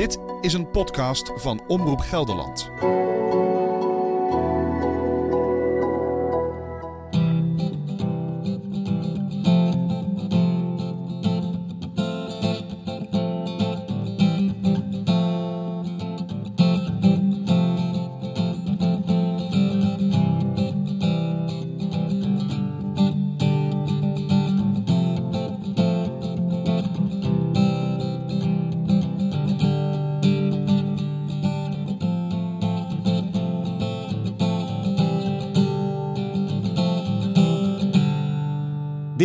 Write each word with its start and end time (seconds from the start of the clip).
Dit 0.00 0.18
is 0.40 0.52
een 0.52 0.70
podcast 0.70 1.32
van 1.36 1.62
Omroep 1.66 2.00
Gelderland. 2.00 2.70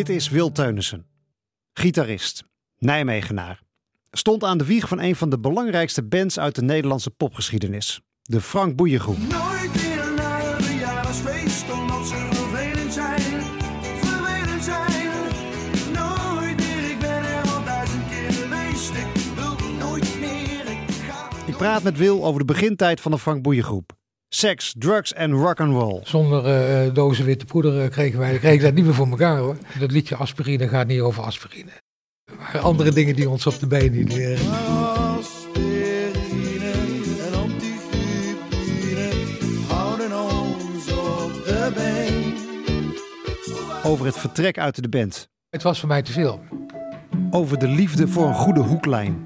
Dit 0.05 0.15
is 0.15 0.29
Wil 0.29 0.51
Teunissen, 0.51 1.05
gitarist, 1.73 2.43
Nijmegenaar. 2.77 3.61
Stond 4.11 4.43
aan 4.43 4.57
de 4.57 4.65
wieg 4.65 4.87
van 4.87 4.99
een 4.99 5.15
van 5.15 5.29
de 5.29 5.39
belangrijkste 5.39 6.03
bands 6.03 6.39
uit 6.39 6.55
de 6.55 6.61
Nederlandse 6.61 7.09
popgeschiedenis, 7.09 8.01
de 8.21 8.41
Frank 8.41 8.75
Boeiengroep. 8.75 9.17
Nooit 9.17 9.75
meer 9.75 10.13
naar 10.15 10.55
een 10.55 10.63
verjaardagsfeest 10.63 11.71
omdat 11.71 12.07
ze 12.07 12.27
vervelend 12.31 12.93
zijn, 12.93 13.21
vervelend 13.99 14.63
zijn. 14.63 15.11
Nooit 15.93 16.57
meer, 16.57 16.91
ik 16.91 16.99
ben 16.99 17.23
er 17.23 17.51
al 17.51 17.63
duizend 17.63 18.09
keer 18.09 18.31
geweest. 18.31 18.93
Ik 18.93 19.35
wil 19.35 19.69
nooit 19.79 20.19
meer, 20.19 20.67
ik 20.71 20.91
ga. 21.09 21.29
Ik 21.45 21.57
praat 21.57 21.83
met 21.83 21.97
Wil 21.97 22.25
over 22.25 22.39
de 22.39 22.45
begintijd 22.45 23.01
van 23.01 23.11
de 23.11 23.19
Frank 23.19 23.41
Boeiengroep. 23.41 23.93
Seks, 24.35 24.73
drugs 24.77 25.13
en 25.13 25.31
rock'n'roll. 25.31 25.99
Zonder 26.03 26.45
eh, 26.45 26.93
dozen 26.93 27.25
witte 27.25 27.45
poeder 27.45 27.81
eh, 27.81 27.89
kregen 27.89 28.19
wij 28.19 28.37
kregen 28.37 28.63
dat 28.63 28.73
niet 28.73 28.85
meer 28.85 28.93
voor 28.93 29.07
elkaar 29.07 29.37
hoor. 29.37 29.57
Dat 29.79 29.91
liedje 29.91 30.15
aspirine 30.15 30.67
gaat 30.67 30.87
niet 30.87 30.99
over 30.99 31.23
aspirine. 31.23 31.71
Er 32.25 32.37
waren 32.37 32.61
andere 32.61 32.91
dingen 32.91 33.15
die 33.15 33.29
ons 33.29 33.47
op 33.47 33.59
de 33.59 33.67
been 33.67 33.91
niet 33.91 34.13
leren. 34.13 34.51
Aspirine 35.17 36.71
en 37.27 37.33
antifipine 37.33 39.09
houden 39.67 40.19
ons 40.19 40.91
op 40.91 41.45
de 41.45 41.71
been. 41.75 42.33
Over 43.83 44.05
het 44.05 44.17
vertrek 44.17 44.57
uit 44.57 44.81
de 44.81 44.89
band. 44.89 45.27
Het 45.49 45.63
was 45.63 45.79
voor 45.79 45.89
mij 45.89 46.01
te 46.01 46.11
veel. 46.11 46.41
Over 47.31 47.59
de 47.59 47.67
liefde 47.67 48.07
voor 48.07 48.27
een 48.27 48.33
goede 48.33 48.61
hoeklijn. 48.61 49.25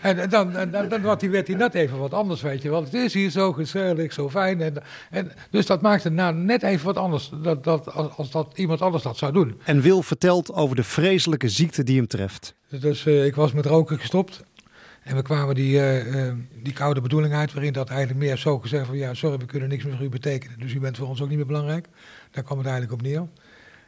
En, 0.00 0.18
en 0.18 0.28
dan, 0.28 0.56
en 0.56 0.70
dan, 0.70 0.88
dan 0.88 1.02
werd, 1.02 1.20
hij, 1.20 1.30
werd 1.30 1.46
hij 1.46 1.56
net 1.56 1.74
even 1.74 1.98
wat 1.98 2.14
anders, 2.14 2.42
weet 2.42 2.62
je 2.62 2.70
wel. 2.70 2.84
Het 2.84 2.94
is 2.94 3.14
hier 3.14 3.30
zo 3.30 3.52
gezellig, 3.52 4.12
zo 4.12 4.30
fijn. 4.30 4.60
En, 4.60 4.74
en, 5.10 5.32
dus 5.50 5.66
dat 5.66 5.82
maakte 5.82 6.10
nou 6.10 6.34
net 6.34 6.62
even 6.62 6.86
wat 6.86 6.96
anders 6.96 7.30
dat, 7.42 7.64
dat, 7.64 7.92
als, 7.92 8.16
als 8.16 8.30
dat 8.30 8.52
iemand 8.54 8.82
anders 8.82 9.02
dat 9.02 9.16
zou 9.16 9.32
doen. 9.32 9.60
En 9.64 9.80
Wil 9.80 10.02
vertelt 10.02 10.52
over 10.52 10.76
de 10.76 10.84
vreselijke 10.84 11.48
ziekte 11.48 11.82
die 11.82 11.96
hem 11.96 12.06
treft. 12.06 12.54
Dus 12.68 13.06
eh, 13.06 13.24
ik 13.24 13.34
was 13.34 13.52
met 13.52 13.66
roken 13.66 13.98
gestopt. 13.98 14.44
En 15.02 15.16
we 15.16 15.22
kwamen 15.22 15.54
die, 15.54 15.78
eh, 15.78 16.28
eh, 16.28 16.34
die 16.62 16.72
koude 16.72 17.00
bedoeling 17.00 17.34
uit, 17.34 17.52
waarin 17.52 17.72
dat 17.72 17.88
eigenlijk 17.88 18.20
meer 18.20 18.36
zo 18.36 18.58
gezegd 18.58 18.86
van 18.86 18.96
ja, 18.96 19.14
sorry, 19.14 19.38
we 19.38 19.44
kunnen 19.44 19.68
niks 19.68 19.84
meer 19.84 19.96
voor 19.96 20.04
u 20.04 20.08
betekenen. 20.08 20.58
Dus 20.58 20.74
u 20.74 20.80
bent 20.80 20.96
voor 20.96 21.08
ons 21.08 21.22
ook 21.22 21.28
niet 21.28 21.36
meer 21.36 21.46
belangrijk. 21.46 21.86
Daar 22.30 22.44
kwam 22.44 22.58
het 22.58 22.66
eigenlijk 22.66 23.00
op 23.00 23.06
neer. 23.06 23.26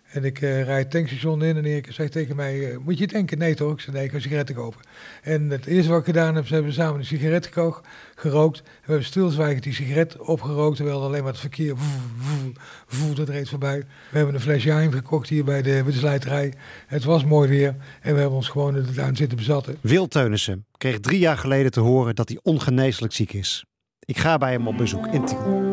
En 0.08 0.24
ik 0.24 0.40
eh 0.40 0.62
rijd 0.62 0.82
het 0.82 0.90
tankstation 0.90 1.42
in 1.42 1.56
en 1.56 1.64
Erik 1.64 1.92
zegt 1.92 2.12
tegen 2.12 2.36
mij, 2.36 2.70
eh, 2.70 2.76
moet 2.78 2.98
je 2.98 3.06
denken? 3.06 3.38
Nee 3.38 3.54
toch? 3.54 3.72
Ik 3.72 3.80
zei, 3.80 3.96
nee, 3.96 4.04
ik 4.04 4.10
ga 4.10 4.18
sigaretten 4.18 4.54
kopen. 4.54 4.80
En 5.22 5.50
het 5.50 5.66
eerste 5.66 5.90
wat 5.90 5.98
ik 5.98 6.04
gedaan 6.04 6.34
heb, 6.34 6.46
ze 6.46 6.54
hebben 6.54 6.72
samen 6.72 6.98
een 6.98 7.04
sigaret 7.06 7.46
geko- 7.46 7.80
gerookt. 8.14 8.58
We 8.60 8.68
hebben 8.80 9.04
stilzwijgend 9.04 9.62
die 9.62 9.74
sigaret 9.74 10.16
opgerookt, 10.16 10.76
terwijl 10.76 11.02
alleen 11.02 11.22
maar 11.22 11.32
het 11.32 11.40
verkeer 11.40 11.76
voe, 11.76 12.00
voe, 12.18 12.52
voe, 12.86 13.14
dat 13.14 13.28
reed 13.28 13.48
voorbij. 13.48 13.78
We 14.10 14.16
hebben 14.16 14.34
een 14.34 14.40
fles 14.40 14.64
Jaim 14.64 14.92
gekocht 14.92 15.28
hier 15.28 15.44
bij 15.44 15.62
de, 15.62 15.82
bij 15.84 15.92
slijterij. 15.92 16.52
Het 16.86 17.04
was 17.04 17.24
mooi 17.24 17.48
weer 17.48 17.74
en 18.00 18.14
we 18.14 18.20
hebben 18.20 18.36
ons 18.36 18.48
gewoon 18.48 18.76
in 18.76 18.82
de 18.82 18.92
tuin 18.92 19.16
zitten 19.16 19.36
bezatten. 19.36 19.76
Wil 19.80 20.08
Teunissen 20.08 20.66
kreeg 20.76 21.00
drie 21.00 21.18
jaar 21.18 21.38
geleden 21.38 21.70
te 21.70 21.80
horen 21.80 22.14
dat 22.14 22.28
hij 22.28 22.38
ongeneeslijk 22.42 23.12
ziek 23.12 23.32
is. 23.32 23.64
Ik 24.00 24.18
ga 24.18 24.38
bij 24.38 24.52
hem 24.52 24.68
op 24.68 24.76
bezoek 24.76 25.06
in 25.06 25.24
Tiel. 25.24 25.67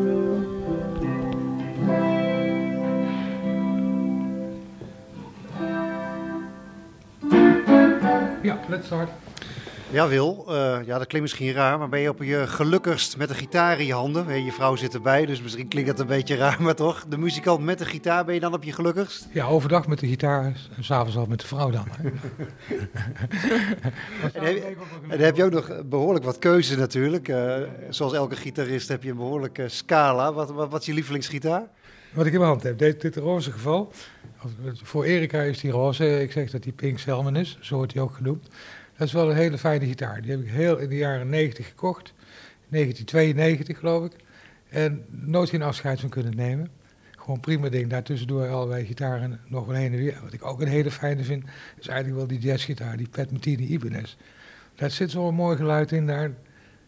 Ja, 8.46 8.56
let's 8.68 8.86
start. 8.86 9.25
Ja, 9.90 10.08
Wil, 10.08 10.44
eh, 10.48 10.78
ja, 10.84 10.98
dat 10.98 11.06
klinkt 11.06 11.20
misschien 11.20 11.52
raar, 11.52 11.78
maar 11.78 11.88
ben 11.88 12.00
je 12.00 12.08
op 12.08 12.22
je 12.22 12.46
gelukkigst 12.46 13.16
met 13.16 13.30
een 13.30 13.36
gitaar 13.36 13.80
in 13.80 13.86
je 13.86 13.92
handen? 13.92 14.44
Je 14.44 14.52
vrouw 14.52 14.76
zit 14.76 14.94
erbij, 14.94 15.26
dus 15.26 15.42
misschien 15.42 15.68
klinkt 15.68 15.90
dat 15.90 16.00
een 16.00 16.06
beetje 16.06 16.36
raar, 16.36 16.62
maar 16.62 16.74
toch? 16.74 17.04
De 17.08 17.18
muzikant 17.18 17.64
met 17.64 17.78
de 17.78 17.84
gitaar, 17.84 18.24
ben 18.24 18.34
je 18.34 18.40
dan 18.40 18.54
op 18.54 18.62
je 18.62 18.72
gelukkigst? 18.72 19.28
Ja, 19.32 19.46
overdag 19.46 19.86
met 19.86 19.98
de 19.98 20.06
gitaar 20.06 20.44
en 20.76 20.84
s'avonds 20.84 21.16
al 21.16 21.26
met 21.26 21.40
de 21.40 21.46
vrouw 21.46 21.70
dan. 21.70 21.86
hè. 21.90 22.08
En 24.32 24.44
heb, 24.44 24.76
en 25.08 25.18
heb 25.18 25.36
je 25.36 25.44
ook 25.44 25.52
nog 25.52 25.82
behoorlijk 25.84 26.24
wat 26.24 26.38
keuze 26.38 26.76
natuurlijk. 26.76 27.28
Eh, 27.28 27.56
zoals 27.90 28.12
elke 28.12 28.36
gitarist 28.36 28.88
heb 28.88 29.02
je 29.02 29.10
een 29.10 29.16
behoorlijke 29.16 29.68
scala. 29.68 30.32
Wat, 30.32 30.50
wat, 30.50 30.70
wat 30.70 30.80
is 30.80 30.86
je 30.86 30.94
lievelingsgitaar? 30.94 31.62
Wat 32.12 32.26
ik 32.26 32.32
in 32.32 32.38
mijn 32.38 32.50
hand 32.50 32.62
heb, 32.62 32.78
dit, 32.78 33.00
dit 33.00 33.16
roze 33.16 33.52
geval. 33.52 33.92
Voor 34.82 35.04
Erika 35.04 35.42
is 35.42 35.60
die 35.60 35.70
roze, 35.70 36.22
ik 36.22 36.32
zeg 36.32 36.50
dat 36.50 36.62
die 36.62 36.72
Pink 36.72 36.98
Selman 36.98 37.36
is, 37.36 37.58
zo 37.60 37.76
wordt 37.76 37.92
die 37.92 38.02
ook 38.02 38.14
genoemd. 38.14 38.48
Dat 38.96 39.06
is 39.06 39.12
wel 39.12 39.30
een 39.30 39.36
hele 39.36 39.58
fijne 39.58 39.86
gitaar. 39.86 40.22
Die 40.22 40.30
heb 40.30 40.40
ik 40.40 40.48
heel 40.48 40.76
in 40.76 40.88
de 40.88 40.96
jaren 40.96 41.28
90 41.28 41.68
gekocht. 41.68 42.12
1992 42.68 43.78
geloof 43.78 44.04
ik. 44.04 44.12
En 44.68 45.04
nooit 45.08 45.48
geen 45.48 45.62
afscheid 45.62 46.00
van 46.00 46.08
kunnen 46.08 46.36
nemen. 46.36 46.70
Gewoon 47.10 47.40
prima 47.40 47.68
ding. 47.68 47.90
Daartussendoor 47.90 48.48
allerlei 48.48 48.84
gitaren 48.86 49.40
nog 49.48 49.66
wel 49.66 49.76
heen 49.76 49.92
en 49.92 49.98
weer. 49.98 50.18
Wat 50.22 50.32
ik 50.32 50.44
ook 50.44 50.60
een 50.60 50.68
hele 50.68 50.90
fijne 50.90 51.24
vind, 51.24 51.44
is 51.78 51.86
eigenlijk 51.88 52.18
wel 52.18 52.26
die 52.26 52.38
jazzgitaar, 52.38 52.96
die 52.96 53.08
Pat 53.08 53.30
Metheny 53.30 53.66
Ibanez. 53.66 54.16
Daar 54.74 54.90
zit 54.90 55.10
zo'n 55.10 55.34
mooi 55.34 55.56
geluid 55.56 55.92
in 55.92 56.06
daar. 56.06 56.28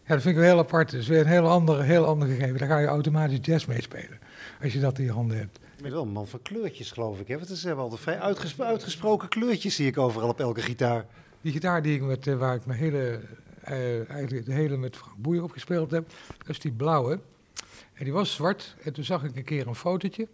Ja, 0.06 0.14
dat 0.14 0.22
vind 0.22 0.34
ik 0.34 0.40
wel 0.40 0.50
heel 0.50 0.58
apart. 0.58 0.90
Dat 0.90 1.00
is 1.00 1.08
weer 1.08 1.20
een 1.20 1.26
heel 1.26 1.48
ander, 1.48 1.82
heel 1.82 2.06
ander 2.06 2.28
gegeven. 2.28 2.58
Daar 2.58 2.68
ga 2.68 2.78
je 2.78 2.86
automatisch 2.86 3.38
jazz 3.42 3.66
mee 3.66 3.82
spelen. 3.82 4.18
Als 4.62 4.72
je 4.72 4.80
dat 4.80 4.98
in 4.98 5.04
je 5.04 5.12
handen 5.12 5.38
hebt. 5.38 5.58
Bent 5.80 5.92
wel 5.92 6.02
een 6.02 6.08
man 6.08 6.26
van 6.26 6.42
kleurtjes, 6.42 6.90
geloof 6.90 7.20
ik. 7.20 7.28
Hè? 7.28 7.34
Want 7.34 7.48
zijn 7.48 7.76
wel 7.76 7.88
de 7.88 7.96
vrij 7.96 8.18
uitges- 8.18 8.60
uitgesproken 8.60 9.28
kleurtjes 9.28 9.74
zie 9.74 9.86
ik 9.86 9.98
overal 9.98 10.28
op 10.28 10.40
elke 10.40 10.60
gitaar. 10.62 11.04
Die 11.40 11.52
gitaar 11.52 11.82
die 11.82 11.94
ik 11.94 12.02
met, 12.02 12.26
eh, 12.26 12.34
waar 12.38 12.54
ik 12.54 12.66
mijn 12.66 12.78
hele, 12.78 13.20
eh, 13.60 14.10
eigenlijk 14.10 14.46
de 14.46 14.52
hele 14.52 14.76
met 14.76 14.96
Frank 14.96 15.16
Boeien 15.16 15.42
op 15.42 15.50
gespeeld 15.50 15.90
heb, 15.90 16.08
dat 16.38 16.48
is 16.48 16.58
die 16.60 16.72
blauwe. 16.72 17.20
En 17.94 18.04
die 18.04 18.12
was 18.12 18.34
zwart. 18.34 18.76
En 18.82 18.92
toen 18.92 19.04
zag 19.04 19.24
ik 19.24 19.36
een 19.36 19.44
keer 19.44 19.66
een 19.66 19.74
fotootje. 19.74 20.28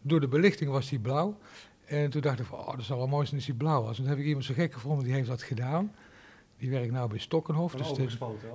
Door 0.00 0.20
de 0.20 0.28
belichting 0.28 0.70
was 0.70 0.88
die 0.88 0.98
blauw. 0.98 1.38
En 1.84 2.10
toen 2.10 2.20
dacht 2.20 2.38
ik 2.40 2.46
van, 2.46 2.58
oh, 2.58 2.76
dat 2.76 2.84
zal 2.84 2.96
wel 2.98 3.06
mooi 3.06 3.24
zijn 3.24 3.36
als 3.36 3.46
die 3.46 3.54
blauw 3.54 3.82
was. 3.82 3.90
En 3.96 4.02
toen 4.02 4.06
heb 4.06 4.18
ik 4.18 4.24
iemand 4.24 4.44
zo 4.44 4.54
gek 4.54 4.72
gevonden, 4.72 5.04
die 5.04 5.14
heeft 5.14 5.28
dat 5.28 5.42
gedaan. 5.42 5.92
Die 6.58 6.70
werkt 6.70 6.92
nou 6.92 7.08
bij 7.08 7.18
Stokkenhof. 7.18 7.72
Dus 7.72 7.86
de- 7.96 8.02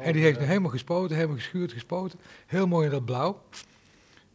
en 0.06 0.14
die 0.14 0.22
heeft 0.22 0.38
hem 0.40 0.48
helemaal 0.48 0.70
gespoten, 0.72 1.16
helemaal 1.16 1.36
geschuurd, 1.38 1.72
gespoten. 1.72 2.20
Heel 2.46 2.68
mooi 2.68 2.86
in 2.86 2.92
dat 2.92 3.06
blauw. 3.06 3.42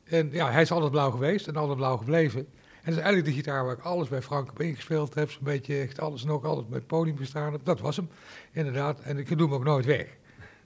En 0.05 0.29
ja, 0.33 0.51
hij 0.51 0.63
is 0.63 0.71
altijd 0.71 0.91
blauw 0.91 1.11
geweest 1.11 1.47
en 1.49 1.57
altijd 1.57 1.77
blauw 1.77 1.97
gebleven. 1.97 2.49
En 2.87 2.93
dat 2.93 3.01
is 3.01 3.07
eigenlijk 3.07 3.37
de 3.37 3.43
gitaar 3.43 3.65
waar 3.65 3.75
ik 3.75 3.85
alles 3.85 4.09
bij 4.09 4.23
Frank 4.23 4.51
op 4.51 4.61
ingespeeld 4.61 5.15
heb. 5.15 5.31
Zo'n 5.31 5.45
beetje 5.45 5.79
echt 5.79 6.01
alles 6.01 6.25
en 6.25 6.31
ook 6.31 6.45
alles 6.45 6.65
het 6.71 6.87
podium 6.87 7.17
gestaan 7.17 7.53
heb. 7.53 7.61
Dat 7.65 7.81
was 7.81 7.97
hem, 7.97 8.09
inderdaad. 8.53 9.01
En 9.01 9.19
ik 9.19 9.39
doe 9.39 9.47
hem 9.47 9.55
ook 9.55 9.65
nooit 9.65 9.85
weg. 9.85 10.07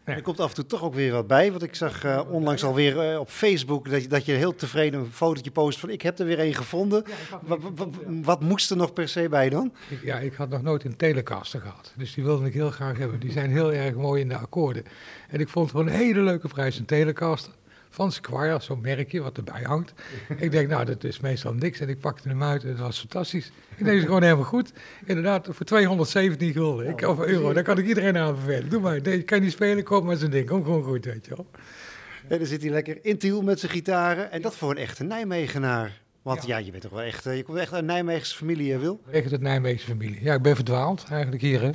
Er 0.05 0.23
komt 0.23 0.41
af 0.41 0.49
en 0.49 0.55
toe 0.55 0.67
toch 0.67 0.83
ook 0.83 0.95
weer 0.95 1.13
wat 1.13 1.27
bij. 1.27 1.51
Want 1.51 1.63
ik 1.63 1.75
zag 1.75 2.05
eh, 2.05 2.21
onlangs 2.31 2.65
alweer 2.65 3.01
eh, 3.01 3.19
op 3.19 3.29
Facebook 3.29 3.91
dat 3.91 4.03
je, 4.03 4.09
dat 4.09 4.25
je 4.25 4.33
heel 4.33 4.55
tevreden 4.55 5.01
een 5.01 5.13
fotootje 5.13 5.51
post 5.51 5.79
van 5.79 5.91
ik 5.91 6.03
heb 6.03 6.19
er 6.19 6.27
weer 6.27 6.41
een 6.41 6.55
gevonden. 6.55 7.05
Wat, 7.43 7.59
wat, 7.75 7.89
wat 8.07 8.41
moest 8.41 8.71
er 8.71 8.77
nog 8.77 8.93
per 8.93 9.09
se 9.09 9.29
bij 9.29 9.49
dan? 9.49 9.73
Ik, 9.89 10.03
ja, 10.05 10.19
ik 10.19 10.35
had 10.35 10.49
nog 10.49 10.63
nooit 10.63 10.85
een 10.85 10.97
Telecaster 10.97 11.61
gehad. 11.61 11.93
Dus 11.97 12.15
die 12.15 12.25
wilde 12.25 12.47
ik 12.47 12.53
heel 12.53 12.71
graag 12.71 12.99
hebben. 12.99 13.21
Die 13.21 13.33
zijn 13.33 13.51
heel 13.51 13.73
erg 13.73 13.95
mooi 13.95 14.21
in 14.21 14.29
de 14.29 14.37
akkoorden. 14.37 14.85
En 15.29 15.41
ik 15.41 15.49
vond 15.49 15.71
het 15.71 15.77
gewoon 15.77 15.93
een 15.93 16.01
hele 16.01 16.21
leuke 16.21 16.49
prijs, 16.49 16.79
een 16.79 16.85
Telecaster. 16.85 17.53
Van 17.93 18.13
Squire, 18.13 18.61
zo'n 18.61 18.81
merkje 18.81 19.21
wat 19.21 19.37
erbij 19.37 19.63
hangt. 19.63 19.93
ik 20.37 20.51
denk, 20.51 20.69
nou, 20.69 20.85
dat 20.85 21.05
is 21.05 21.21
meestal 21.21 21.55
niks. 21.55 21.81
En 21.81 21.89
ik 21.89 22.01
pakte 22.01 22.29
hem 22.29 22.43
uit 22.43 22.63
en 22.63 22.69
dat 22.69 22.79
was 22.79 22.99
fantastisch. 22.99 23.47
Ik 23.47 23.53
denk, 23.77 23.87
dat 23.87 23.97
is 23.97 24.05
gewoon 24.05 24.23
helemaal 24.23 24.45
goed. 24.45 24.73
Inderdaad, 25.05 25.49
voor 25.51 25.67
217 25.67 26.53
gulden. 26.53 26.89
Ik, 26.89 27.01
of 27.03 27.21
euro, 27.21 27.53
daar 27.53 27.63
kan 27.63 27.79
ik 27.79 27.87
iedereen 27.87 28.17
aan 28.17 28.37
vervelen. 28.37 28.69
Doe 28.69 28.81
maar, 28.81 29.01
nee, 29.01 29.23
kan 29.23 29.39
je 29.39 29.45
niet 29.45 29.53
spelen, 29.53 29.85
koop 29.85 30.05
maar 30.05 30.17
zijn 30.17 30.31
ding. 30.31 30.49
Kom 30.49 30.65
gewoon 30.65 30.83
goed, 30.83 31.05
weet 31.05 31.27
je 31.27 31.35
wel. 31.37 31.47
En 32.29 32.39
dan 32.39 32.47
zit 32.47 32.63
hij 32.63 32.71
lekker 32.71 32.99
in 33.03 33.19
Tiel 33.19 33.43
met 33.43 33.61
zijn 33.61 33.73
gitaren. 33.73 34.31
En 34.31 34.43
dat 34.43 34.57
voor 34.57 34.71
een 34.71 34.77
echte 34.77 35.05
Nijmegenaar. 35.05 36.01
Want 36.23 36.47
ja, 36.47 36.57
je 36.57 36.71
bent 36.71 36.83
toch 36.83 36.93
wel 36.93 37.03
echt, 37.03 37.27
eh, 37.27 37.37
je 37.37 37.43
komt 37.43 37.59
echt 37.59 37.73
uit 37.73 37.81
een 37.81 37.87
Nijmeegse 37.87 38.37
familie, 38.37 38.73
hè, 38.73 38.79
Wil? 38.79 39.01
Echt 39.11 39.31
het 39.31 39.41
Nijmeegse 39.41 39.87
familie. 39.87 40.23
Ja, 40.23 40.35
ik 40.35 40.43
ben 40.43 40.55
verdwaald 40.55 41.05
eigenlijk 41.11 41.43
hier, 41.43 41.61
hè. 41.61 41.71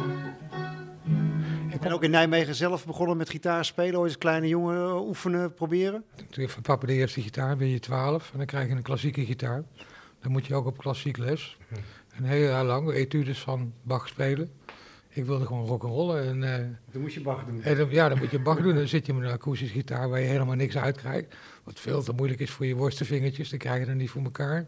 En 1.86 1.94
ook 1.94 2.04
in 2.04 2.12
Nijmegen 2.12 2.56
zelf 2.56 2.86
begonnen 2.86 3.18
met 3.18 3.30
gitaar 3.30 3.66
spelen. 3.66 4.00
Ooit 4.00 4.08
als 4.10 4.18
kleine 4.18 4.48
jongen 4.48 4.90
eh, 4.90 5.08
oefenen, 5.08 5.54
proberen. 5.54 6.04
Toen 6.30 6.50
van 6.50 6.62
papa 6.62 6.86
de 6.86 6.94
eerste 6.94 7.22
gitaar, 7.22 7.58
ben 7.58 7.68
je 7.68 7.80
12 7.80 8.32
en 8.32 8.38
dan 8.38 8.48
krijg 8.48 8.68
je 8.68 8.76
een 8.76 8.82
klassieke 8.82 9.26
gitaar. 9.26 9.64
Dan 10.20 10.32
moet 10.32 10.46
je 10.46 10.56
ook 10.56 10.66
op 10.66 10.78
klassiek 10.78 11.18
les. 11.18 11.58
En 12.16 12.24
heel, 12.24 12.56
heel 12.56 12.64
lang 12.64 12.92
etudes 12.92 13.40
van 13.40 13.74
Bach 13.84 14.08
spelen. 14.08 14.52
Ik 15.10 15.26
wilde 15.26 15.46
gewoon 15.46 15.66
rock'n'rollen. 15.66 16.24
En, 16.28 16.44
eh, 16.54 16.66
Dan 16.92 17.02
moest 17.02 17.14
je 17.14 17.22
Bach 17.22 17.46
doen. 17.46 17.62
en 17.62 17.90
ja, 17.90 18.10
dan 18.10 18.18
moet 18.18 18.32
je 18.32 18.40
Bach 18.40 18.62
doen. 18.62 18.76
Dan 18.76 18.88
zit 18.88 19.06
je 19.06 19.14
met 19.14 19.24
een 19.24 19.34
akoestische 19.34 19.74
gitaar 19.74 20.10
waar 20.10 20.20
je 20.20 20.28
helemaal 20.28 20.56
niks 20.56 20.78
uit 20.78 20.98
krijgt. 20.98 21.36
Wat 21.64 21.80
veel 21.80 22.04
te 22.04 22.14
moeilijk 22.14 22.40
is 22.40 22.52
voor 22.52 22.66
je 22.66 22.76
worstenvingertjes. 22.76 23.50
Dan 23.50 23.60
krijg 23.60 23.80
je 23.80 23.86
dat 23.86 23.96
niet 23.96 24.10
voor 24.10 24.24
elkaar. 24.24 24.66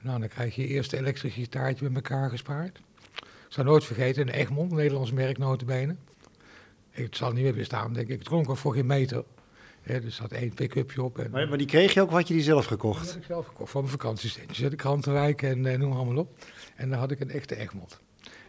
Nou, 0.00 0.20
dan 0.20 0.28
krijg 0.28 0.54
je 0.54 0.62
je 0.62 0.68
eerste 0.68 0.96
elektrische 0.96 1.40
gitaartje 1.40 1.84
met 1.84 1.94
elkaar 1.94 2.30
gespaard. 2.30 2.78
Ik 3.46 3.52
zal 3.52 3.64
nooit 3.64 3.84
vergeten, 3.84 4.22
een 4.22 4.34
Egmond, 4.34 4.72
Nederlands 4.72 5.12
merk 5.12 5.38
notabene. 5.38 5.96
Ik 6.96 7.04
het 7.04 7.16
zal 7.16 7.32
niet 7.32 7.42
meer 7.42 7.54
bestaan, 7.54 7.92
denk 7.92 8.08
ik. 8.08 8.18
Het 8.18 8.28
klonk 8.28 8.48
ook 8.48 8.56
voor 8.56 8.74
geen 8.74 8.86
meter. 8.86 9.24
Hè, 9.82 9.94
er 9.94 10.10
zat 10.10 10.32
één 10.32 10.54
pick-upje 10.54 11.02
op. 11.02 11.18
En, 11.18 11.30
Maar, 11.30 11.48
maar 11.48 11.58
die 11.58 11.66
kreeg 11.66 11.94
je 11.94 12.00
ook, 12.00 12.06
of 12.08 12.12
had 12.14 12.28
je 12.28 12.34
die 12.34 12.42
zelf 12.42 12.60
die 12.60 12.68
gekocht? 12.68 13.06
had 13.06 13.16
ik 13.16 13.24
zelf 13.24 13.46
gekocht 13.46 13.70
voor 13.70 13.80
mijn 13.80 13.92
vakantiesteentjes. 13.92 14.58
hè, 14.58 14.70
De 14.70 14.76
krantenwijk 14.76 15.42
en 15.42 15.66
eh, 15.66 15.78
noem 15.78 15.88
maar 15.88 15.98
allemaal 15.98 16.16
op. 16.22 16.38
En 16.76 16.90
dan 16.90 16.98
had 16.98 17.10
ik 17.10 17.20
een 17.20 17.30
echte 17.30 17.56
Egmond. 17.56 18.00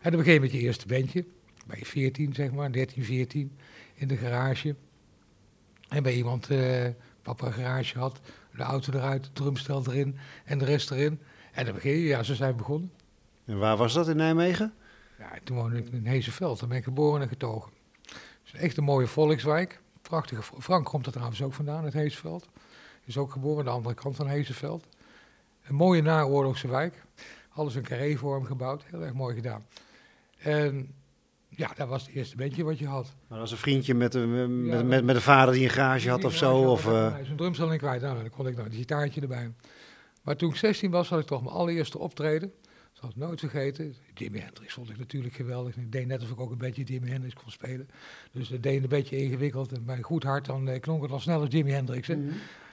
En 0.01 0.11
dan 0.11 0.19
begin 0.19 0.33
je 0.33 0.39
met 0.39 0.51
je 0.51 0.59
eerste 0.59 0.87
bandje. 0.87 1.25
Bij 1.67 1.81
14, 1.83 2.33
zeg 2.33 2.51
maar, 2.51 2.71
13, 2.71 3.03
14. 3.03 3.57
In 3.95 4.07
de 4.07 4.17
garage. 4.17 4.75
En 5.89 6.03
bij 6.03 6.13
iemand, 6.13 6.49
eh 6.49 6.85
papa 7.21 7.45
een 7.47 7.53
garage 7.53 7.99
had. 7.99 8.19
De 8.55 8.63
auto 8.63 8.93
eruit, 8.93 9.23
de 9.23 9.29
drumstel 9.33 9.83
erin 9.87 10.17
en 10.45 10.57
de 10.57 10.65
rest 10.65 10.91
erin. 10.91 11.19
En 11.53 11.65
dan 11.65 11.73
begin 11.73 11.91
je, 11.91 12.03
ja, 12.07 12.23
zo 12.23 12.33
zijn 12.33 12.55
begonnen. 12.55 12.91
En 13.45 13.57
waar 13.57 13.77
was 13.77 13.93
dat 13.93 14.07
in 14.07 14.15
Nijmegen? 14.15 14.73
Ja, 15.19 15.33
en 15.35 15.43
toen 15.43 15.57
woonde 15.57 15.77
ik 15.77 15.87
in 15.91 16.05
Hezenveld. 16.05 16.59
Daar 16.59 16.69
ben 16.69 16.77
ik 16.77 16.83
geboren 16.83 17.21
en 17.21 17.27
getogen. 17.27 17.71
Het 18.47 18.55
is 18.55 18.61
echt 18.61 18.77
een 18.77 18.83
mooie 18.83 19.07
volkswijk. 19.07 19.79
Prachtige. 20.01 20.41
Frank 20.59 20.85
komt 20.85 21.05
er 21.05 21.11
trouwens 21.11 21.41
ook 21.41 21.53
vandaan, 21.53 21.83
uit 21.83 21.93
Hezenveld. 21.93 22.47
Is 23.05 23.17
ook 23.17 23.31
geboren 23.31 23.59
aan 23.59 23.65
de 23.65 23.71
andere 23.71 23.95
kant 23.95 24.15
van 24.15 24.27
Hezenveld. 24.27 24.87
Een 25.67 25.75
mooie 25.75 26.01
naoorlogse 26.01 26.67
wijk. 26.67 27.03
Alles 27.49 27.75
in 27.75 27.81
carré-vorm 27.81 28.45
gebouwd. 28.45 28.83
Heel 28.85 29.03
erg 29.03 29.13
mooi 29.13 29.35
gedaan. 29.35 29.65
En 30.37 30.93
ja, 31.49 31.71
dat 31.75 31.87
was 31.87 32.05
het 32.05 32.15
eerste 32.15 32.35
bandje 32.35 32.63
wat 32.63 32.79
je 32.79 32.87
had. 32.87 33.03
Maar 33.05 33.39
dat 33.39 33.39
was 33.39 33.51
een 33.51 33.57
vriendje 33.57 33.93
met 33.93 34.13
een, 34.13 34.65
met, 34.65 34.75
Ja, 34.75 34.83
met, 34.83 35.03
met 35.03 35.15
een 35.15 35.21
vader 35.21 35.53
die 35.53 35.63
een 35.63 35.69
garage 35.69 36.09
had 36.09 36.23
of 36.23 36.35
zo? 36.35 36.61
had, 36.61 36.71
Of, 36.71 36.87
eh, 36.87 37.11
hij 37.11 37.23
Zijn 37.23 37.37
drumstel 37.37 37.69
niet 37.69 37.79
kwijt. 37.79 38.01
Nou, 38.01 38.17
dan 38.17 38.29
kon 38.29 38.47
ik 38.47 38.57
nog 38.57 38.65
een 38.65 38.71
gitaartje 38.71 39.21
erbij. 39.21 39.51
Maar 40.23 40.35
toen 40.35 40.49
ik 40.49 40.55
16 40.55 40.91
was, 40.91 41.09
had 41.09 41.19
ik 41.19 41.25
toch 41.25 41.43
mijn 41.43 41.55
allereerste 41.55 41.97
optreden. 41.97 42.53
Zal 42.99 43.09
ik 43.09 43.15
nooit 43.15 43.39
vergeten. 43.39 43.95
Jimi 44.13 44.39
Hendrix 44.39 44.73
vond 44.73 44.89
ik 44.89 44.97
natuurlijk 44.97 45.33
geweldig. 45.35 45.75
Ik 45.75 45.91
deed 45.91 46.07
net 46.07 46.19
alsof 46.19 46.35
ik 46.35 46.41
ook 46.41 46.51
een 46.51 46.57
beetje 46.57 46.83
Jimi 46.83 47.09
Hendrix 47.09 47.33
kon 47.33 47.51
spelen. 47.51 47.89
Dus 48.31 48.49
dat 48.49 48.63
deed 48.63 48.83
een 48.83 48.89
beetje 48.89 49.17
ingewikkeld. 49.17 49.71
En 49.71 49.85
bij 49.85 50.01
goed 50.01 50.23
hart 50.23 50.45
dan 50.45 50.69
eh, 50.69 50.79
klonk 50.79 51.01
het 51.01 51.11
al 51.11 51.19
snel 51.19 51.39
als 51.39 51.49
Jimi 51.51 51.71
Hendrix. 51.71 52.07
Hè. 52.07 52.13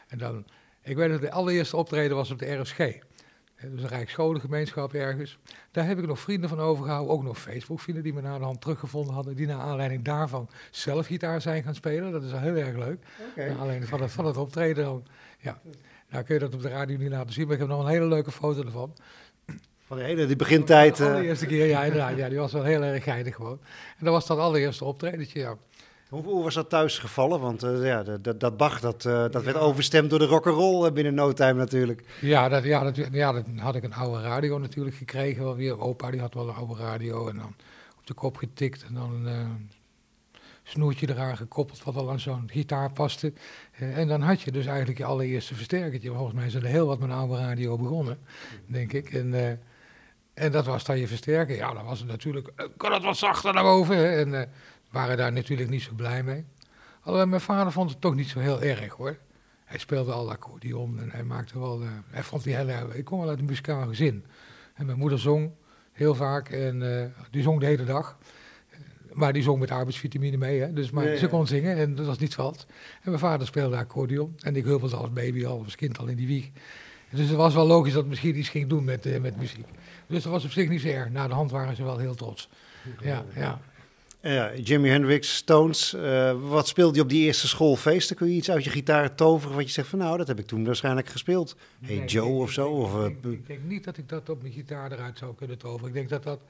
En 0.09 0.19
dan, 0.19 0.44
ik 0.82 0.97
weet 0.97 1.11
dat 1.11 1.21
de 1.21 1.31
allereerste 1.31 1.76
optreden 1.76 2.17
was 2.17 2.31
op 2.31 2.38
de 2.38 2.55
RSG. 2.55 2.76
Hè, 3.55 3.71
Dus 3.71 3.82
een 3.82 3.88
Rijksscholengemeenschap 3.88 4.94
ergens. 4.94 5.38
Daar 5.71 5.87
heb 5.87 5.99
ik 5.99 6.06
nog 6.06 6.21
vrienden 6.21 6.49
van 6.49 6.61
overgehouden. 6.61 7.12
Ook 7.12 7.23
nog 7.23 7.38
Facebook-vrienden 7.38 8.05
die 8.05 8.12
me 8.15 8.20
na 8.20 8.38
de 8.38 8.44
hand 8.44 8.61
teruggevonden 8.61 9.15
hadden. 9.15 9.37
Die 9.37 9.47
naar 9.47 9.61
aanleiding 9.61 10.05
daarvan 10.05 10.49
zelf 10.70 11.06
gitaar 11.06 11.41
zijn 11.41 11.62
gaan 11.62 11.75
spelen. 11.75 12.12
Dat 12.12 12.23
is 12.23 12.31
wel 12.31 12.41
heel 12.41 12.56
erg 12.56 12.77
leuk. 12.77 13.06
Naar 13.37 13.50
aanleiding 13.59 13.88
van 13.88 14.03
het, 14.03 14.12
van 14.12 14.27
het 14.27 14.37
optreden 14.37 14.85
dan. 14.85 15.06
Ja. 15.38 15.61
Nou 16.11 16.25
kun 16.25 16.35
je 16.35 16.41
dat 16.41 16.55
op 16.55 16.62
de 16.62 16.69
radio 16.69 16.97
niet 16.97 17.11
laten 17.11 17.32
zien. 17.32 17.44
Maar 17.44 17.55
ik 17.55 17.61
heb 17.61 17.69
nog 17.69 17.81
een 17.85 17.91
hele 17.91 18.06
leuke 18.06 18.32
foto 18.32 18.62
ervan. 18.65 18.94
Van 19.94 20.02
de 20.02 20.08
hele 20.08 20.26
die 20.26 20.37
begintijd. 20.37 20.96
De 20.96 21.05
eh, 21.05 21.11
allereerste 21.12 21.46
keer, 21.46 21.67
ja 21.67 21.85
inderdaad. 21.85 22.17
Ja, 22.17 22.29
die 22.29 22.38
was 22.38 22.52
wel 22.52 22.62
heel 22.62 22.82
erg 22.82 23.05
geinig 23.05 23.35
gewoon. 23.35 23.58
En 23.99 24.05
dat 24.05 24.12
was 24.14 24.26
dat 24.26 24.38
allereerste 24.38 24.85
optredentje, 24.85 25.38
ja. 25.41 25.56
hoe, 26.08 26.23
hoe 26.23 26.43
was 26.43 26.55
dat 26.55 26.69
thuis 26.69 26.99
gevallen? 26.99 27.41
Want 27.41 27.62
eh, 27.62 27.85
ja, 27.87 28.02
dat- 28.02 28.25
dat, 28.25 28.41
dat 28.41 28.56
Bach, 28.56 28.81
dat, 28.81 29.05
eh, 29.05 29.25
dat 29.31 29.43
werd 29.43 29.56
overstemd 29.56 30.11
door 30.11 30.19
de 30.19 30.25
rock'n'roll 30.25 30.93
binnen 30.93 31.14
no 31.14 31.32
time 31.32 31.58
natuurlijk. 31.58 32.05
Ja, 32.20 32.49
dat, 32.49 32.64
ja, 32.64 32.82
dat, 32.91 33.08
ja, 33.12 33.32
dan 33.32 33.58
had 33.58 33.75
ik 33.75 33.82
een 33.85 33.94
oude 33.94 34.23
radio 34.23 34.58
natuurlijk 34.58 34.96
gekregen. 34.96 35.44
Wel 35.44 35.56
weer. 35.56 35.81
Opa 35.81 36.11
die 36.11 36.20
had 36.20 36.35
wel 36.35 36.49
een 36.49 36.55
oude 36.55 36.82
radio 36.82 37.29
en 37.29 37.37
dan 37.37 37.55
op 37.99 38.06
de 38.06 38.14
kop 38.14 38.37
getikt 38.37 38.85
en 38.85 38.94
dan 38.94 39.26
een 39.26 39.70
snoertje 40.62 41.08
eraan 41.08 41.37
gekoppeld 41.37 41.85
wat 41.85 41.96
al 41.96 42.11
aan 42.11 42.20
zo'n 42.20 42.50
gitaar 42.52 42.93
paste. 42.93 43.32
En 43.73 44.08
dan 44.08 44.20
had 44.20 44.41
je 44.41 44.52
dus 44.52 44.67
eigenlijk 44.67 44.99
je 44.99 45.05
allereerste 45.05 45.55
versterkertje. 45.55 46.12
Volgens 46.12 46.35
mij 46.35 46.50
zijn 46.50 46.62
er 46.62 46.69
heel 46.69 46.87
wat 46.87 46.99
met 46.99 47.08
een 47.08 47.14
oude 47.17 47.37
radio 47.37 47.76
begonnen, 47.76 48.19
denk 48.67 48.93
ik. 48.93 49.12
En, 49.12 49.58
en 50.34 50.52
dat 50.52 50.64
was 50.66 50.84
dan 50.84 50.98
je 50.98 51.08
versterker. 51.08 51.56
Ja, 51.56 51.72
dan 51.75 51.84
was 51.84 51.98
het 51.98 52.08
natuurlijk, 52.08 52.48
eh, 52.56 52.66
kan 52.76 52.92
het 52.92 53.02
wat 53.02 53.16
zachter 53.16 53.54
naar 53.54 53.62
boven. 53.62 54.19
En 54.19 54.40
eh, 54.40 54.46
waren 54.90 55.16
daar 55.16 55.32
natuurlijk 55.32 55.70
niet 55.70 55.82
zo 55.82 55.92
blij 55.96 56.22
mee. 56.22 56.44
Alhoewel, 57.00 57.26
mijn 57.26 57.40
vader 57.40 57.72
vond 57.72 57.90
het 57.90 58.00
toch 58.00 58.14
niet 58.14 58.28
zo 58.28 58.38
heel 58.38 58.62
erg 58.62 58.92
hoor. 58.92 59.16
Hij 59.64 59.78
speelde 59.78 60.12
al 60.12 60.31
accordeon 60.31 61.00
en 61.00 61.10
hij 61.10 61.22
maakte 61.22 61.58
wel. 61.58 61.82
eh, 61.82 61.88
hij 62.10 62.22
vond 62.22 62.44
die 62.44 62.54
heel 62.54 62.69
erg. 62.69 62.94
Ik 62.94 63.04
kom 63.04 63.19
wel 63.20 63.28
uit 63.28 63.38
een 63.38 63.44
muzikaal 63.44 63.86
gezin. 63.86 64.25
En 64.75 64.86
mijn 64.86 64.98
moeder 64.98 65.19
zong 65.19 65.50
heel 65.92 66.14
vaak 66.14 66.48
en 66.48 67.12
die 67.31 67.42
zong 67.42 67.60
de 67.60 67.66
hele 67.66 67.84
dag. 67.84 68.19
Maar 69.12 69.32
die 69.32 69.42
zong 69.42 69.60
met 69.60 69.70
arbeidsvitamine 69.70 70.36
mee, 70.36 70.60
hè? 70.60 70.72
Dus, 70.72 70.90
maar 70.90 71.16
ze 71.16 71.28
kon 71.28 71.46
zingen 71.46 71.76
en 71.76 71.94
dat 71.94 72.06
was 72.06 72.19
niet 72.19 72.34
vals. 72.34 72.66
En 72.69 73.00
mijn 73.04 73.19
vader 73.19 73.46
speelde 73.46 73.76
accordeon. 73.76 74.34
En 74.40 74.56
ik 74.56 74.64
huppelde 74.64 74.96
als 74.96 75.12
baby 75.12 75.46
al, 75.46 75.62
als 75.64 75.76
kind 75.76 75.98
al 75.98 76.06
in 76.06 76.16
die 76.16 76.26
wieg. 76.26 76.50
Dus 77.14 77.28
het 77.28 77.37
was 77.37 77.55
wel 77.55 77.66
logisch 77.66 77.93
dat 77.93 78.06
misschien 78.06 78.38
iets 78.38 78.49
ging 78.49 78.69
doen 78.69 78.84
met, 78.84 79.06
eh, 79.06 79.20
met 79.20 79.37
muziek. 79.37 79.66
Dus 80.06 80.22
dat 80.22 80.32
was 80.32 80.44
op 80.44 80.50
zich 80.50 80.69
niet 80.69 80.81
zo 80.81 80.88
erg. 80.88 81.11
Na 81.11 81.28
de 81.28 81.34
hand 81.34 81.50
waren 81.50 81.76
ze 81.76 81.82
wel 81.84 81.99
heel 81.99 82.14
trots. 82.14 82.49
Ja, 83.00 83.25
ja. 83.34 83.61
Ja, 84.20 84.55
Jimi 84.56 84.88
Hendrix, 84.88 85.37
Stones. 85.37 85.94
eh, 85.94 86.32
wat 86.40 86.69
speelde 86.69 86.96
je 86.96 87.02
op 87.02 87.08
die 87.08 87.25
eerste 87.25 87.49
schoolfeesten? 87.49 88.16
Kun 88.16 88.28
je 88.28 88.34
iets 88.34 88.50
uit 88.50 88.64
je 88.64 88.70
gitaar 88.70 89.14
toveren 89.14 89.56
wat 89.56 89.64
je 89.66 89.70
zegt 89.72 89.88
van 89.88 89.99
nou, 89.99 90.16
dat 90.19 90.26
heb 90.28 90.38
ik 90.38 90.46
toen 90.46 90.64
waarschijnlijk 90.64 91.08
gespeeld. 91.08 91.56
Hey 91.84 91.96
Nee, 91.96 92.06
Joe 92.06 92.34
ik- 92.34 92.40
of 92.40 92.50
zo? 92.50 92.66
Ik, 92.69 92.72
Of, 92.84 92.94
eh, 93.00 93.06
ik, 93.06 93.22
denk- 93.22 93.34
ik 93.34 93.46
denk 93.46 93.60
niet 93.67 93.84
dat 93.84 93.96
ik 93.96 94.08
dat 94.08 94.28
op 94.28 94.40
mijn 94.43 94.55
gitaar 94.55 94.93
eruit 94.93 95.19
zou 95.19 95.34
kunnen 95.34 95.58
toveren. 95.58 95.88
Ik 95.88 95.94
denk 95.94 96.08
dat 96.08 96.22
dat. 96.22 96.40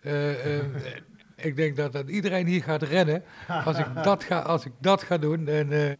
eh, 0.00 0.56
eh, 0.58 0.64
ik 1.48 1.56
denk 1.56 1.76
dat, 1.76 1.92
dat 1.92 2.08
iedereen 2.08 2.46
hier 2.46 2.62
gaat 2.62 2.82
rennen 2.82 3.22
als 3.64 3.78
ik 3.78 3.86
dat 4.04 4.24
ga, 4.24 4.38
als 4.38 4.64
ik 4.64 4.72
dat 4.78 5.02
ga 5.02 5.18
doen. 5.18 5.48
En, 5.48 5.72
eh, 5.72 5.92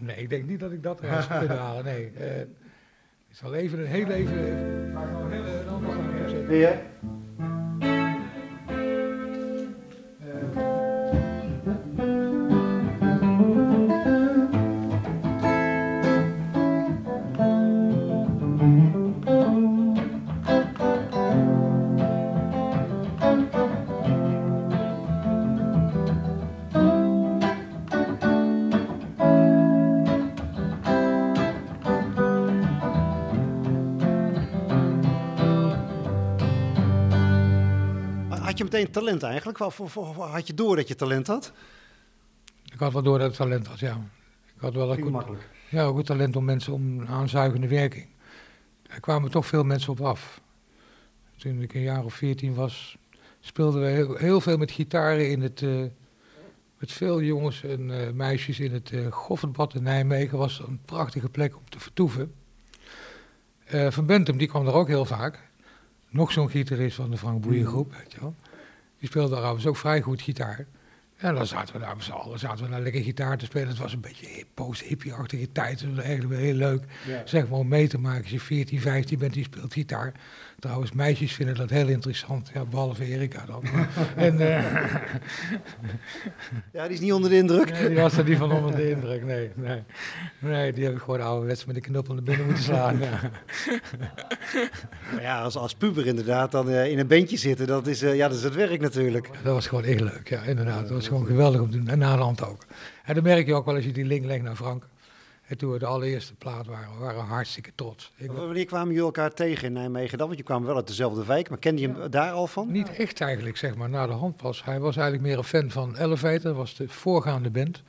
nee, 0.00 0.16
ik 0.16 0.28
denk 0.30 0.46
niet 0.46 0.60
dat 0.60 0.72
ik 0.72 0.82
dat 0.82 1.00
eruit 1.02 1.24
zou 1.24 1.38
kunnen 1.38 1.58
halen. 1.66 1.84
Nee. 1.84 2.10
eh, 2.18 2.40
ik 2.40 3.36
zal 3.36 3.54
even 3.54 3.78
een 3.78 3.86
heel 3.86 4.06
even. 4.06 4.38
even 4.44 4.92
ga 4.94 5.02
ik 5.04 5.10
nog 5.10 5.22
een 5.22 5.30
hele 5.30 6.56
ja. 6.58 6.80
Je 38.60 38.64
meteen 38.64 38.90
talent 38.90 39.22
eigenlijk? 39.22 39.58
Had 40.18 40.46
je 40.46 40.54
door 40.54 40.76
dat 40.76 40.88
je 40.88 40.94
talent 40.94 41.26
had? 41.26 41.52
Ik 42.72 42.78
had 42.78 42.92
wel 42.92 43.02
door 43.02 43.18
dat 43.18 43.26
het 43.26 43.36
talent 43.36 43.68
was, 43.68 43.80
ja. 43.80 44.00
Ik 44.54 44.60
had 44.60 44.74
wel 44.74 44.92
een 44.92 45.02
goed, 45.02 45.10
makkelijk. 45.10 45.48
Ja, 45.68 45.94
het 45.94 46.06
talent 46.06 46.36
om 46.36 46.44
mensen 46.44 46.72
om 46.72 47.06
aanzuigende 47.06 47.68
werking. 47.68 48.06
Er 48.86 49.00
kwamen 49.00 49.30
toch 49.30 49.46
veel 49.46 49.64
mensen 49.64 49.92
op 49.92 50.00
af. 50.00 50.40
Toen 51.36 51.62
ik 51.62 51.74
een 51.74 51.80
jaar 51.80 52.04
of 52.04 52.14
veertien 52.14 52.54
was, 52.54 52.96
speelden 53.40 53.80
we 53.80 53.86
heel, 53.86 54.14
heel 54.14 54.40
veel 54.40 54.56
met 54.56 54.70
gitaren 54.70 55.30
in 55.30 55.42
het. 55.42 55.62
eh, 55.62 55.84
met 56.78 56.92
veel 56.92 57.22
jongens 57.22 57.62
en 57.62 58.00
eh, 58.00 58.12
meisjes 58.12 58.60
in 58.60 58.72
het 58.72 58.90
eh 58.90 59.06
Goffertbad 59.10 59.74
in 59.74 59.82
Nijmegen. 59.82 60.38
was 60.38 60.62
een 60.66 60.80
prachtige 60.84 61.28
plek 61.28 61.56
om 61.56 61.62
te 61.68 61.80
vertoeven. 61.80 62.34
Van 63.88 64.06
Bentum, 64.06 64.38
die 64.38 64.48
kwam 64.48 64.66
er 64.66 64.72
ook 64.72 64.88
heel 64.88 65.04
vaak. 65.04 65.48
Nog 66.08 66.32
zo'n 66.32 66.50
gitarist 66.50 66.96
van 66.96 67.10
de 67.10 67.16
Frank 67.16 67.40
Boeien 67.42 67.66
groep, 67.66 67.92
weet 67.92 68.12
je 68.12 68.20
wel. 68.20 68.34
Die 69.00 69.08
speelde 69.08 69.36
trouwens 69.36 69.66
ook 69.66 69.76
vrij 69.76 70.00
goed 70.00 70.22
gitaar. 70.22 70.66
En 71.16 71.34
dan 71.34 71.46
zaten 71.46 71.74
we 71.74 71.80
daar 71.80 71.96
met 71.96 72.04
z'n 72.04 72.10
allen, 72.10 72.38
zaten 72.38 72.64
we 72.64 72.70
naar 72.70 72.80
lekker 72.80 73.02
gitaar 73.02 73.38
te 73.38 73.44
spelen. 73.44 73.68
Het 73.68 73.78
was 73.78 73.92
een 73.92 74.00
beetje 74.00 74.26
hip, 74.26 74.46
post-hippie-achtige 74.54 75.52
tijd. 75.52 75.80
Het 75.80 75.94
was 75.94 76.04
eigenlijk 76.04 76.34
wel 76.34 76.42
heel 76.42 76.54
leuk. 76.54 76.84
Zeg 77.24 77.48
maar 77.48 77.58
om 77.58 77.68
mee 77.68 77.88
te 77.88 77.98
maken 77.98 78.22
als 78.22 78.30
je 78.30 78.40
14, 78.40 78.80
15 78.80 79.18
bent, 79.18 79.32
die 79.32 79.44
speelt 79.44 79.72
gitaar. 79.72 80.12
Trouwens, 80.60 80.92
meisjes 80.92 81.32
vinden 81.32 81.54
dat 81.54 81.70
heel 81.70 81.88
interessant. 81.88 82.50
Ja, 82.54 82.64
behalve 82.64 83.04
Erika 83.04 83.44
dan. 83.46 83.62
en 84.16 84.40
eh, 84.40 84.64
Ja, 86.72 86.84
die 86.84 86.92
is 86.92 87.00
niet 87.00 87.12
onder 87.12 87.30
de 87.30 87.36
indruk. 87.36 87.70
nee, 87.70 87.88
die 87.88 87.96
was 87.96 88.16
er 88.16 88.24
niet 88.24 88.38
van 88.38 88.52
onder 88.52 88.76
de 88.76 88.90
indruk. 88.90 89.24
Nee, 89.24 89.50
nee. 89.54 89.82
nee 90.38 90.72
die 90.72 90.84
heb 90.84 90.94
ik 90.94 91.00
gewoon 91.00 91.20
ouderwets 91.20 91.64
met 91.64 91.74
de 91.74 91.80
knuppel 91.80 92.14
naar 92.14 92.22
binnen 92.22 92.46
moeten 92.46 92.64
slaan. 92.64 92.98
Ja. 93.10 93.30
Maar 95.12 95.22
ja, 95.22 95.42
als, 95.42 95.56
als 95.56 95.74
puber 95.74 96.06
inderdaad, 96.06 96.52
dan 96.52 96.70
eh, 96.70 96.90
in 96.90 96.98
een 96.98 97.06
bandje 97.06 97.36
zitten, 97.36 97.66
dat 97.66 97.86
is, 97.86 98.02
eh, 98.02 98.16
ja, 98.16 98.28
dat 98.28 98.36
is 98.36 98.42
het 98.42 98.54
werk 98.54 98.80
natuurlijk. 98.80 99.28
Dat 99.42 99.54
was 99.54 99.66
gewoon 99.66 99.84
echt 99.84 100.00
leuk, 100.00 100.28
ja, 100.28 100.42
inderdaad. 100.42 100.80
Dat 100.80 100.90
was 100.90 101.08
gewoon 101.08 101.26
geweldig 101.26 101.60
om 101.60 101.70
te 101.70 101.76
doen. 101.76 101.88
En 101.88 101.98
na 101.98 102.16
de 102.16 102.22
hand 102.22 102.44
ook. 102.44 102.66
En 103.04 103.14
dan 103.14 103.22
merk 103.22 103.46
je 103.46 103.54
ook 103.54 103.64
wel 103.64 103.74
als 103.74 103.84
je 103.84 103.92
die 103.92 104.04
link 104.04 104.24
legt 104.24 104.42
naar 104.42 104.56
Frank. 104.56 104.86
En 105.50 105.58
toen 105.58 105.72
we 105.72 105.78
de 105.78 105.86
allereerste 105.86 106.34
plaat 106.34 106.66
waren, 106.66 106.92
we 106.92 107.04
waren 107.04 107.24
hartstikke 107.24 107.70
trots. 107.74 108.12
Ik, 108.16 108.32
Wanneer 108.32 108.64
kwamen 108.64 108.88
jullie 108.88 109.02
elkaar 109.02 109.32
tegen 109.32 109.66
in 109.66 109.72
Nijmegen 109.72 110.18
dan? 110.18 110.26
Want 110.26 110.38
je 110.38 110.44
kwam 110.44 110.64
wel 110.64 110.76
uit 110.76 110.86
dezelfde 110.86 111.24
wijk, 111.24 111.48
maar 111.48 111.58
kende 111.58 111.80
je 111.80 111.88
hem 111.88 112.10
daar 112.10 112.32
al 112.32 112.46
van? 112.46 112.70
Niet 112.72 112.90
echt 112.90 113.20
eigenlijk, 113.20 113.56
zeg 113.56 113.74
maar, 113.74 113.88
na 113.88 114.06
de 114.06 114.12
hand 114.12 114.36
pas. 114.36 114.64
Hij 114.64 114.80
was 114.80 114.96
eigenlijk 114.96 115.26
meer 115.26 115.38
een 115.38 115.44
fan 115.44 115.70
van 115.70 115.96
Elevator, 115.96 116.40
dat 116.40 116.54
was 116.54 116.74
de 116.76 116.88
voorgaande 116.88 117.50
band. 117.50 117.82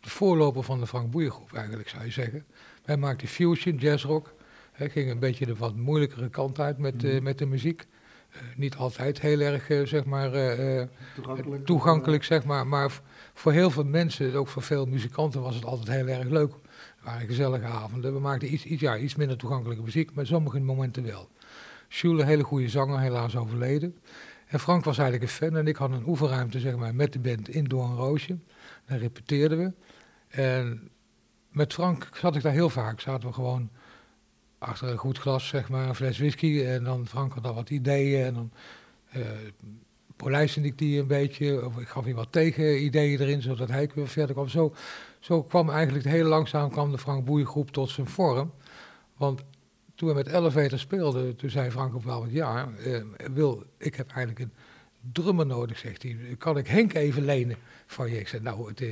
De 0.00 0.10
voorloper 0.10 0.62
van 0.62 0.80
de 0.80 0.86
Frank 0.86 1.10
Boeien 1.10 1.30
groep 1.30 1.52
eigenlijk, 1.54 1.88
zou 1.88 2.04
je 2.04 2.10
zeggen. 2.10 2.44
Wij 2.84 2.96
maakten 2.96 3.28
fusion, 3.28 3.76
jazzrock. 3.76 4.34
Hij 4.72 4.90
ging 4.90 5.10
een 5.10 5.18
beetje 5.18 5.46
de 5.46 5.56
wat 5.56 5.76
moeilijkere 5.76 6.28
kant 6.28 6.60
uit 6.60 6.78
met, 6.78 7.04
eh, 7.04 7.20
met 7.20 7.38
de 7.38 7.46
muziek. 7.46 7.86
Eh, 8.30 8.40
niet 8.56 8.76
altijd 8.76 9.20
heel 9.20 9.40
erg, 9.40 9.70
eh, 9.70 9.86
zeg 9.86 10.04
maar, 10.04 10.30
Toegankelijk. 11.14 11.66
toegankelijk, 11.66 12.24
zeg 12.24 12.44
maar. 12.44 12.66
Maar 12.66 13.00
voor 13.34 13.52
heel 13.52 13.70
veel 13.70 13.84
mensen, 13.84 14.34
ook 14.34 14.48
voor 14.48 14.62
veel 14.62 14.86
muzikanten, 14.86 15.42
was 15.42 15.54
het 15.54 15.64
altijd 15.64 15.96
heel 15.96 16.06
erg 16.06 16.28
leuk. 16.28 16.52
Waren 17.02 17.26
gezellige 17.26 17.64
avonden. 17.64 18.12
We 18.12 18.20
maakten 18.20 18.52
iets, 18.52 18.64
iets, 18.64 18.80
ja, 18.80 18.96
iets 18.96 19.14
minder 19.14 19.36
toegankelijke 19.36 19.82
muziek, 19.82 20.14
maar 20.14 20.26
sommige 20.26 20.60
momenten 20.60 21.02
wel. 21.02 21.28
Jules, 21.88 22.20
een 22.20 22.26
hele 22.26 22.44
goede 22.44 22.68
zanger, 22.68 23.00
helaas 23.00 23.36
overleden. 23.36 23.96
En 24.46 24.60
Frank 24.60 24.84
was 24.84 24.98
eigenlijk 24.98 25.30
een 25.30 25.36
fan 25.36 25.56
en 25.56 25.66
ik 25.66 25.76
had 25.76 25.90
een 25.90 26.06
oefenruimte 26.06 26.60
zeg 26.60 26.76
maar, 26.76 26.94
met 26.94 27.12
de 27.12 27.18
band 27.18 27.48
in 27.48 27.64
Doornroosje. 27.64 28.38
Daar 28.86 28.98
repeteerden 28.98 29.58
we. 29.58 29.72
En 30.28 30.90
met 31.48 31.72
Frank 31.72 32.08
zat 32.12 32.36
ik 32.36 32.42
daar 32.42 32.52
heel 32.52 32.70
vaak. 32.70 33.00
Zaten 33.00 33.28
we 33.28 33.34
gewoon 33.34 33.70
achter 34.58 34.88
een 34.88 34.96
goed 34.96 35.18
glas, 35.18 35.48
zeg 35.48 35.68
maar, 35.68 35.88
een 35.88 35.94
fles 35.94 36.18
whisky. 36.18 36.62
En 36.64 36.84
dan 36.84 37.06
Frank 37.06 37.32
had 37.32 37.46
al 37.46 37.54
wat 37.54 37.70
ideeën 37.70 38.24
en 38.24 38.34
dan 38.34 38.50
eh 39.10 39.20
polijste 40.16 40.60
ik 40.60 40.78
die 40.78 41.00
een 41.00 41.06
beetje. 41.06 41.66
Of 41.66 41.78
ik 41.78 41.88
gaf 41.88 42.04
hij 42.04 42.14
wat 42.14 42.32
tegenideeën 42.32 43.20
erin, 43.20 43.42
zodat 43.42 43.68
hij 43.68 43.90
weer 43.94 44.08
verder 44.08 44.34
kwam. 44.34 44.48
Zo, 44.48 44.74
zo 45.20 45.42
kwam 45.42 45.70
eigenlijk 45.70 46.04
heel 46.04 46.26
langzaam 46.26 46.70
kwam 46.70 46.90
de 46.90 46.98
Frank 46.98 47.24
Boeigroep 47.24 47.70
tot 47.70 47.90
zijn 47.90 48.06
vorm. 48.06 48.52
Want 49.16 49.42
toen 49.94 50.08
we 50.08 50.14
met 50.14 50.26
Elevator 50.26 50.78
speelden, 50.78 51.36
toen 51.36 51.50
zei 51.50 51.70
Frank 51.70 51.94
op 51.94 52.04
wel 52.04 52.20
wat 52.20 52.32
ja, 52.32 52.68
eh, 52.84 53.02
wil, 53.32 53.64
ik 53.78 53.94
heb 53.94 54.10
eigenlijk 54.10 54.38
een 54.38 54.52
drummer 55.12 55.46
nodig, 55.46 55.78
zegt 55.78 56.02
hij. 56.02 56.16
Kan 56.38 56.58
ik 56.58 56.66
Henk 56.66 56.94
even 56.94 57.24
lenen 57.24 57.56
van 57.86 58.10
je? 58.10 58.18
Ik 58.18 58.28
zei, 58.28 58.42
nou, 58.42 58.68
het, 58.68 58.80
eh, 58.80 58.88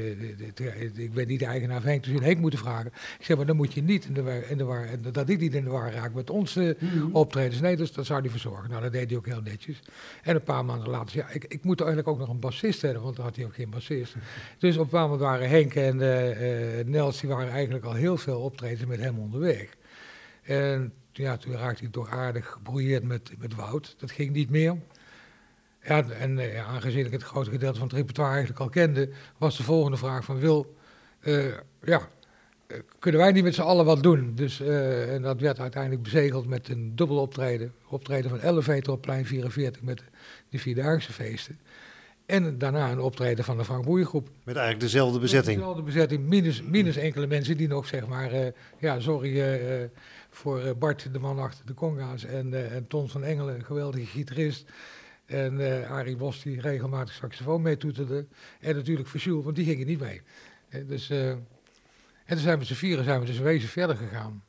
het, 0.46 0.58
het- 0.58 0.98
ik 0.98 1.12
ben 1.12 1.26
niet 1.26 1.38
de 1.38 1.44
eigenaar 1.46 1.80
van 1.80 1.90
Henk, 1.90 2.04
dus 2.04 2.12
je 2.12 2.22
Henk 2.22 2.38
moeten 2.38 2.58
vragen. 2.58 2.92
Ik 3.18 3.24
zei, 3.24 3.38
maar 3.38 3.46
dan 3.46 3.56
moet 3.56 3.72
je 3.72 3.82
niet 3.82 4.04
in 4.04 4.12
de 4.14 4.22
war, 4.22 4.50
in 4.50 4.58
de 4.58 4.64
war 4.64 4.84
en 4.86 5.02
dat 5.12 5.28
ik 5.28 5.38
niet 5.40 5.54
in 5.54 5.64
de 5.64 5.70
war 5.70 5.92
raak 5.92 6.14
met 6.14 6.30
onze 6.30 6.76
optredens. 7.12 7.60
Nee, 7.60 7.76
dus 7.76 7.92
dat 7.92 8.06
zou 8.06 8.20
hij 8.20 8.30
verzorgen. 8.30 8.70
Nou, 8.70 8.82
dat 8.82 8.92
deed 8.92 9.08
hij 9.08 9.18
ook 9.18 9.26
heel 9.26 9.42
netjes. 9.42 9.80
En 10.22 10.34
een 10.34 10.42
paar 10.42 10.64
maanden 10.64 10.88
later 10.88 11.10
zei 11.10 11.24
ja, 11.28 11.34
ik, 11.34 11.44
ik 11.44 11.64
moet 11.64 11.78
eigenlijk 11.80 12.08
ook 12.08 12.18
nog 12.18 12.28
een 12.28 12.40
bassist 12.40 12.82
hebben, 12.82 13.02
want 13.02 13.16
dan 13.16 13.24
had 13.24 13.36
hij 13.36 13.44
ook 13.44 13.54
geen 13.54 13.70
bassist. 13.70 14.14
Dus 14.58 14.76
op 14.76 14.82
een 14.82 14.88
paar 14.88 15.02
moment 15.02 15.20
waren 15.20 15.48
Henk 15.48 15.74
en 15.74 16.00
eh, 16.00 16.80
eh, 16.80 16.86
Nels, 16.86 17.20
die 17.20 17.28
waren 17.30 17.50
eigenlijk 17.52 17.84
al 17.84 17.94
heel 17.94 18.16
veel 18.16 18.40
optredens 18.40 18.86
met 18.86 19.00
hem 19.00 19.18
onderweg. 19.18 19.68
En 20.42 20.92
ja, 21.12 21.36
toen 21.36 21.52
raakte 21.52 21.82
hij 21.82 21.92
toch 21.92 22.10
aardig 22.10 22.46
gebrouilleerd 22.46 23.02
met, 23.02 23.30
met 23.38 23.54
Wout. 23.54 23.94
Dat 23.98 24.10
ging 24.10 24.32
niet 24.32 24.50
meer. 24.50 24.76
Ja, 25.88 26.04
en 26.08 26.38
eh, 26.38 26.68
aangezien 26.68 27.06
ik 27.06 27.12
het 27.12 27.22
grote 27.22 27.50
gedeelte 27.50 27.78
van 27.78 27.88
het 27.88 27.96
repertoire 27.96 28.32
eigenlijk 28.32 28.60
al 28.60 28.68
kende, 28.68 29.08
was 29.38 29.56
de 29.56 29.62
volgende 29.62 29.96
vraag 29.96 30.24
van 30.24 30.38
Wil, 30.38 30.74
eh, 31.20 31.44
ja, 31.82 32.08
eh, 32.66 32.78
kunnen 32.98 33.20
wij 33.20 33.32
niet 33.32 33.44
met 33.44 33.54
z'n 33.54 33.60
allen 33.60 33.84
wat 33.84 34.02
doen? 34.02 34.32
Dus, 34.34 34.60
en 34.60 35.22
dat 35.22 35.40
werd 35.40 35.60
uiteindelijk 35.60 36.02
bezegeld 36.02 36.46
met 36.46 36.68
een 36.68 36.92
dubbel 36.96 37.16
optreden. 37.16 37.72
Optreden 37.88 38.30
van 38.30 38.40
Elevator 38.40 38.94
op 38.94 39.02
plein 39.02 39.26
44 39.26 39.82
met 39.82 40.02
de 40.48 40.58
Vierdaagse 40.58 41.12
feesten. 41.12 41.58
En 42.26 42.58
daarna 42.58 42.90
een 42.90 43.00
optreden 43.00 43.44
van 43.44 43.56
de 43.56 43.64
Frank 43.64 43.84
Boeiengroep. 43.84 44.28
Met 44.44 44.56
eigenlijk 44.56 44.84
dezelfde 44.84 45.18
bezetting. 45.18 45.56
Dezelfde 45.56 45.82
bezetting, 45.82 46.26
minus, 46.26 46.62
minus 46.62 46.96
enkele 46.96 47.26
mensen 47.26 47.56
die 47.56 47.68
nog 47.68 47.86
zeg 47.86 48.06
maar, 48.06 48.30
ja, 48.78 49.00
sorry 49.00 49.90
voor 50.30 50.76
Bart, 50.78 51.08
de 51.12 51.18
man 51.18 51.38
achter 51.38 51.66
de 51.66 51.74
conga's, 51.74 52.24
en, 52.24 52.72
en 52.72 52.86
Ton 52.86 53.08
van 53.08 53.24
Engelen, 53.24 53.54
een 53.54 53.64
geweldige 53.64 54.06
gitarist. 54.06 54.64
En 55.28 55.82
eh 55.82 55.90
Arie 55.90 56.16
Bos, 56.16 56.42
die 56.42 56.60
regelmatig 56.60 57.14
saxofoon 57.14 57.62
meetoeterde. 57.62 58.26
En 58.60 58.76
natuurlijk 58.76 59.08
Jules, 59.08 59.44
want 59.44 59.56
die 59.56 59.64
gingen 59.64 59.86
niet 59.86 60.00
mee. 60.00 60.22
Eh, 60.68 60.88
dus, 60.88 61.10
eh, 61.10 61.30
en 61.30 61.44
toen 62.26 62.38
zijn 62.38 62.58
we 62.58 62.64
z'n 62.64 62.74
vieren 62.74 63.04
zijn 63.04 63.20
we 63.20 63.26
dus 63.26 63.38
wezen 63.38 63.68
verder 63.68 63.96
gegaan. 63.96 64.42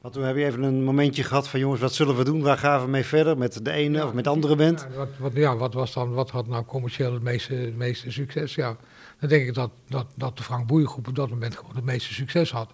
Want 0.00 0.14
toen 0.14 0.22
heb 0.22 0.36
je 0.36 0.44
even 0.44 0.62
een 0.62 0.84
momentje 0.84 1.22
gehad 1.22 1.48
van 1.48 1.60
jongens, 1.60 1.80
wat 1.80 1.94
zullen 1.94 2.16
we 2.16 2.24
doen? 2.24 2.42
Waar 2.42 2.58
gaan 2.58 2.82
we 2.82 2.88
mee 2.88 3.04
verder? 3.04 3.38
Met 3.38 3.64
de 3.64 3.70
ene 3.70 3.98
Ja, 3.98 4.06
of 4.06 4.12
met 4.12 4.24
de 4.24 4.30
andere 4.30 4.56
band? 4.56 4.86
Ja, 4.90 4.96
wat, 4.96 5.08
wat, 5.18 5.32
ja, 5.32 5.56
wat, 5.56 5.74
was 5.74 5.92
dan, 5.92 6.12
wat 6.12 6.30
had 6.30 6.46
nou 6.46 6.64
commercieel 6.64 7.12
het 7.12 7.22
meeste, 7.22 7.54
het 7.54 7.76
meeste 7.76 8.10
succes? 8.10 8.54
Ja, 8.54 8.76
dan 9.20 9.28
denk 9.28 9.46
ik 9.46 9.54
dat, 9.54 9.70
dat, 9.88 10.06
dat 10.16 10.36
de 10.36 10.42
Frank 10.42 10.66
Boeiengroep 10.66 11.08
op 11.08 11.14
dat 11.14 11.30
moment 11.30 11.56
gewoon 11.56 11.74
het 11.74 11.84
meeste 11.84 12.14
succes 12.14 12.50
had. 12.50 12.72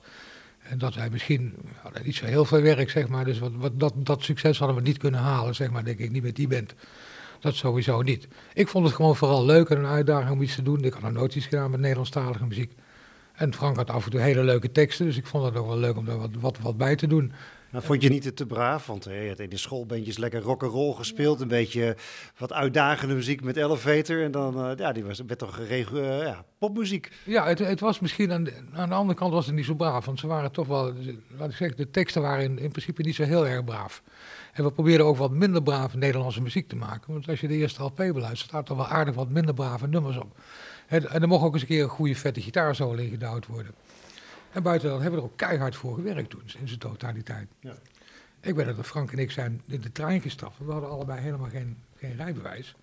En 0.59 0.79
dat 0.79 0.95
wij 0.95 1.11
misschien, 1.11 1.55
hadden 1.83 2.03
niet 2.05 2.17
zo 2.17 2.25
heel 2.25 2.45
veel 2.45 2.61
werk, 2.61 2.91
zeg 2.91 3.09
maar. 3.09 3.25
Dus 3.25 3.39
wat, 3.39 3.53
wat, 3.57 3.81
dat, 3.81 3.93
dat 3.97 4.23
succes 4.23 4.59
hadden 4.59 4.77
we 4.77 4.83
niet 4.83 4.99
kunnen 4.99 5.21
halen, 5.21 5.55
zeg 5.55 5.71
maar, 5.71 5.85
denk 5.85 5.99
ik, 5.99 6.11
niet 6.11 6.23
met 6.23 6.37
die 6.37 6.49
band. 6.49 6.75
Dat 7.41 7.55
sowieso 7.55 8.03
niet. 8.03 8.29
Ik 8.55 8.69
vond 8.69 8.87
het 8.87 8.95
gewoon 8.95 9.17
vooral 9.17 9.45
leuk 9.45 9.69
en 9.69 9.79
een 9.79 9.87
uitdaging 9.87 10.31
om 10.31 10.43
iets 10.43 10.55
te 10.55 10.63
doen. 10.63 10.85
Ik 10.85 10.93
had 10.93 11.03
nog 11.03 11.13
nooit 11.13 11.35
iets 11.35 11.47
gedaan 11.47 11.71
met 11.71 11.81
Nederlandstalige 11.81 12.47
muziek. 12.47 12.73
En 13.33 13.55
Frank 13.55 13.77
had 13.77 13.91
af 13.91 14.05
en 14.05 14.11
toe 14.11 14.21
hele 14.21 14.43
leuke 14.43 14.73
teksten, 14.73 15.07
dus 15.07 15.17
ik 15.17 15.27
vond 15.27 15.45
het 15.45 15.57
ook 15.57 15.67
wel 15.67 15.79
leuk 15.79 15.97
om 15.97 16.05
daar 16.05 16.19
wat, 16.19 16.31
wat, 16.41 16.59
wat 16.59 16.77
bij 16.77 16.97
te 16.97 17.07
doen. 17.07 17.33
Nou, 17.71 17.85
vond 17.85 18.03
je 18.03 18.09
niet 18.09 18.23
te, 18.23 18.35
te 18.35 18.47
braaf? 18.47 18.87
Want 18.87 19.05
je 19.05 19.29
had 19.29 19.39
in 19.39 19.49
de 19.49 19.57
schoolbandjes 19.57 20.19
lekker 20.19 20.41
rock'n'roll 20.41 20.95
gespeeld. 20.95 21.41
Een 21.41 21.49
beetje 21.49 21.97
wat 22.39 22.53
uitdagende 22.53 23.15
muziek 23.15 23.43
met 23.43 23.57
Elevator. 23.57 24.23
En 24.23 24.31
dan, 24.31 24.65
eh, 24.65 24.77
ja, 24.77 24.93
die 24.93 25.05
was, 25.05 25.23
werd 25.27 25.39
toch 25.39 25.55
geregeld, 25.55 25.99
eh, 25.99 26.23
ja, 26.23 26.45
popmuziek. 26.59 27.13
Ja, 27.25 27.47
het, 27.47 27.59
het 27.59 27.81
was 27.81 28.01
misschien 28.01 28.33
aan 28.33 28.45
de, 28.45 28.53
aan 28.73 28.89
de 28.89 28.95
andere 28.95 29.19
kant 29.19 29.33
was 29.33 29.47
het 29.47 29.55
niet 29.55 29.65
zo 29.65 29.75
braaf. 29.75 30.05
Want 30.05 30.21
ze 30.21 30.27
waren 30.27 30.53
toch 30.53 30.67
wel, 30.67 30.93
laat 31.39 31.61
ik 31.61 31.77
de 31.77 31.91
teksten 31.91 32.23
waren 32.23 32.45
in, 32.45 32.59
in 32.59 32.71
principe 32.71 33.03
niet 33.03 33.15
zo 33.15 33.25
heel 33.25 33.47
erg 33.47 33.65
braaf. 33.65 34.03
En 34.53 34.65
we 34.65 34.73
probeerden 34.73 35.07
ook 35.07 35.17
wat 35.17 35.31
minder 35.31 35.63
brave 35.63 35.97
Nederlandse 35.97 36.43
muziek 36.43 36.69
te 36.69 36.77
maken. 36.77 37.13
Want 37.13 37.29
als 37.29 37.41
je 37.41 37.49
de 37.49 37.55
eerste 37.55 37.83
LP 37.83 37.97
beluistert, 37.97 38.51
staat 38.51 38.69
er 38.69 38.77
wel 38.77 38.87
aardig 38.87 39.15
wat 39.15 39.29
minder 39.29 39.55
brave 39.55 39.87
nummers 39.87 40.17
op. 40.17 40.39
En, 40.87 41.11
en 41.11 41.23
er 41.23 41.29
mocht 41.29 41.45
ook 41.45 41.53
eens 41.53 41.63
een 41.63 41.69
keer 41.69 41.83
een 41.83 41.89
goede 41.89 42.15
vette 42.15 42.41
gitaarsolo 42.41 42.95
in 42.95 43.11
gedouwd 43.11 43.47
worden. 43.47 43.75
En 44.53 44.63
buiten 44.63 44.89
dat 44.89 45.01
hebben 45.01 45.21
we 45.21 45.27
er 45.27 45.33
ook 45.33 45.39
keihard 45.39 45.77
voor 45.77 45.95
gewerkt 45.95 46.31
toen, 46.31 46.43
in 46.61 46.69
zijn 46.69 46.81
totaliteit. 46.81 47.49
Ja. 47.61 47.75
Ik 48.41 48.55
weet 48.55 48.77
dat 48.77 48.87
Frank 48.87 49.13
en 49.13 49.19
ik 49.19 49.31
zijn 49.31 49.63
in 49.67 49.81
de 49.81 49.93
trein 49.93 50.21
gestapt. 50.21 50.59
We 50.59 50.73
hadden 50.73 50.91
allebei 50.91 51.21
helemaal 51.21 51.49
geen, 51.49 51.77
geen 51.97 52.17
rijbewijs. 52.17 52.75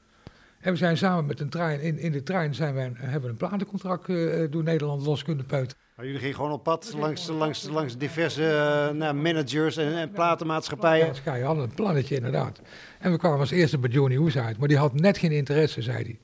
En 0.60 0.72
we 0.72 0.78
zijn 0.78 0.98
samen 0.98 1.26
met 1.26 1.40
een 1.40 1.50
trein, 1.50 1.82
in, 1.82 2.00
in 2.00 2.12
de 2.12 2.24
trein 2.24 2.56
zijn 2.56 2.74
wij, 2.74 2.92
hebben 2.96 3.22
we 3.22 3.28
een 3.30 3.36
platencontract 3.36 4.10
eh, 4.10 4.44
door 4.50 4.64
Nederland 4.64 5.06
los 5.06 5.24
kunnen 5.24 5.46
peuteren. 5.46 5.84
Maar 5.96 6.06
jullie 6.06 6.20
gingen 6.20 6.36
gewoon 6.36 6.52
op 6.52 6.64
pad 6.64 6.94
langs, 6.98 7.28
langs, 7.28 7.68
langs 7.68 7.98
diverse 7.98 8.48
eh, 8.48 8.96
nou, 8.96 9.14
managers 9.14 9.78
en, 9.78 9.94
en 9.94 10.12
platenmaatschappijen. 10.12 11.06
Ja, 11.06 11.14
Sky 11.14 11.40
hadden 11.40 11.64
een 11.64 11.74
plannetje 11.74 12.16
inderdaad. 12.16 12.62
En 13.00 13.12
we 13.12 13.18
kwamen 13.18 13.40
als 13.40 13.52
eerste 13.52 13.78
bij 13.78 13.90
Johnny 13.90 14.16
Hoes 14.16 14.38
uit, 14.38 14.58
maar 14.58 14.68
die 14.68 14.78
had 14.78 14.94
net 14.94 15.18
geen 15.18 15.32
interesse, 15.32 15.82
zei 15.82 16.04
hij. 16.04 16.20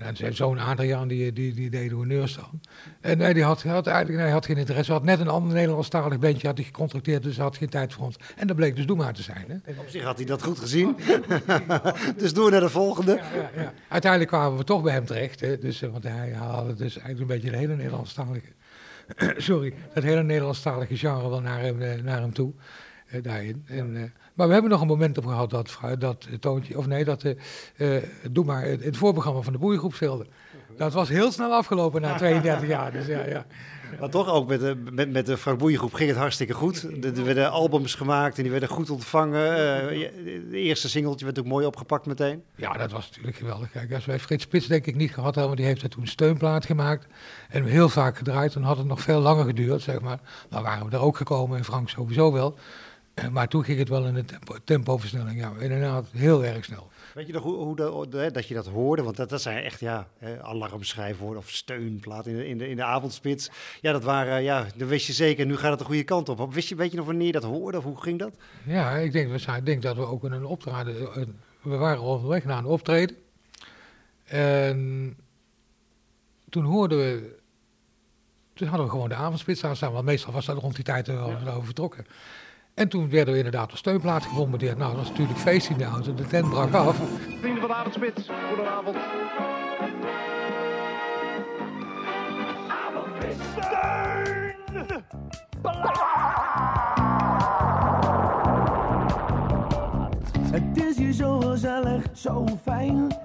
En, 0.00 0.16
zijn 0.16 0.34
zoon 0.34 0.58
Adriaan, 0.58 1.08
die, 1.08 1.32
die, 1.32 1.54
die 1.54 1.70
deed 1.70 1.90
honneur 1.90 2.28
staan. 2.28 2.60
En 3.00 3.18
nee, 3.18 3.34
die 3.34 3.42
had, 3.42 3.62
had 3.62 3.86
eigenlijk 3.86 4.16
nee, 4.16 4.24
hij 4.24 4.34
had 4.34 4.46
geen 4.46 4.56
interesse. 4.56 4.90
Hij 4.90 5.00
had 5.00 5.08
net 5.08 5.20
een 5.20 5.32
ander 5.32 5.54
Nederlandstalig 5.54 6.18
bandje 6.18 6.46
had 6.46 6.56
hij 6.56 6.66
gecontracteerd, 6.66 7.22
dus 7.22 7.36
hij 7.36 7.44
had 7.44 7.56
geen 7.56 7.68
tijd 7.68 7.92
voor 7.92 8.04
ons. 8.04 8.16
En 8.36 8.46
dat 8.46 8.56
bleek 8.56 8.76
dus 8.76 8.86
Doe 8.86 8.96
maar 8.96 9.12
te 9.12 9.22
zijn. 9.22 9.44
Hè? 9.48 9.72
Op 9.80 9.88
zich 9.88 10.02
had 10.02 10.16
hij 10.16 10.26
dat 10.26 10.42
goed 10.42 10.58
gezien. 10.58 10.96
dus 12.16 12.32
door 12.32 12.50
naar 12.50 12.60
de 12.60 12.68
volgende. 12.68 13.14
Ja, 13.14 13.24
ja, 13.34 13.62
ja. 13.62 13.72
Uiteindelijk 13.88 14.30
kwamen 14.30 14.58
we 14.58 14.64
toch 14.64 14.82
bij 14.82 14.92
hem 14.92 15.04
terecht. 15.04 15.40
Hè? 15.40 15.58
Dus, 15.58 15.82
eh, 15.82 15.90
want 15.90 16.04
hij 16.04 16.32
haalde 16.34 16.74
dus 16.74 16.98
eigenlijk 16.98 17.20
een 17.20 17.36
beetje 17.36 17.50
de 17.50 17.56
hele 17.56 17.76
Nederlandstalige... 17.76 18.46
sorry, 19.36 19.74
het 19.92 20.04
hele 20.04 20.22
Nederlandstalige 20.22 20.96
genre 20.96 21.28
wel 21.28 21.40
naar 21.40 21.60
hem, 21.60 21.82
eh, 21.82 22.02
naar 22.02 22.20
hem 22.20 22.32
toe. 22.32 22.52
eh, 23.06 23.22
daarin. 23.22 23.64
En, 23.66 24.12
maar 24.34 24.46
we 24.46 24.52
hebben 24.52 24.70
nog 24.70 24.80
een 24.80 24.86
moment 24.86 25.18
op 25.18 25.26
gehad 25.26 25.50
dat, 25.50 25.78
dat 25.98 26.28
Toontje... 26.40 26.78
Of 26.78 26.86
nee, 26.86 27.04
dat... 27.04 27.22
eh, 27.22 27.96
eh, 27.96 28.02
doe 28.30 28.44
maar, 28.44 28.62
het 28.64 28.96
voorprogramma 28.96 29.40
van 29.40 29.52
de 29.52 29.58
boeiengroep 29.58 29.94
speelde. 29.94 30.26
Dat 30.76 30.92
was 30.92 31.08
heel 31.08 31.32
snel 31.32 31.52
afgelopen 31.52 32.00
na 32.00 32.16
32 32.16 32.68
jaar. 32.68 32.92
Dus 32.92 33.06
ja, 33.06 33.26
ja. 33.26 33.46
Maar 34.00 34.08
toch 34.08 34.28
ook 34.28 34.48
met 34.48 34.60
de, 34.60 34.76
met, 34.92 35.12
met 35.12 35.26
de 35.26 35.36
Frank 35.36 35.58
Boeiengroep 35.58 35.94
ging 35.94 36.08
het 36.08 36.18
hartstikke 36.18 36.52
goed. 36.52 36.82
Er 36.82 37.18
er 37.18 37.24
werden 37.24 37.50
albums 37.50 37.94
gemaakt 37.94 38.36
en 38.36 38.42
die 38.42 38.50
werden 38.50 38.68
goed 38.68 38.90
ontvangen. 38.90 39.50
Eh, 39.90 40.08
de 40.50 40.58
eerste 40.58 40.88
singeltje 40.88 41.24
werd 41.24 41.38
ook 41.38 41.46
mooi 41.46 41.66
opgepakt 41.66 42.06
meteen. 42.06 42.42
Ja, 42.56 42.72
dat 42.72 42.92
was 42.92 43.08
natuurlijk 43.08 43.36
geweldig. 43.36 43.70
Kijk, 43.70 43.94
als 43.94 44.04
wij 44.04 44.18
Frits 44.18 44.44
Spits 44.44 44.66
denk 44.66 44.86
ik 44.86 44.94
niet 44.94 45.14
gehad 45.14 45.24
hadden, 45.24 45.44
want 45.44 45.56
die 45.56 45.66
heeft 45.66 45.82
er 45.82 45.88
toen 45.88 46.06
steunplaat 46.06 46.66
gemaakt. 46.66 47.06
En 47.48 47.64
heel 47.64 47.88
vaak 47.88 48.16
gedraaid, 48.16 48.52
dan 48.52 48.62
had 48.62 48.76
het 48.76 48.86
nog 48.86 49.00
veel 49.00 49.20
langer 49.20 49.44
geduurd, 49.44 49.82
zeg 49.82 50.00
maar. 50.00 50.18
Dan 50.48 50.62
waren 50.62 50.86
we 50.86 50.96
er 50.96 51.02
ook 51.02 51.16
gekomen, 51.16 51.58
en 51.58 51.64
Frank 51.64 51.88
sowieso 51.88 52.32
wel. 52.32 52.58
Eh, 53.14 53.28
Maar 53.28 53.48
toen 53.48 53.64
ging 53.64 53.78
het 53.78 53.88
wel 53.88 54.06
in 54.06 54.14
een 54.14 54.24
tempo, 54.24 54.56
tempoversnelling, 54.64 55.40
ja, 55.40 55.52
inderdaad, 55.58 56.06
heel 56.10 56.44
erg 56.44 56.64
snel. 56.64 56.90
Weet 57.14 57.26
je 57.26 57.32
nog 57.32 57.42
hoe, 57.42 57.56
hoe 57.56 58.08
dat, 58.32 58.48
je 58.48 58.54
dat 58.54 58.66
hoorde? 58.66 59.02
Want 59.02 59.16
dat, 59.16 59.28
dat 59.28 59.42
zijn 59.42 59.64
echt 59.64 59.80
ja, 59.80 60.08
alarmschrijfwoorden 60.42 61.38
of 61.38 61.50
steunplaat 61.50 62.26
in 62.26 62.36
de, 62.36 62.48
in 62.48 62.58
de, 62.58 62.68
in 62.68 62.76
de 62.76 62.84
avondspits. 62.84 63.50
Ja, 63.80 63.92
dat 63.92 64.02
waren, 64.02 64.42
ja, 64.42 64.66
dan 64.76 64.88
wist 64.88 65.06
je 65.06 65.12
zeker, 65.12 65.46
nu 65.46 65.56
gaat 65.56 65.70
het 65.70 65.78
de 65.78 65.84
goede 65.84 66.04
kant 66.04 66.28
op. 66.28 66.54
Wist 66.54 66.68
je, 66.68 66.74
weet 66.74 66.90
je 66.90 66.96
nog 66.96 67.06
wanneer 67.06 67.26
je 67.26 67.32
dat 67.32 67.42
hoorde 67.42 67.78
of 67.78 67.84
hoe 67.84 68.02
ging 68.02 68.18
dat? 68.18 68.34
Ja, 68.64 68.96
ik 68.96 69.12
denk, 69.12 69.32
we 69.32 69.62
denk 69.62 69.82
dat 69.82 69.96
we 69.96 70.06
ook 70.06 70.24
in 70.24 70.32
een 70.32 70.44
optreden, 70.44 71.14
eh, 71.14 71.22
we 71.62 71.76
waren 71.76 72.00
onderweg 72.00 72.44
naar 72.44 72.58
een 72.58 72.64
optreden. 72.64 73.16
En 74.24 75.16
toen 76.48 76.64
hoorden 76.64 76.98
we 76.98 77.40
toen 78.54 78.68
hadden 78.68 78.86
we 78.86 78.92
gewoon 78.92 79.08
de 79.08 79.14
avondspits 79.14 79.64
aanstaan, 79.64 79.92
want 79.92 80.04
meestal 80.04 80.32
was 80.32 80.46
dat 80.46 80.58
rond 80.58 80.74
die 80.74 80.84
tijd 80.84 81.06
wel 81.06 81.28
ja. 81.28 81.50
over 81.50 81.64
vertrokken. 81.64 82.06
En 82.74 82.88
toen 82.88 83.10
werden 83.10 83.32
we 83.32 83.38
inderdaad 83.38 83.70
op 83.70 83.76
steunplaat 83.76 84.22
gebombardeerd. 84.22 84.78
Nou, 84.78 84.90
dat 84.90 85.00
was 85.00 85.08
natuurlijk 85.08 85.38
feest 85.38 85.70
in 85.70 85.76
de 85.76 85.84
auto. 85.84 86.14
De 86.14 86.26
tent 86.26 86.48
brak 86.50 86.72
af. 86.72 86.96
Vrienden 87.40 87.60
van 87.60 87.68
de 87.68 87.74
avondspits, 87.74 88.28
goedenavond. 88.48 88.96
Het 100.52 100.84
is 100.84 100.96
hier 100.96 101.12
zo 101.12 101.40
gezellig, 101.40 102.04
zo 102.12 102.46
fijn. 102.62 103.16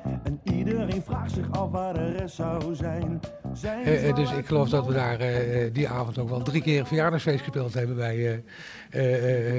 En 0.48 0.58
iedereen 0.58 1.04
vraagt 1.04 1.32
zich 1.32 1.52
af 1.52 1.72
waar 1.72 1.94
de 1.94 2.12
rest 2.12 2.36
zou 2.36 2.76
zijn. 2.76 3.20
zijn 3.54 4.06
Uh, 4.06 4.16
dus 4.16 4.32
ik 4.32 4.46
geloof 4.46 4.70
dat 4.70 4.86
we 4.86 4.94
daar 4.94 5.22
uh, 5.22 5.74
die 5.74 5.90
avond 5.90 6.18
ook 6.18 6.30
wel 6.30 6.42
drie 6.42 6.62
keer 6.62 6.80
een 6.80 6.86
verjaardagsfeest 6.86 7.44
gespeeld 7.44 7.74
hebben 7.74 7.96
bij, 7.96 8.44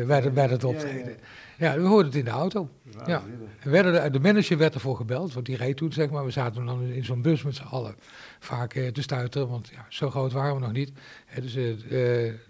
bij, 0.07 0.21
de, 0.21 0.30
bij 0.30 0.47
dat 0.47 0.64
optreden. 0.64 1.16
Ja, 1.59 1.73
ja, 1.73 1.80
we 1.80 1.87
hoorden 1.87 2.07
het 2.07 2.14
in 2.14 2.25
de 2.25 2.30
auto. 2.30 2.68
Ja. 3.07 3.23
Werden 3.62 4.12
de, 4.12 4.21
manager 4.21 4.59
werd 4.59 4.75
ervoor 4.75 4.97
gebeld, 4.97 5.35
want 5.35 5.47
die 5.47 5.57
reed 5.57 5.76
toen, 5.76 5.92
zeg 5.92 6.11
maar. 6.11 6.25
We 6.25 6.30
zaten 6.30 6.66
dan 6.66 6.83
in 6.83 7.04
zo'n 7.04 7.23
bus 7.23 7.42
met 7.42 7.54
z'n 7.54 7.62
allen 7.62 7.95
vaak 8.38 8.73
te 8.73 9.02
stuiteren, 9.02 9.49
want 9.49 9.68
ja, 9.75 9.87
zo 9.88 10.11
groot 10.11 10.33
waren 10.33 10.54
we 10.54 10.61
nog 10.61 10.73
niet. 10.73 10.92
dus 11.40 11.54
het 11.54 11.85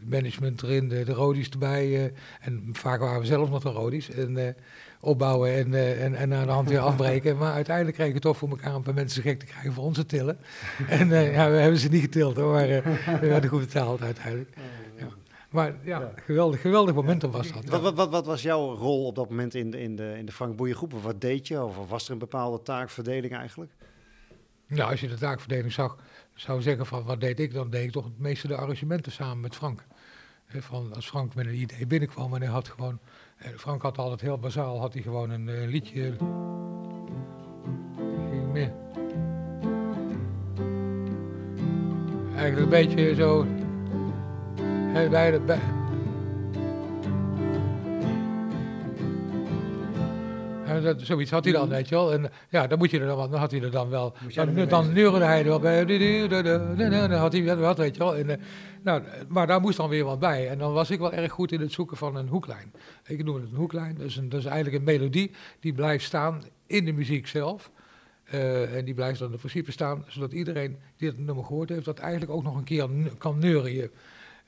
management 0.09 0.62
erin, 0.62 0.88
de, 0.88 1.04
de 1.04 1.12
rodies 1.12 1.49
erbij. 1.49 2.12
en 2.40 2.68
vaak 2.73 3.00
waren 3.00 3.21
we 3.21 3.26
zelf 3.26 3.50
nog 3.50 3.62
de 3.62 3.71
rodies. 3.71 4.11
En, 4.11 4.57
opbouwen 5.00 5.55
en, 5.55 5.69
uh, 5.69 6.05
en, 6.05 6.14
en 6.14 6.35
aan 6.35 6.47
de 6.47 6.52
hand 6.52 6.69
weer 6.69 6.78
afbreken. 6.90 7.37
Maar 7.37 7.52
uiteindelijk 7.52 7.97
kregen 7.97 8.14
we 8.14 8.21
toch 8.21 8.37
voor 8.37 8.49
elkaar 8.49 8.75
een 8.75 8.83
paar 8.83 8.95
mensen 8.95 9.23
gek 9.23 9.38
te 9.38 9.47
krijgen 9.47 9.73
voor 9.73 9.85
onze 9.85 10.07
tillen. 10.07 10.38
En 10.88 11.09
uh, 11.09 11.35
ja, 11.35 11.50
we 11.50 11.57
hebben 11.57 11.81
ze 11.81 11.88
niet 11.88 12.02
getild 12.02 12.37
hoor, 12.37 12.52
maar 12.52 12.71
uh, 12.71 12.85
we 13.21 13.26
werden 13.26 13.50
goed 13.50 13.61
betaald 13.61 14.02
uiteindelijk. 14.02 14.50
Ja. 14.97 15.07
Maar 15.50 15.75
ja, 15.83 16.12
geweldig, 16.17 16.61
geweldig 16.61 16.95
momentum 16.95 17.31
was 17.31 17.52
dat. 17.52 17.64
Wat, 17.64 17.81
wat, 17.81 17.95
wat, 17.95 18.11
wat, 18.11 18.26
was 18.26 18.43
jouw 18.43 18.75
rol 18.75 19.07
op 19.07 19.14
dat 19.14 19.28
moment 19.28 19.55
in 19.55 19.71
de, 19.71 19.81
in 19.81 19.97
de, 19.97 20.14
in 20.19 20.26
de 20.26 20.33
Frank 20.33 20.57
Boeien 20.57 20.76
groep? 20.76 20.95
Of 20.95 21.02
wat 21.02 21.21
deed 21.21 21.49
je? 21.49 21.62
Of 21.62 21.88
was 21.88 22.07
er 22.07 22.12
een 22.12 22.19
bepaalde 22.19 22.62
taakverdeling 22.62 23.35
eigenlijk? 23.35 23.73
Nou, 24.67 24.90
als 24.90 25.00
je 25.00 25.09
de 25.09 25.19
taakverdeling 25.19 25.73
zag, 25.73 25.97
zou 26.35 26.59
ik 26.59 26.64
zeggen 26.64 26.87
van 26.87 27.05
wat 27.05 27.21
deed 27.21 27.40
ik? 27.40 27.52
Dan 27.52 27.71
deed 27.71 27.85
ik 27.85 27.93
toch 27.93 28.05
het 28.05 28.19
meeste 28.19 28.47
de 28.47 28.57
arrangementen 28.57 29.12
samen 29.12 29.40
met 29.40 29.57
Frank. 29.57 29.85
Van, 30.47 30.95
als 30.95 31.07
Frank 31.07 31.35
met 31.35 31.47
een 31.47 31.61
idee 31.61 31.87
binnenkwam 31.87 32.35
en 32.35 32.40
hij 32.40 32.50
had 32.50 32.69
gewoon 32.69 32.99
en 33.38 33.59
Frank 33.59 33.83
had 33.83 33.99
altijd 33.99 34.21
heel 34.21 34.38
bazaal, 34.38 34.80
had 34.80 34.92
hij 34.92 35.02
gewoon 35.02 35.30
een, 35.30 35.47
een 35.47 35.68
liedje. 35.68 36.12
Ging 38.30 38.52
meer. 38.52 38.73
Eigenlijk 42.37 42.59
een 42.59 42.87
beetje 42.87 43.14
zo. 43.14 43.47
Bij 45.11 45.30
de, 45.30 45.59
En 50.69 50.83
dat, 50.83 51.01
zoiets 51.03 51.31
had 51.31 51.45
hij 51.45 51.53
dan, 51.53 51.69
weet 51.69 51.89
je 51.89 51.95
wel. 51.95 52.13
En 52.13 52.31
ja, 52.49 52.67
dan 52.67 52.79
moet 52.79 52.91
je 52.91 53.01
er 53.01 53.07
dan, 53.07 53.31
dan 53.31 53.41
had 53.41 53.51
hij 53.51 53.63
er 53.63 53.71
dan 53.71 53.89
wel. 53.89 54.15
Dan, 54.35 54.55
dan 54.69 54.93
neurde 54.93 55.25
hij 55.25 55.39
er 55.39 55.49
wel 55.49 55.61
bij. 55.61 55.85
Dan 57.09 57.13
had 57.13 57.33
hij 57.33 57.45
wel 57.45 57.57
wat, 57.57 57.79
weet 57.79 57.97
je 57.97 58.03
wel. 58.03 58.17
En, 58.17 58.29
uh, 58.29 58.37
nou, 58.83 59.03
maar 59.29 59.47
daar 59.47 59.61
moest 59.61 59.77
dan 59.77 59.89
weer 59.89 60.05
wat 60.05 60.19
bij. 60.19 60.49
En 60.49 60.59
dan 60.59 60.73
was 60.73 60.91
ik 60.91 60.99
wel 60.99 61.13
erg 61.13 61.33
goed 61.33 61.53
in 61.53 61.61
het 61.61 61.73
zoeken 61.73 61.97
van 61.97 62.17
een 62.17 62.29
hoeklijn. 62.29 62.73
Ik 63.07 63.25
noem 63.25 63.35
het 63.35 63.45
een 63.51 63.57
hoeklijn. 63.57 63.95
Dat 63.95 64.07
is, 64.07 64.17
een, 64.17 64.29
dat 64.29 64.41
is 64.41 64.47
eigenlijk 64.47 64.77
een 64.77 64.85
melodie 64.85 65.31
die 65.61 65.73
blijft 65.73 66.05
staan 66.05 66.43
in 66.67 66.85
de 66.85 66.93
muziek 66.93 67.27
zelf. 67.27 67.71
Uh, 68.35 68.77
en 68.77 68.85
die 68.85 68.95
blijft 68.95 69.19
dan 69.19 69.33
in 69.33 69.39
principe 69.39 69.73
staan, 69.73 70.05
zodat 70.09 70.33
iedereen 70.33 70.77
die 70.97 71.09
het 71.09 71.19
nummer 71.19 71.45
gehoord 71.45 71.69
heeft, 71.69 71.85
dat 71.85 71.99
eigenlijk 71.99 72.33
ook 72.33 72.43
nog 72.43 72.57
een 72.57 72.65
keer 72.65 72.89
kan 73.19 73.39
neurien. 73.39 73.91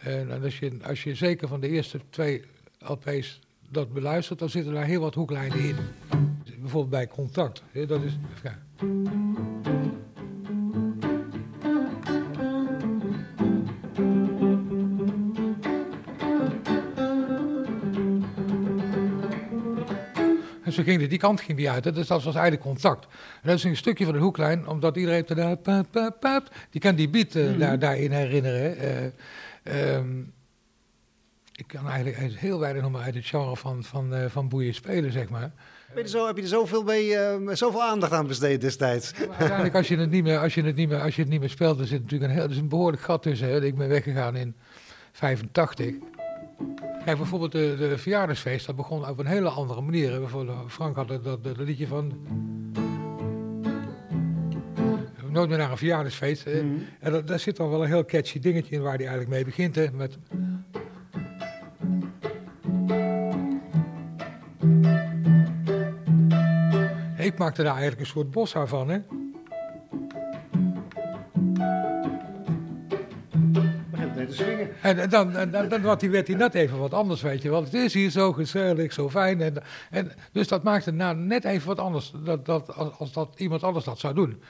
Uh, 0.07 0.21
en 0.21 0.43
als 0.43 0.59
je, 0.59 0.73
als 0.83 1.03
je 1.03 1.15
zeker 1.15 1.49
van 1.49 1.61
de 1.61 1.69
eerste 1.69 2.01
twee 2.11 2.45
LP's 2.79 3.41
dat 3.73 3.93
beluistert, 3.93 4.39
dan 4.39 4.51
zitten 4.51 4.73
daar 4.73 4.85
heel 4.85 5.01
wat 5.01 5.15
hoeklijnen 5.15 5.59
in. 5.59 5.77
Bijvoorbeeld 6.61 6.91
bij 6.91 7.09
contact. 7.09 7.63
Dat 7.87 8.03
is. 8.03 8.19
Ja. 8.43 8.59
En 20.65 20.73
zo 20.73 20.83
ging 20.83 21.09
die 21.09 21.19
kant 21.19 21.41
ging 21.41 21.59
die 21.59 21.71
uit. 21.71 21.83
Dus 21.95 22.07
dat 22.07 22.23
was 22.23 22.35
eigenlijk 22.35 22.63
contact. 22.63 23.05
En 23.43 23.49
dat 23.49 23.57
is 23.57 23.65
een 23.65 23.77
stukje 23.77 24.05
van 24.05 24.15
de 24.15 24.21
hoeklijn, 24.21 24.69
omdat 24.69 24.97
iedereen... 24.97 25.25
Die 26.71 26.81
kan 26.81 26.95
die 26.95 27.09
beat 27.09 27.35
uh, 27.35 27.53
mm. 27.53 27.59
daar, 27.59 27.79
daarin 27.79 28.11
herinneren. 28.11 28.77
Uh, 29.65 29.97
um, 29.97 30.33
ik 31.61 31.67
kan 31.67 31.89
eigenlijk 31.89 32.35
heel 32.39 32.59
weinig 32.59 32.83
nog 32.83 32.91
maar 32.91 33.03
uit 33.03 33.15
het 33.15 33.27
genre 33.27 33.57
van, 33.57 33.85
van, 33.85 34.15
uh, 34.15 34.25
van 34.29 34.49
boeien 34.49 34.75
spelen, 34.75 35.13
zeg 35.13 35.29
maar. 35.29 35.53
Heb 35.89 36.05
je 36.05 36.09
zo, 36.09 36.27
heb 36.27 36.37
je 36.37 36.43
er 36.43 36.49
zoveel, 36.49 36.83
mee, 36.83 37.07
uh, 37.07 37.35
zoveel 37.53 37.83
aandacht 37.83 38.13
aan 38.13 38.27
besteed 38.27 38.61
destijds? 38.61 39.11
Ja, 39.11 39.27
uiteindelijk, 39.29 39.75
als 39.75 39.89
je, 39.89 39.97
het 39.97 40.11
niet 40.11 40.23
meer, 40.23 40.39
als, 40.39 40.55
je 40.55 40.63
het 40.63 40.77
niet 40.77 40.89
meer, 40.89 41.01
als 41.01 41.17
je 41.17 41.23
het 41.23 41.31
niet 41.31 41.41
meer 41.41 41.49
speelt, 41.49 41.81
er 41.81 41.87
zit 41.87 42.03
natuurlijk 42.03 42.31
een, 42.31 42.37
heel, 42.37 42.47
er 42.47 42.51
is 42.51 42.57
een 42.57 42.69
behoorlijk 42.69 43.03
gat 43.03 43.23
tussen. 43.23 43.49
Hè. 43.49 43.65
Ik 43.65 43.77
ben 43.77 43.89
weggegaan 43.89 44.37
in 44.37 44.55
85. 45.13 45.95
Kijk, 47.05 47.17
bijvoorbeeld 47.17 47.53
de, 47.53 47.77
de 47.79 47.99
verjaardagsfeest, 47.99 48.67
dat 48.67 48.77
begon 48.77 49.09
op 49.09 49.19
een 49.19 49.27
hele 49.27 49.49
andere 49.49 49.81
manier. 49.81 50.21
Bijvoorbeeld 50.21 50.73
Frank 50.73 50.97
had 50.97 51.09
dat, 51.09 51.25
dat, 51.25 51.45
dat 51.45 51.57
liedje 51.57 51.87
van... 51.87 52.13
Nooit 55.31 55.49
meer 55.49 55.59
naar 55.59 55.71
een 55.71 55.77
verjaardagsfeest. 55.77 56.47
Mm. 56.47 56.85
En 57.01 57.13
dat, 57.13 57.27
daar 57.27 57.39
zit 57.39 57.57
dan 57.57 57.71
wel 57.71 57.83
een 57.83 57.89
heel 57.89 58.05
catchy 58.05 58.39
dingetje 58.39 58.75
in 58.75 58.83
waar 58.83 58.97
hij 58.97 59.07
eigenlijk 59.07 59.31
mee 59.31 59.45
begint. 59.45 59.75
Hè, 59.75 59.91
met... 59.93 60.19
Ik 67.33 67.39
maakte 67.39 67.63
daar 67.63 67.73
eigenlijk 67.73 68.01
een 68.01 68.07
soort 68.07 68.31
bossa 68.31 68.67
van, 68.67 68.89
hè. 68.89 68.99
En 74.83 75.11
dan, 75.11 75.33
dan, 75.33 75.51
dan, 75.51 75.69
dan 75.69 75.83
werd 76.11 76.27
hij 76.27 76.37
net 76.37 76.55
even 76.55 76.79
wat 76.79 76.95
anders, 76.95 77.23
weet 77.23 77.43
je 77.43 77.51
wel. 77.51 77.65
Het 77.65 77.75
is 77.75 77.95
hier 77.95 78.11
zo 78.11 78.33
gezellig, 78.33 78.93
zo 78.93 79.11
fijn. 79.11 79.41
En, 79.41 79.63
en, 79.91 80.13
dus 80.33 80.49
dat 80.49 80.63
maakte 80.63 80.91
nou 80.91 81.17
net 81.17 81.45
even 81.45 81.67
wat 81.67 81.79
anders 81.79 82.13
dat, 82.25 82.47
dat, 82.47 82.75
als, 82.75 82.99
als 82.99 83.13
dat 83.13 83.35
iemand 83.37 83.63
anders 83.63 83.85
dat 83.85 83.99
zou 83.99 84.15
doen. 84.15 84.43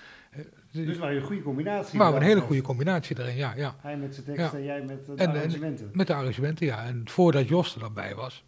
Dus 0.73 0.99
waar 0.99 1.13
je 1.13 1.21
een 1.21 1.27
goede 1.27 1.43
combinatie. 1.43 1.99
Maar 1.99 2.15
een 2.15 2.23
hele 2.23 2.41
goede 2.41 2.63
combinatie 2.63 3.19
erin, 3.19 3.37
ja. 3.37 3.53
ja. 3.57 3.75
Hij 3.81 3.97
met 3.97 4.15
zijn 4.15 4.27
tekst 4.27 4.53
ja. 4.53 4.59
en 4.59 4.65
jij 4.65 4.83
met 4.83 5.07
de 5.07 5.13
en, 5.17 5.29
arrangementen. 5.29 5.87
En, 5.87 5.91
met 5.95 6.07
de 6.07 6.15
arrangementen, 6.15 6.67
ja. 6.67 6.85
En 6.85 7.03
voordat 7.05 7.49
Jos 7.49 7.75
er 7.75 7.81
dan 7.81 7.95
bij 7.95 8.15
was, 8.15 8.45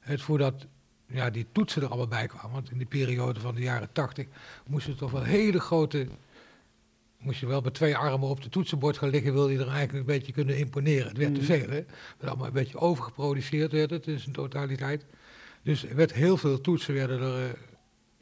het 0.00 0.22
voordat 0.22 0.66
ja, 1.06 1.30
die 1.30 1.46
toetsen 1.52 1.82
er 1.82 1.88
allemaal 1.88 2.06
bij 2.06 2.26
kwamen. 2.26 2.52
Want 2.52 2.70
in 2.70 2.78
die 2.78 2.86
periode 2.86 3.40
van 3.40 3.54
de 3.54 3.60
jaren 3.60 3.92
tachtig 3.92 4.26
moesten 4.66 4.96
toch 4.96 5.10
wel 5.10 5.22
hele 5.22 5.60
grote. 5.60 6.06
Moest 7.18 7.40
je 7.40 7.46
wel 7.46 7.60
met 7.60 7.74
twee 7.74 7.96
armen 7.96 8.28
op 8.28 8.42
de 8.42 8.48
toetsenbord 8.48 8.98
gaan 8.98 9.08
liggen, 9.08 9.32
wilde 9.32 9.52
je 9.52 9.58
er 9.58 9.68
eigenlijk 9.68 9.98
een 9.98 10.14
beetje 10.14 10.32
kunnen 10.32 10.58
imponeren. 10.58 11.08
Het 11.08 11.16
werd 11.16 11.34
te 11.34 11.40
mm. 11.40 11.46
veel, 11.46 11.68
hè? 11.68 11.74
Het 11.74 11.86
werd 12.18 12.30
allemaal 12.30 12.46
een 12.46 12.52
beetje 12.52 12.78
overgeproduceerd, 12.78 13.72
werd 13.72 13.90
het 13.90 14.06
in 14.06 14.18
zijn 14.18 14.34
totaliteit. 14.34 15.04
Dus 15.62 15.84
er 15.84 15.96
werd 15.96 16.12
heel 16.12 16.36
veel 16.36 16.60
toetsen, 16.60 16.94
werden 16.94 17.20
er. 17.20 17.56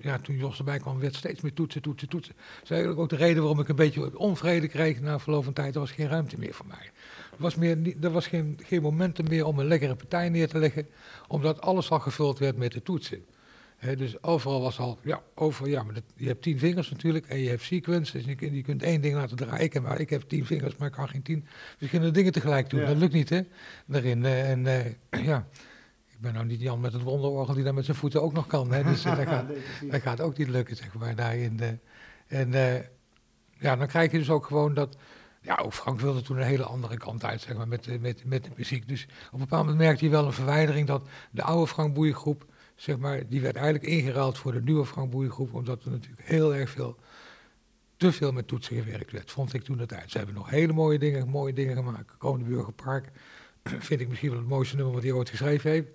Ja, 0.03 0.19
toen 0.19 0.37
Jos 0.37 0.59
erbij 0.59 0.79
kwam, 0.79 0.99
werd 0.99 1.15
steeds 1.15 1.41
meer 1.41 1.53
toetsen, 1.53 1.83
toetsen, 1.83 2.09
toetsen. 2.09 2.35
Dat 2.37 2.63
is 2.63 2.71
eigenlijk 2.71 3.01
ook 3.01 3.09
de 3.09 3.17
reden 3.17 3.43
waarom 3.43 3.61
ik 3.61 3.69
een 3.69 3.77
beetje 3.77 4.19
onvrede 4.19 4.69
kreeg 4.69 5.01
na 5.01 5.19
verloop 5.19 5.45
van 5.45 5.53
tijd. 5.53 5.75
Er 5.75 5.81
was 5.81 5.91
geen 5.91 6.09
ruimte 6.09 6.39
meer 6.39 6.55
voor 6.55 6.67
mij 6.67 6.91
was 7.43 7.55
meer, 7.55 7.95
er 8.01 8.11
was 8.11 8.27
geen, 8.27 8.59
geen 8.63 8.83
momentum 8.83 9.29
meer 9.29 9.47
om 9.47 9.59
een 9.59 9.67
lekkere 9.67 9.95
partij 9.95 10.29
neer 10.29 10.49
te 10.49 10.59
leggen, 10.59 10.87
omdat 11.29 11.61
alles 11.61 11.91
al 11.91 12.01
gevuld 12.01 12.39
werd 12.39 12.57
met 12.57 12.73
de 12.73 12.83
toetsen. 12.83 13.25
dus 13.97 14.23
overal 14.23 14.61
was 14.61 14.79
al, 14.79 14.99
ja, 15.03 15.23
overal, 15.35 15.71
ja, 15.71 15.83
maar 15.83 15.95
dat, 15.95 16.03
je 16.17 16.27
hebt 16.27 16.43
tien 16.43 16.59
vingers 16.59 16.91
natuurlijk 16.91 17.27
en 17.27 17.39
je 17.39 17.49
hebt 17.49 17.63
sequence, 17.63 18.13
dus 18.13 18.25
je, 18.25 18.55
je 18.55 18.63
kunt 18.63 18.83
één 18.83 19.01
ding 19.01 19.15
laten 19.15 19.37
draaien. 19.37 19.65
Ik 19.65 19.73
heb, 19.73 19.83
maar 19.83 20.01
ik 20.01 20.11
heb 20.11 20.23
tien 20.23 20.47
vingers, 20.47 20.77
maar 20.77 20.89
ik 20.89 20.95
kan 20.95 21.09
geen 21.09 21.23
tien 21.23 21.47
verschillende 21.79 22.13
dingen 22.13 22.33
tegelijk 22.33 22.71
doen. 22.71 22.85
Dat 22.85 22.97
lukt 22.97 23.13
niet, 23.13 23.29
hè, 23.29 23.41
daarin. 23.87 24.25
Uh, 24.25 24.51
en 24.51 24.65
uh, 24.65 25.25
ja, 25.31 25.47
ben 26.23 26.33
nou 26.33 26.47
niet 26.47 26.61
Jan 26.61 26.81
met 26.81 26.93
het 26.93 27.03
wonderorgel 27.03 27.55
die 27.55 27.65
daar 27.65 27.75
met 27.75 27.85
zijn 27.85 27.97
voeten 27.97 28.23
ook 28.23 28.33
nog 28.33 28.47
kan, 28.47 28.73
hè, 28.73 28.83
dus 28.85 29.07
uh, 29.07 29.17
dat, 29.17 29.27
gaat, 29.33 29.47
dat 29.91 30.03
gaat 30.03 30.21
ook 30.21 30.37
niet 30.37 30.49
lukken, 30.49 30.77
zeg 30.77 30.95
maar, 30.95 31.15
daarin. 31.15 31.81
en 32.27 32.53
ja, 33.59 33.77
dan 33.77 33.87
krijg 33.87 34.11
je 34.11 34.19
dus 34.19 34.31
ook 34.31 34.47
gewoon 34.47 34.75
dat 34.75 34.97
ja, 35.43 35.57
ook 35.57 35.73
Frank 35.73 36.01
wilde 36.01 36.23
toen 36.23 36.37
een 36.37 36.43
hele 36.43 36.65
andere 36.65 36.97
kant 36.97 37.25
uit, 37.25 37.41
zeg 37.41 37.57
maar, 37.57 37.69
met, 37.69 38.01
met, 38.01 38.25
met 38.25 38.45
de 38.45 38.51
muziek. 38.57 38.89
Dus 38.89 39.07
op 39.27 39.33
een 39.33 39.39
bepaald 39.39 39.63
moment 39.63 39.83
merkte 39.83 40.05
hij 40.05 40.13
wel 40.13 40.27
een 40.27 40.33
verwijdering 40.33 40.87
dat 40.87 41.09
de 41.31 41.43
oude 41.43 41.67
Frank 41.67 41.95
Boeiengroep, 41.95 42.47
zeg 42.75 42.99
maar, 42.99 43.29
die 43.29 43.41
werd 43.41 43.57
eigenlijk 43.57 43.87
ingeruild 43.87 44.39
voor 44.39 44.53
de 44.53 44.63
nieuwe 44.63 44.87
Frank 44.87 45.11
Boeiengroep, 45.11 45.55
omdat 45.55 45.85
er 45.85 45.91
natuurlijk 45.91 46.23
heel 46.29 46.55
erg 46.55 46.71
veel, 46.71 46.97
te 47.97 48.13
veel 48.13 48.33
met 48.33 48.49
toetsen 48.49 48.77
gewerkt 48.77 49.13
werd, 49.13 49.31
vond 49.31 49.55
ik 49.55 49.63
toen 49.63 49.77
de 49.77 49.87
tijd. 49.87 50.11
Ze 50.11 50.17
hebben 50.17 50.35
nog 50.35 50.51
hele 50.51 50.73
mooie 50.73 50.99
dingen, 50.99 51.29
mooie 51.29 51.53
dingen 51.53 51.77
gemaakt. 51.77 52.17
Komende 52.19 52.45
Burgerpark 52.45 53.11
vind 53.89 54.01
ik 54.01 54.09
misschien 54.09 54.31
wel 54.31 54.39
het 54.39 54.49
mooiste 54.49 54.77
nummer 54.77 54.95
wat 54.95 55.03
hij 55.03 55.13
ooit 55.13 55.31
geschreven 55.31 55.71
heeft. 55.71 55.89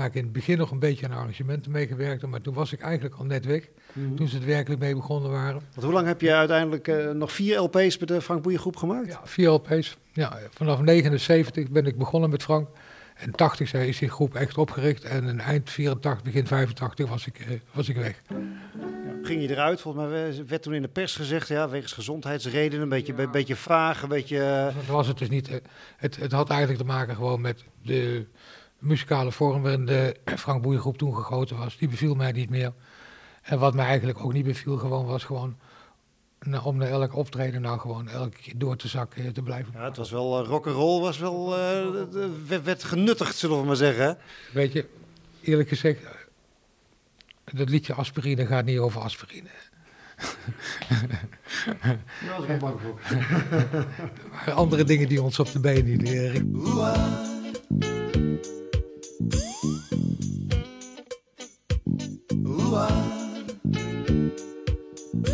Waar 0.00 0.08
ik 0.08 0.14
in 0.14 0.22
het 0.24 0.32
begin 0.32 0.58
nog 0.58 0.70
een 0.70 0.78
beetje 0.78 1.06
aan 1.06 1.12
arrangementen 1.18 1.70
meegewerkt 1.72 2.20
heb, 2.20 2.30
maar 2.30 2.40
toen 2.40 2.54
was 2.54 2.72
ik 2.72 2.80
eigenlijk 2.80 3.14
al 3.14 3.24
net 3.24 3.44
weg, 3.44 3.68
toen 4.16 4.28
ze 4.28 4.38
er 4.38 4.46
werkelijk 4.46 4.80
mee 4.80 4.94
begonnen 4.94 5.30
waren. 5.30 5.60
Want 5.72 5.82
hoe 5.84 5.92
lang 5.92 6.06
heb 6.06 6.20
je 6.20 6.34
uiteindelijk 6.34 6.88
eh, 6.88 7.10
nog 7.10 7.32
vier 7.32 7.58
LP's 7.58 7.98
met 7.98 8.08
de 8.08 8.20
Frank 8.20 8.42
Boeien 8.42 8.58
groep 8.60 8.76
gemaakt? 8.76 9.06
Ja, 9.06 9.20
vier 9.24 9.48
LP's. 9.50 9.96
Ja, 10.12 10.38
vanaf 10.50 10.80
79 10.80 11.70
ben 11.70 11.86
ik 11.86 11.98
begonnen 11.98 12.30
met 12.30 12.42
Frank. 12.42 12.68
En 13.14 13.30
80 13.30 13.68
zei- 13.68 13.88
is 13.88 13.98
die 13.98 14.08
groep 14.08 14.34
echt 14.34 14.58
opgericht. 14.58 15.04
En 15.04 15.24
in 15.28 15.40
eind 15.40 15.70
84, 15.70 16.22
begin 16.24 16.46
85 16.46 17.08
was 17.08 17.26
ik, 17.26 17.38
eh, 17.38 17.46
was 17.72 17.88
ik 17.88 17.96
weg. 17.96 18.22
Ging 19.22 19.42
je 19.42 19.48
eruit? 19.50 19.80
Volgens 19.80 20.04
mij 20.08 20.44
werd 20.46 20.62
toen 20.62 20.74
in 20.74 20.82
de 20.82 20.88
pers 20.88 21.16
gezegd, 21.16 21.48
ja, 21.48 21.68
wegens 21.68 21.92
gezondheidsredenen, 21.92 22.82
een 22.82 22.88
beetje, 22.88 23.14
een 23.16 23.30
beetje 23.30 23.56
vragen, 23.56 24.02
een 24.02 24.08
beetje... 24.08 24.42
eh, 24.42 24.64
Dat 24.64 24.86
was 24.86 25.06
het 25.06 25.18
dus 25.18 25.28
niet. 25.28 25.48
eh. 25.48 25.56
Het, 25.96 26.16
het 26.16 26.32
had 26.32 26.50
eigenlijk 26.50 26.80
te 26.80 26.86
maken 26.86 27.14
gewoon 27.14 27.40
met 27.40 27.64
de 27.82 28.26
muzikale 28.80 29.32
vorm 29.32 29.62
waarin 29.62 29.86
de 29.86 30.16
Frank 30.38 30.62
Boeien-groep 30.62 30.98
toen 30.98 31.14
gegoten 31.14 31.56
was. 31.56 31.76
Die 31.76 31.88
beviel 31.88 32.14
mij 32.14 32.32
niet 32.32 32.50
meer. 32.50 32.72
En 33.42 33.58
wat 33.58 33.74
mij 33.74 33.86
eigenlijk 33.86 34.24
ook 34.24 34.32
niet 34.32 34.44
beviel, 34.44 34.76
gewoon 34.76 35.06
was 35.06 35.24
gewoon 35.24 35.56
nou, 36.40 36.64
om 36.64 36.76
naar 36.76 36.88
elk 36.88 37.14
optreden 37.14 37.60
nou 37.60 37.78
gewoon 37.78 38.08
elke 38.08 38.36
keer 38.36 38.54
door 38.58 38.76
te 38.76 38.88
zakken 38.88 39.32
te 39.32 39.42
blijven. 39.42 39.72
Ja, 39.76 39.84
het 39.84 39.96
was 39.96 40.10
wel, 40.10 40.42
uh, 40.42 40.48
rock'n'roll 40.48 41.00
was 41.00 41.18
wel, 41.18 41.56
eh, 41.56 41.60
de- 42.10 42.42
werd, 42.46 42.64
werd 42.64 42.84
genuttigd, 42.84 43.36
zullen 43.36 43.60
we 43.60 43.66
maar 43.66 43.76
zeggen. 43.76 44.18
Weet 44.52 44.72
je, 44.72 44.88
eerlijk 45.40 45.68
gezegd, 45.68 46.02
eh, 46.04 46.10
dat 47.44 47.68
liedje 47.68 47.94
aspirine 47.94 48.46
gaat 48.46 48.64
niet 48.64 48.78
over 48.78 49.00
aspirine. 49.00 49.48
Daar 51.80 51.98
was 52.36 52.44
ik 52.44 52.50
ook 52.50 52.58
bang 52.58 52.80
voor. 52.80 53.00
Er 53.10 54.30
waren 54.32 54.54
andere 54.54 54.84
dingen 54.84 55.08
die 55.08 55.22
ons 55.22 55.38
op 55.38 55.52
de 55.52 55.60
been 55.60 55.84
hielden. 55.84 56.50
Oeh-ah. 56.54 57.98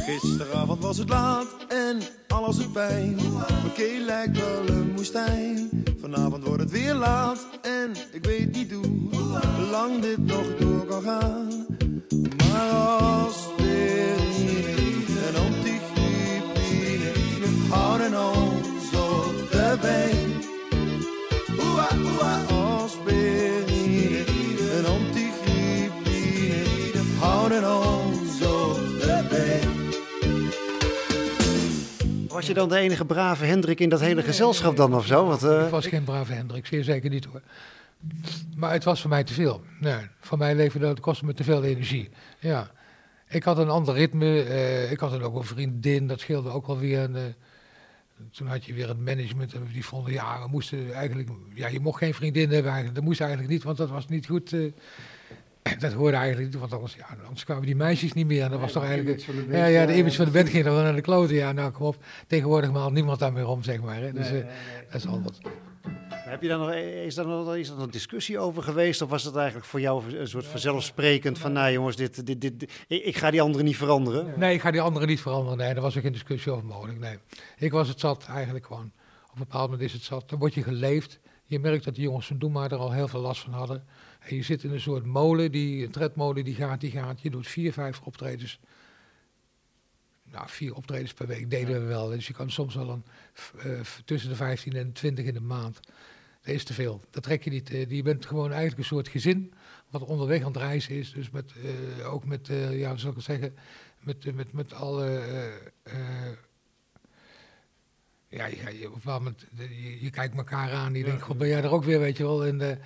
Gisteravond 0.07 0.83
was 0.83 0.99
het 0.99 1.09
laat 1.09 1.47
en 1.69 1.99
alles 2.29 2.57
het 2.57 2.73
pijn. 2.73 3.15
Mijn 3.15 3.73
keel 3.75 4.01
lijkt 4.01 4.39
wel 4.39 4.69
een 4.69 4.97
woestijn. 4.97 5.71
Vanavond 6.01 6.45
wordt 6.45 6.63
het 6.63 6.71
weer 6.71 6.95
laat 6.95 7.47
en 7.63 7.93
ik 8.13 8.25
weet 8.25 8.53
niet 8.53 8.73
hoe 8.73 8.93
lang 9.71 10.01
dit 10.01 10.27
nog 10.27 10.57
door 10.59 10.87
kan 10.87 11.03
gaan. 11.03 11.67
Maar 12.37 12.71
als 12.71 13.37
weer 13.57 14.17
en 15.29 15.35
antigripine 15.47 17.13
houden 17.69 18.21
ons 18.35 18.95
op 18.95 19.51
de 19.51 19.77
been. 19.81 20.35
Oeh, 21.59 21.91
oeh, 21.99 22.83
aspirine 22.83 24.71
en 24.77 24.87
antigripine 24.87 27.03
houden 27.19 27.77
ons 27.77 27.86
Was 32.37 32.47
je 32.47 32.55
dan 32.55 32.69
de 32.69 32.77
enige 32.79 33.05
brave 33.05 33.45
Hendrik 33.45 33.81
in 33.81 33.89
dat 33.89 34.01
hele 34.01 34.23
gezelschap 34.23 34.77
dan 34.77 34.95
of 34.95 35.07
zo? 35.07 35.27
Want, 35.27 35.43
eh, 35.43 35.65
Ik 35.65 35.71
was 35.71 35.87
geen 35.87 36.05
brave 36.05 36.33
Hendrik, 36.33 36.67
zeer 36.67 36.85
zeker 36.85 37.11
niet 37.11 37.25
hoor. 37.25 37.41
Maar 38.57 38.73
het 38.73 38.85
was 38.85 39.01
voor 39.01 39.11
mij 39.11 39.25
te 39.25 39.33
veel. 39.33 39.63
Nee, 39.81 39.97
voor 40.21 40.39
mij 40.39 40.55
leven 40.55 40.81
dat 40.81 41.01
kostte 41.01 41.25
me 41.25 41.33
te 41.35 41.45
veel 41.45 41.65
energie. 41.65 42.09
Ja. 42.39 42.71
Ik 43.29 43.43
had 43.43 43.59
een 43.59 43.69
ander 43.69 43.95
ritme. 43.95 44.43
eh, 44.43 44.91
ik 44.91 45.01
had 45.01 45.11
dan 45.11 45.23
ook 45.23 45.37
een 45.37 45.45
vriendin, 45.45 46.07
dat 46.07 46.21
scheelde 46.21 46.51
ook 46.51 46.67
wel 46.67 46.79
weer. 46.79 47.15
Eh, 47.15 47.23
toen 48.33 48.47
had 48.47 48.65
je 48.65 48.75
weer 48.75 48.89
het 48.89 48.99
management 49.05 49.55
en 49.55 49.69
die 49.73 49.85
vonden, 49.85 50.13
ja, 50.13 50.43
we 50.43 50.49
moesten 50.49 50.93
eigenlijk, 50.95 51.29
ja, 51.55 51.69
je 51.69 51.81
mocht 51.81 51.99
geen 51.99 52.15
vriendin 52.15 52.51
hebben 52.51 52.65
eigenlijk. 52.67 52.95
Dat 52.95 53.05
moest 53.05 53.21
eigenlijk 53.21 53.51
niet, 53.51 53.63
want 53.63 53.77
dat 53.77 53.91
was 53.91 54.09
niet 54.09 54.27
goed. 54.27 54.53
eh, 54.53 54.73
dat 55.79 55.93
hoorde 55.93 56.17
eigenlijk 56.17 56.51
niet, 56.53 56.61
want 56.61 56.73
anders, 56.73 56.95
ja, 56.95 57.07
anders 57.25 57.45
kwamen 57.45 57.67
die 57.67 57.77
meisjes 57.77 58.13
niet 58.13 58.27
meer. 58.27 58.43
En 58.43 58.51
dat 58.51 58.61
was 58.61 58.73
toch 58.73 58.85
eigenlijk, 58.85 59.27
ja, 59.51 59.67
ja, 59.67 59.87
de 59.87 59.97
image 59.97 60.17
van 60.17 60.25
de 60.25 60.31
band 60.31 60.49
ging 60.49 60.65
dan 60.65 60.75
naar 60.75 60.95
de 60.95 61.01
kloten. 61.01 61.35
Ja, 61.35 61.53
nou 61.53 61.71
kom 61.71 61.87
op, 61.87 61.97
tegenwoordig 62.27 62.73
maalt 62.73 62.93
niemand 62.93 63.19
daar 63.19 63.33
meer 63.33 63.47
om, 63.49 63.63
zeg 63.63 63.81
maar. 63.81 64.01
Hè. 64.01 64.13
Dus 64.13 64.31
eh, 64.31 64.45
dat 64.91 64.95
is 64.95 65.07
al 65.07 65.23
wat. 65.23 65.39
heb 66.11 66.43
je 66.43 66.49
daar 66.49 66.59
nog, 66.59 66.73
is 66.73 67.15
daar 67.15 67.27
nog 67.27 67.57
is 67.57 67.69
er 67.69 67.79
een 67.81 67.91
discussie 67.91 68.39
over 68.39 68.63
geweest? 68.63 69.03
Of 69.03 69.11
was 69.11 69.25
het 69.25 69.37
eigenlijk 69.37 69.67
voor 69.67 69.81
jou 69.81 70.17
een 70.19 70.29
soort 70.29 70.47
vanzelfsprekend 70.47 71.39
van, 71.39 71.53
nou 71.53 71.73
jongens, 71.73 71.97
dit, 71.97 72.27
dit, 72.27 72.41
dit, 72.41 72.61
dit- 72.61 72.73
ik, 72.89 73.17
ga 73.17 73.31
die 73.31 73.43
anderen 73.43 73.65
niet 73.67 73.77
veranderen? 73.77 74.35
Nee, 74.37 74.55
ik 74.55 74.61
ga 74.61 74.71
die 74.71 74.81
anderen 74.81 75.09
niet 75.09 75.21
veranderen. 75.21 75.59
Nee, 75.59 75.73
daar 75.75 75.83
was 75.83 75.97
ook 75.97 76.03
geen 76.03 76.13
discussie 76.13 76.53
over 76.53 76.65
mogelijk. 76.65 76.99
Nee. 76.99 77.19
Ik 77.59 77.73
was 77.73 77.89
het 77.89 78.01
zat 78.01 78.27
eigenlijk 78.29 78.67
gewoon. 78.67 78.93
Op 79.25 79.33
een 79.33 79.39
bepaald 79.39 79.71
moment 79.71 79.83
is 79.89 79.93
het 79.93 80.03
zat. 80.03 80.29
Dan 80.31 80.39
word 80.39 80.55
je 80.55 80.63
geleefd. 80.63 81.21
Je 81.45 81.59
merkt 81.59 81.85
dat 81.85 81.95
die 81.95 82.05
jongens 82.05 82.27
van 82.27 82.39
Doe 82.39 82.51
maar 82.51 82.73
er 82.73 82.79
al 82.79 82.93
heel 82.93 83.09
veel 83.09 83.21
last 83.21 83.41
van 83.43 83.53
hadden. 83.53 83.85
En 84.27 84.37
je 84.37 84.43
zit 84.43 84.63
in 84.65 84.71
een 84.71 84.81
soort 84.81 85.05
molen, 85.05 85.53
die, 85.53 85.85
een 85.85 85.91
tredmolen 85.91 86.45
die 86.45 86.55
gaat, 86.55 86.81
die 86.81 86.91
gaat. 86.91 87.21
Je 87.21 87.31
doet 87.31 87.47
vier, 87.47 87.73
vijf 87.73 88.01
optredens. 88.01 88.61
Nou, 90.31 90.49
vier 90.49 90.75
optredens 90.75 91.13
per 91.13 91.27
week 91.27 91.51
deden 91.51 91.81
we 91.81 91.87
wel. 91.87 92.09
Dus 92.09 92.27
je 92.27 92.33
kan 92.33 92.51
soms 92.51 92.75
wel 92.75 92.89
een, 92.91 93.05
eh, 93.59 93.81
tussen 94.05 94.31
de 94.31 94.37
15 94.37 94.73
en 94.73 94.93
20 94.93 95.25
in 95.25 95.35
de 95.35 95.41
maand. 95.41 95.81
Dat 96.43 96.55
is 96.55 96.65
te 96.65 96.75
veel. 96.75 97.01
Dat 97.11 97.23
trek 97.23 97.45
je 97.45 97.51
niet. 97.51 97.71
eh, 97.71 97.91
je 97.91 98.03
bent 98.03 98.27
gewoon 98.27 98.49
eigenlijk 98.49 98.79
een 98.79 98.85
soort 98.85 99.09
gezin 99.09 99.53
wat 99.91 100.03
onderweg 100.03 100.41
aan 100.41 100.47
het 100.53 100.57
reizen 100.57 100.95
is. 100.95 101.13
Dus 101.13 101.31
met, 101.31 101.53
eh, 101.99 102.13
ook 102.13 102.25
met, 102.25 102.47
ja, 102.71 102.89
hoe 102.89 102.99
zal 102.99 103.11
ik 103.11 103.17
het 103.17 103.25
zeggen, 103.25 103.55
met, 104.01 104.35
met, 104.35 104.53
met 104.53 104.73
alle... 104.73 105.21
ja, 108.29 108.47
je, 108.47 108.79
je, 108.79 108.87
op 108.93 108.95
een 108.95 109.13
moment, 109.13 109.47
je, 109.57 110.03
je 110.03 110.11
kijkt 110.11 110.37
elkaar 110.37 110.73
aan 110.73 110.95
je 110.95 111.05
denkt, 111.05 111.23
god, 111.23 111.39
ben 111.39 111.49
jij 111.49 111.63
er 111.63 111.71
ook 111.71 111.85
weer, 111.85 112.01
weet 112.01 112.17
je 112.17 112.23
wel. 112.23 112.47
En 112.47 112.81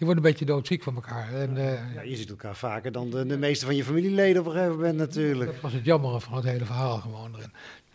je 0.00 0.06
wordt 0.06 0.20
een 0.20 0.30
beetje 0.30 0.44
doodziek 0.44 0.82
van 0.82 0.94
elkaar. 0.94 1.32
En, 1.34 1.56
eh, 1.56 1.94
Ja, 1.94 2.02
je 2.02 2.16
ziet 2.16 2.30
elkaar 2.30 2.56
vaker 2.56 2.92
dan 2.92 3.10
de, 3.10 3.26
de 3.26 3.38
meeste 3.38 3.64
van 3.64 3.76
je 3.76 3.84
familieleden 3.84 4.40
op 4.40 4.46
een 4.46 4.52
gegeven 4.52 4.76
moment 4.76 4.96
natuurlijk. 4.96 5.52
Dat 5.52 5.60
was 5.60 5.72
het 5.72 5.84
jammere 5.84 6.20
van 6.20 6.34
het 6.34 6.44
hele 6.44 6.64
verhaal 6.64 6.98
gewoon 6.98 7.34
erin. 7.36 7.52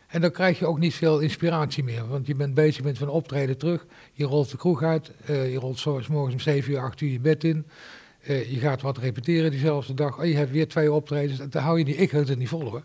En 0.08 0.22
dan 0.22 0.32
krijg 0.32 0.60
je 0.60 0.66
ook 0.68 0.80
niet 0.80 0.94
veel 0.94 1.20
inspiratie 1.20 1.84
meer. 1.84 2.08
Want 2.08 2.28
je 2.28 2.36
bent 2.36 2.54
bezig 2.54 2.84
met 2.84 2.98
van 2.98 3.08
optreden 3.10 3.58
terug. 3.58 3.86
Je 4.14 4.26
rolt 4.26 4.52
de 4.52 4.58
kroeg 4.58 4.84
uit. 4.84 5.12
eh, 5.26 5.52
je 5.52 5.58
rolt 5.60 5.80
zo 5.80 6.02
's 6.02 6.08
morgens 6.08 6.34
om 6.34 6.40
7 6.40 6.72
uur, 6.72 6.80
8 6.80 7.02
uur 7.02 7.12
je 7.12 7.20
bed 7.20 7.44
in. 7.44 7.66
Eh, 8.26 8.52
je 8.52 8.60
gaat 8.60 8.82
wat 8.82 8.98
repeteren 8.98 9.52
diezelfde 9.52 9.94
dag. 9.94 10.20
Oh, 10.20 10.26
je 10.26 10.36
hebt 10.36 10.52
weer 10.52 10.68
twee 10.68 10.92
optredens. 10.92 11.38
Dat 11.50 11.54
hou 11.62 11.78
je 11.80 11.84
niet. 11.86 12.00
Ik 12.00 12.12
hield 12.12 12.28
het 12.28 12.38
niet 12.38 12.50
vol 12.50 12.70
hoor. 12.70 12.84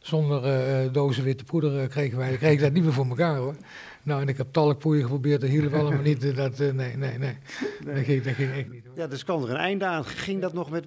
Zonder 0.00 0.44
eh, 0.44 0.84
eh, 0.84 0.92
dozen 0.92 1.24
witte 1.24 1.44
poeder 1.44 1.78
eh, 1.80 1.88
kregen 1.88 2.18
wij 2.18 2.36
kreeg 2.36 2.52
ik 2.52 2.60
dat 2.60 2.72
niet 2.72 2.82
meer 2.84 2.92
voor 2.92 3.06
elkaar 3.06 3.36
hoor. 3.36 3.54
Nou, 4.04 4.20
en 4.22 4.28
ik 4.28 4.36
heb 4.36 4.46
talkpoeier 4.50 5.02
geprobeerd. 5.02 5.40
Dat 5.40 5.50
hielp 5.50 5.74
allemaal 5.74 6.02
niet. 6.02 6.36
Dat, 6.36 6.60
eh, 6.60 6.72
nee, 6.72 6.96
nee, 6.96 7.18
nee. 7.18 7.36
Dat, 7.84 8.04
ging, 8.04 8.22
dat 8.22 8.34
ging 8.34 8.52
echt 8.52 8.70
niet 8.70 8.84
hoor. 8.86 8.96
Ja, 8.96 9.06
dus 9.06 9.24
kwam 9.24 9.42
er 9.42 9.50
een 9.50 9.56
einde 9.56 9.84
aan. 9.84 10.04
Ging 10.04 10.40
dat 10.40 10.52
nog 10.52 10.70
met, 10.70 10.84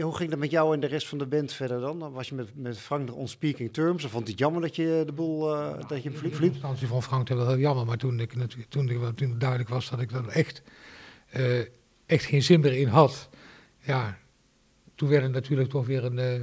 hoe 0.00 0.14
ging 0.16 0.30
dat 0.30 0.38
met 0.38 0.50
jou 0.50 0.74
en 0.74 0.80
de 0.80 0.86
rest 0.86 1.08
van 1.08 1.18
de 1.18 1.26
band 1.26 1.52
verder 1.52 1.80
dan? 1.80 1.98
Dan 1.98 2.12
Was 2.12 2.28
je 2.28 2.34
met, 2.34 2.48
met 2.54 2.78
Frank 2.78 3.06
nog 3.06 3.16
on 3.16 3.28
speaking 3.28 3.72
terms? 3.72 4.04
Of 4.04 4.10
vond 4.10 4.22
hij 4.22 4.32
het 4.32 4.40
jammer 4.40 4.60
dat 4.60 4.76
je 4.76 5.02
de 5.06 5.12
boel, 5.12 5.54
eh, 5.56 5.70
dat 5.88 5.88
je 5.88 5.94
hem 5.94 5.96
In 6.02 6.02
vliep? 6.12 6.22
eerste 6.22 6.36
vliep? 6.36 6.52
instantie 6.52 6.86
vond 6.86 7.04
Frank 7.04 7.26
dat 7.26 7.36
wel 7.38 7.48
heel 7.48 7.58
jammer, 7.58 7.86
maar 7.86 7.96
toen, 7.96 8.20
ik, 8.20 8.32
toen, 8.32 8.42
ik- 8.58 8.66
toen 8.70 8.88
het 9.30 9.40
duidelijk 9.40 9.68
was 9.70 9.90
dat 9.90 10.00
ik 10.00 10.12
er 10.12 10.28
echt, 10.28 10.62
eh, 11.30 11.42
echt 12.12 12.24
geen 12.24 12.42
zin 12.42 12.60
meer 12.60 12.76
in 12.76 12.88
had, 12.88 13.28
ja, 13.80 14.18
toen 14.94 15.08
werd 15.08 15.22
het 15.22 15.32
natuurlijk 15.32 15.70
toch 15.70 15.86
weer 15.86 16.04
een, 16.04 16.18
eh, 16.18 16.40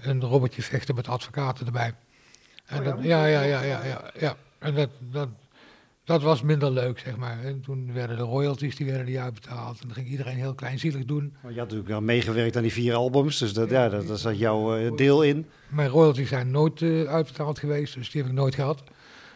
een 0.00 0.20
robotje 0.20 0.62
vechten 0.62 0.94
met 0.94 1.08
advocaten 1.08 1.66
erbij. 1.66 1.94
En 2.66 2.84
dat, 2.84 2.98
ja, 3.02 3.26
ja, 3.26 3.42
ja, 3.42 3.62
ja, 3.62 3.84
ja, 3.84 4.10
ja. 4.18 4.36
En 4.58 4.74
dat, 4.74 4.90
dat, 4.98 5.28
dat 6.04 6.22
was 6.22 6.42
minder 6.42 6.70
leuk, 6.70 6.98
zeg 6.98 7.16
maar. 7.16 7.44
En 7.44 7.60
toen 7.60 7.92
werden 7.92 8.16
de 8.16 8.22
royalties, 8.22 8.76
die 8.76 8.86
werden 8.86 9.06
niet 9.06 9.16
uitbetaald. 9.16 9.80
En 9.80 9.86
dan 9.86 9.96
ging 9.96 10.08
iedereen 10.08 10.36
heel 10.36 10.54
kleinzielig 10.54 11.04
doen. 11.04 11.34
Want 11.40 11.54
je 11.54 11.60
had 11.60 11.68
natuurlijk 11.68 11.88
wel 11.88 12.00
meegewerkt 12.00 12.56
aan 12.56 12.62
die 12.62 12.72
vier 12.72 12.94
albums, 12.94 13.38
dus 13.38 13.52
dat, 13.52 13.70
ja, 13.70 13.88
dat, 13.88 14.06
daar 14.06 14.16
zat 14.16 14.38
jouw 14.38 14.76
eh, 14.76 14.96
deel 14.96 15.22
in. 15.22 15.46
Mijn 15.68 15.88
royalties 15.88 16.28
zijn 16.28 16.50
nooit 16.50 16.82
eh, 16.82 17.04
uitbetaald 17.04 17.58
geweest, 17.58 17.94
dus 17.94 18.10
die 18.10 18.22
heb 18.22 18.30
ik 18.30 18.36
nooit 18.36 18.54
gehad. 18.54 18.82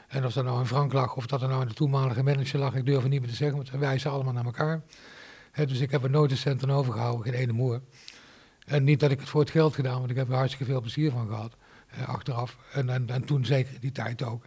En 0.09 0.25
of 0.25 0.33
dat 0.33 0.45
nou 0.45 0.59
in 0.59 0.67
Frank 0.67 0.93
lag 0.93 1.17
of 1.17 1.27
dat 1.27 1.43
er 1.43 1.49
nou 1.49 1.63
in 1.63 1.69
de 1.69 1.75
toenmalige 1.75 2.23
manager 2.23 2.59
lag, 2.59 2.75
ik 2.75 2.87
durf 2.87 3.03
het 3.03 3.11
niet 3.11 3.21
meer 3.21 3.31
te 3.31 3.37
zeggen, 3.37 3.57
want 3.57 3.71
we 3.71 3.79
wijzen 3.79 4.11
allemaal 4.11 4.33
naar 4.33 4.45
elkaar. 4.45 4.83
Dus 5.55 5.81
ik 5.81 5.91
heb 5.91 6.03
er 6.03 6.11
nooit 6.11 6.31
een 6.31 6.37
cent 6.37 6.63
aan 6.63 6.71
overgehouden, 6.71 7.25
geen 7.25 7.41
ene 7.41 7.53
moer. 7.53 7.81
En 8.67 8.85
niet 8.85 9.01
dat 9.01 9.11
ik 9.11 9.21
het 9.21 9.29
voor 9.29 9.41
het 9.41 9.51
geld 9.51 9.75
gedaan, 9.75 9.99
want 9.99 10.11
ik 10.11 10.17
heb 10.17 10.29
er 10.29 10.35
hartstikke 10.35 10.73
veel 10.73 10.81
plezier 10.81 11.11
van 11.11 11.29
gehad, 11.29 11.57
eh, 11.89 12.09
achteraf. 12.09 12.59
En, 12.73 12.89
en, 12.89 13.09
en 13.09 13.25
toen 13.25 13.45
zeker 13.45 13.81
die 13.81 13.93
tijd 13.93 14.23
ook. 14.23 14.45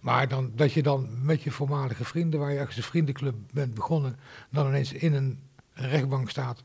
Maar 0.00 0.28
dan, 0.28 0.52
dat 0.54 0.72
je 0.72 0.82
dan 0.82 1.24
met 1.24 1.42
je 1.42 1.50
voormalige 1.50 2.04
vrienden, 2.04 2.40
waar 2.40 2.52
je 2.52 2.58
ergens 2.58 2.76
een 2.76 2.82
vriendenclub 2.82 3.34
bent 3.52 3.74
begonnen, 3.74 4.18
dan 4.50 4.66
ineens 4.66 4.92
in 4.92 5.14
een 5.14 5.38
rechtbank 5.72 6.30
staat. 6.30 6.62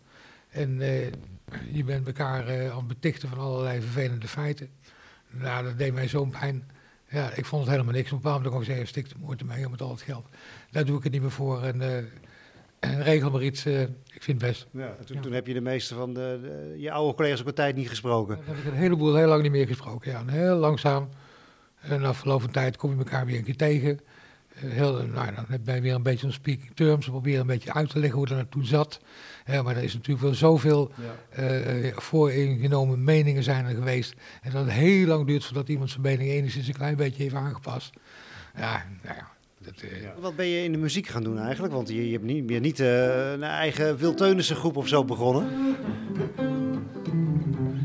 En 0.50 0.82
eh, 0.82 1.12
je 1.72 1.84
bent 1.84 2.08
elkaar 2.08 2.48
eh, 2.48 2.72
aan 2.72 2.78
het 2.78 2.88
betichten 2.88 3.30
van 3.30 3.38
allerlei 3.38 3.82
vervelende 3.82 4.28
feiten. 4.28 4.70
Nou, 5.30 5.64
dat 5.64 5.78
deed 5.78 5.94
mij 5.94 6.08
zo'n 6.08 6.30
pijn. 6.30 6.72
Ja, 7.10 7.32
ik 7.32 7.46
vond 7.46 7.62
het 7.62 7.72
helemaal 7.72 7.94
niks. 7.94 8.12
Op 8.12 8.12
een 8.12 8.18
bepaald 8.18 8.36
moment 8.36 8.54
kon 8.54 8.62
ik 8.64 8.70
zeggen, 8.70 8.88
stik 8.88 9.10
de 9.10 9.16
moord 9.20 9.40
ermee 9.40 9.70
met 9.70 9.82
al 9.82 9.90
het 9.90 10.02
geld. 10.02 10.28
Daar 10.72 10.86
doe 10.86 10.98
ik 10.98 11.04
het 11.04 11.12
niet 11.12 11.22
meer 11.22 11.32
voor. 11.32 11.64
En, 11.64 11.82
eh, 11.82 12.04
en 12.80 13.04
regel 13.04 13.32
maar 13.32 13.44
iets, 13.44 13.66
eh, 13.66 13.82
ik 13.82 14.24
vind 14.24 14.42
het 14.42 14.50
best. 14.52 14.68
Ja, 14.72 14.96
toen, 15.06 15.16
Ja. 15.16 15.22
toen 15.22 15.32
heb 15.34 15.48
je 15.48 15.54
de 15.54 15.62
meeste 15.62 15.96
van 15.96 16.14
de, 16.14 16.40
de- 16.42 16.76
je 16.82 16.92
oude 16.92 17.16
collega's 17.16 17.42
ook 17.42 17.48
een 17.48 17.54
tijd 17.54 17.76
niet 17.76 17.90
gesproken. 17.90 18.36
Dan 18.46 18.56
heb 18.56 18.66
ik 18.66 18.72
een 18.72 18.78
heleboel 18.78 19.16
heel 19.16 19.28
lang 19.28 19.42
niet 19.42 19.52
meer 19.52 19.68
gesproken. 19.68 20.12
Ja, 20.12 20.20
en 20.20 20.30
heel 20.30 20.56
langzaam. 20.56 21.10
En 21.82 22.02
na 22.02 22.14
verloop 22.14 22.42
van 22.42 22.52
tijd 22.52 22.78
kom 22.78 22.92
je 22.92 22.98
elkaar 22.98 23.26
weer 23.26 23.38
een 23.38 23.44
keer 23.44 23.56
tegen. 23.56 24.00
eh, 24.56 24.70
heel, 24.72 25.06
nou, 25.08 25.36
dan 25.36 25.46
ben 25.64 25.76
je 25.76 25.82
weer 25.82 25.94
een 25.94 26.04
beetje 26.04 26.28
op 26.28 26.34
speaking 26.34 26.72
terms. 26.76 27.06
We 27.06 27.12
proberen 27.12 27.42
een 27.42 27.48
beetje 27.48 27.74
uit 27.74 27.90
te 27.90 28.00
leggen 28.00 28.18
hoe 28.18 28.28
dat 28.28 28.38
naartoe 28.38 28.66
zat. 28.66 29.00
Eh, 29.46 29.62
maar 29.64 29.76
er 29.78 29.84
is 29.84 29.94
natuurlijk 29.94 30.26
wel 30.26 30.34
zoveel 30.34 30.92
eh, 31.30 31.88
eh, 31.88 31.98
vooringenomen 31.98 33.04
meningen 33.04 33.44
zijn 33.44 33.66
er 33.66 33.76
geweest. 33.76 34.14
En 34.42 34.52
dat 34.52 34.64
het 34.66 34.74
heel 34.74 35.08
lang 35.08 35.28
duurt 35.28 35.46
voordat 35.46 35.70
iemand 35.70 35.90
zijn 35.90 36.02
mening 36.02 36.30
enigszins 36.30 36.68
een 36.68 36.74
klein 36.74 36.96
beetje 36.96 37.24
heeft 37.24 37.36
aangepast. 37.36 37.94
Ja, 38.58 38.86
nou 39.04 39.16
ja. 39.16 39.28
Dat, 39.66 39.82
eh, 39.82 40.10
Wat 40.20 40.36
ben 40.36 40.46
je 40.46 40.64
in 40.64 40.72
de 40.72 40.78
muziek 40.78 41.08
gaan 41.08 41.24
doen 41.24 41.40
eigenlijk? 41.40 41.74
Want 41.74 41.88
je, 41.88 42.06
je 42.06 42.12
hebt 42.12 42.24
niet, 42.24 42.44
je 42.48 42.52
hebt 42.52 42.66
niet 42.66 42.80
eh, 42.80 43.32
een 43.32 43.44
eigen 43.44 43.98
Wilteunissen 43.98 44.56
groep 44.56 44.76
of 44.76 44.88
zo 44.88 45.06
begonnen. 45.06 45.76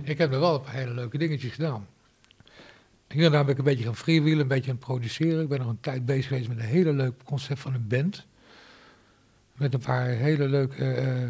Ik 0.02 0.18
heb 0.18 0.32
er 0.32 0.40
wel 0.40 0.54
een 0.54 0.62
paar 0.62 0.74
hele 0.74 0.94
leuke 0.94 1.18
dingetjes 1.18 1.52
gedaan. 1.52 1.86
Hier 3.08 3.24
en 3.24 3.32
daar 3.32 3.44
ben 3.44 3.52
ik 3.52 3.58
een 3.58 3.64
beetje 3.64 3.84
gaan 3.84 3.96
freewheelen, 3.96 4.40
een 4.40 4.48
beetje 4.48 4.70
aan 4.70 4.76
het 4.76 4.86
produceren. 4.86 5.42
Ik 5.42 5.48
ben 5.48 5.58
nog 5.58 5.68
een 5.68 5.80
tijd 5.80 6.06
bezig 6.06 6.26
geweest 6.26 6.48
met 6.48 6.58
een 6.58 6.64
hele 6.64 6.92
leuk 6.92 7.14
concept 7.24 7.60
van 7.60 7.74
een 7.74 7.86
band. 7.88 8.26
Met 9.54 9.74
een 9.74 9.80
paar 9.80 10.06
hele 10.06 10.48
leuke 10.48 10.84
eh, 10.84 11.28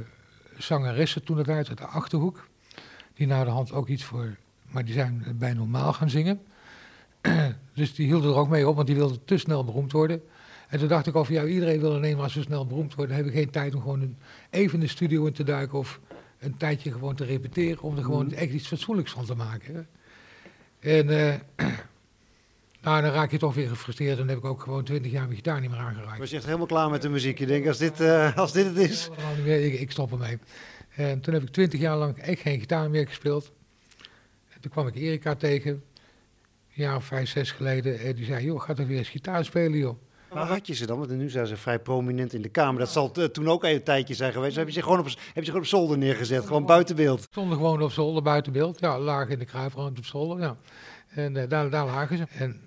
zangeressen 0.59 1.25
toen 1.25 1.39
het 1.39 1.49
uit, 1.49 1.69
uit 1.69 1.79
de 1.79 1.85
Achterhoek. 1.85 2.49
Die 3.15 3.27
na 3.27 3.45
de 3.45 3.51
hand 3.51 3.73
ook 3.73 3.89
iets 3.89 4.05
voor, 4.05 4.37
maar 4.71 4.85
die 4.85 4.95
zijn 4.95 5.25
bij 5.39 5.53
normaal 5.53 5.93
gaan 5.93 6.11
zingen. 6.11 6.41
dus 7.75 7.95
die 7.95 8.07
hielden 8.07 8.31
er 8.31 8.37
ook 8.37 8.49
mee 8.49 8.69
op, 8.69 8.75
want 8.75 8.87
die 8.87 8.97
wilden 8.97 9.25
te 9.25 9.39
snel 9.39 9.65
beroemd 9.65 9.93
worden. 9.93 10.23
En 10.71 10.79
toen 10.79 10.89
dacht 10.89 11.07
ik 11.07 11.13
van, 11.13 11.27
ja, 11.29 11.45
iedereen 11.45 11.81
wil 11.81 11.95
alleen 11.95 12.17
maar 12.17 12.31
zo 12.31 12.43
snel 12.43 12.67
beroemd 12.67 12.95
worden. 12.95 13.07
Dan 13.07 13.25
hebben 13.25 13.33
we 13.33 13.39
geen 13.39 13.51
tijd 13.51 13.75
om 13.75 13.81
gewoon 13.81 14.01
een, 14.01 14.17
even 14.51 14.75
in 14.75 14.81
de 14.81 14.87
studio 14.87 15.27
in 15.27 15.33
te 15.33 15.45
duiken 15.45 15.79
of 15.79 16.01
een 16.39 16.57
tijdje 16.57 16.93
gewoon 16.93 17.15
te 17.15 17.25
repeteren. 17.25 17.83
Om 17.83 17.97
er 17.97 18.05
gewoon 18.05 18.33
echt 18.33 18.53
iets 18.53 18.67
fatsoenlijks 18.67 19.13
van 19.13 19.25
te 19.25 19.35
maken. 19.35 19.89
En 20.81 21.11
eh, 21.11 21.35
nou, 22.83 23.03
dan 23.03 23.13
raak 23.13 23.31
je 23.31 23.39
toch 23.39 23.55
weer 23.55 23.69
gefrustreerd. 23.69 24.17
Dan 24.17 24.29
heb 24.29 24.39
ik 24.39 24.45
ook 24.45 24.63
gewoon 24.63 24.85
twintig 24.85 25.13
jaar 25.13 25.25
mijn 25.25 25.37
gitaar 25.37 25.61
niet 25.61 25.71
meer 25.71 25.79
aangeraakt. 25.79 26.19
Was 26.19 26.31
je 26.31 26.37
echt 26.37 26.45
helemaal 26.45 26.67
klaar 26.67 26.91
met 26.91 27.03
de 27.03 27.09
muziek? 27.09 27.39
Je 27.39 27.47
denkt, 27.47 27.69
als 27.69 27.79
dit, 27.79 28.01
eh, 28.01 28.37
als 28.37 28.53
dit 28.53 28.67
het 28.67 28.77
is... 28.77 29.09
Ik, 29.45 29.81
ik 29.81 29.91
stop 29.91 30.13
ermee. 30.13 30.39
En 30.95 31.21
toen 31.21 31.35
heb 31.35 31.43
ik 31.43 31.49
twintig 31.49 31.81
jaar 31.81 31.97
lang 31.97 32.19
echt 32.19 32.41
geen 32.41 32.61
gitaar 32.61 32.91
meer 32.91 33.07
gespeeld. 33.07 33.53
En 34.49 34.61
toen 34.61 34.71
kwam 34.71 34.87
ik 34.87 34.95
Erika 34.95 35.35
tegen, 35.35 35.71
een 35.73 35.83
jaar 36.69 36.97
of 36.97 37.05
vijf, 37.05 37.29
zes 37.29 37.51
geleden. 37.51 37.99
En 37.99 38.15
die 38.15 38.25
zei, 38.25 38.45
joh, 38.45 38.61
ga 38.61 38.75
toch 38.75 38.87
weer 38.87 38.99
eens 38.99 39.09
gitaar 39.09 39.45
spelen, 39.45 39.79
joh. 39.79 39.97
Waar 40.33 40.47
had 40.47 40.67
je 40.67 40.75
ze 40.75 40.87
dan? 40.87 40.99
Want 40.99 41.11
nu 41.11 41.29
zijn 41.31 41.47
ze 41.47 41.57
vrij 41.57 41.79
prominent 41.79 42.33
in 42.33 42.43
de 42.43 42.49
Kamer. 42.49 42.81
Dat 42.81 42.91
zal 42.91 43.13
eh, 43.13 43.25
toen 43.25 43.49
ook 43.49 43.65
een 43.65 43.83
tijdje 43.83 44.15
zijn 44.15 44.33
geweest. 44.33 44.57
Heb 44.57 44.67
je 44.67 44.73
ze 44.73 44.83
gewoon 44.83 44.99
op, 44.99 45.05
heb 45.05 45.17
je 45.35 45.41
ze 45.41 45.45
gewoon 45.45 45.61
op 45.61 45.67
zolder 45.67 45.99
neergezet? 45.99 46.47
Gewoon 46.47 46.67
buiten 46.67 46.97
beeld? 46.97 47.23
Stonden 47.23 47.57
gewoon 47.57 47.83
op 47.83 47.93
zolder 47.93 48.23
buiten 48.23 48.53
beeld. 48.53 48.81
Ja, 48.81 48.99
lagen 48.99 49.33
in 49.33 49.39
de 49.39 49.45
kruipruimte 49.45 50.01
op 50.01 50.07
zolder. 50.07 50.41
Ja. 50.41 50.57
En 51.09 51.37
eh, 51.37 51.49
daar, 51.49 51.71
daar 51.71 51.87
lagen 51.87 52.17
ze. 52.17 52.27
En 52.39 52.61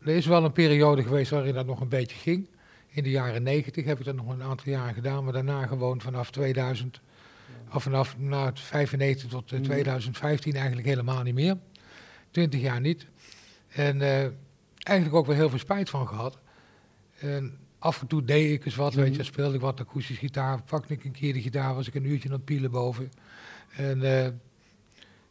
er 0.00 0.16
is 0.16 0.26
wel 0.26 0.44
een 0.44 0.52
periode 0.52 1.02
geweest 1.02 1.30
waarin 1.30 1.54
dat 1.54 1.66
nog 1.66 1.80
een 1.80 1.88
beetje 1.88 2.16
ging. 2.16 2.48
In 2.88 3.02
de 3.02 3.10
jaren 3.10 3.42
90 3.42 3.84
heb 3.84 3.98
ik 3.98 4.04
dat 4.04 4.14
nog 4.14 4.28
een 4.28 4.42
aantal 4.42 4.72
jaren 4.72 4.94
gedaan. 4.94 5.24
Maar 5.24 5.32
daarna 5.32 5.66
gewoon 5.66 6.00
vanaf 6.00 6.30
2000, 6.30 7.00
of 7.72 7.82
vanaf 7.82 8.18
nou, 8.18 8.50
95 8.54 9.28
tot 9.28 9.52
eh, 9.52 9.60
2015 9.60 10.54
eigenlijk 10.54 10.86
helemaal 10.86 11.22
niet 11.22 11.34
meer. 11.34 11.56
20 12.30 12.60
jaar 12.60 12.80
niet. 12.80 13.06
En 13.68 14.00
eigenlijk 14.82 15.16
ook 15.16 15.26
wel 15.26 15.36
heel 15.36 15.48
veel 15.48 15.58
spijt 15.58 15.90
van 15.90 16.08
gehad. 16.08 16.38
En 17.24 17.58
af 17.78 18.00
en 18.00 18.06
toe 18.06 18.24
deed 18.24 18.52
ik 18.52 18.64
eens 18.64 18.76
wat, 18.76 18.94
weet 18.94 19.16
je, 19.16 19.22
speelde 19.22 19.54
ik 19.54 19.60
wat 19.60 19.80
akoestisch 19.80 20.18
gitaar, 20.18 20.62
pakte 20.62 20.92
ik 20.92 21.04
een 21.04 21.12
keer 21.12 21.32
de 21.32 21.40
gitaar, 21.40 21.74
was 21.74 21.88
ik 21.88 21.94
een 21.94 22.06
uurtje 22.06 22.28
aan 22.28 22.34
het 22.34 22.44
pielen 22.44 22.70
boven. 22.70 23.12
En 23.76 24.02
eh, 24.02 24.32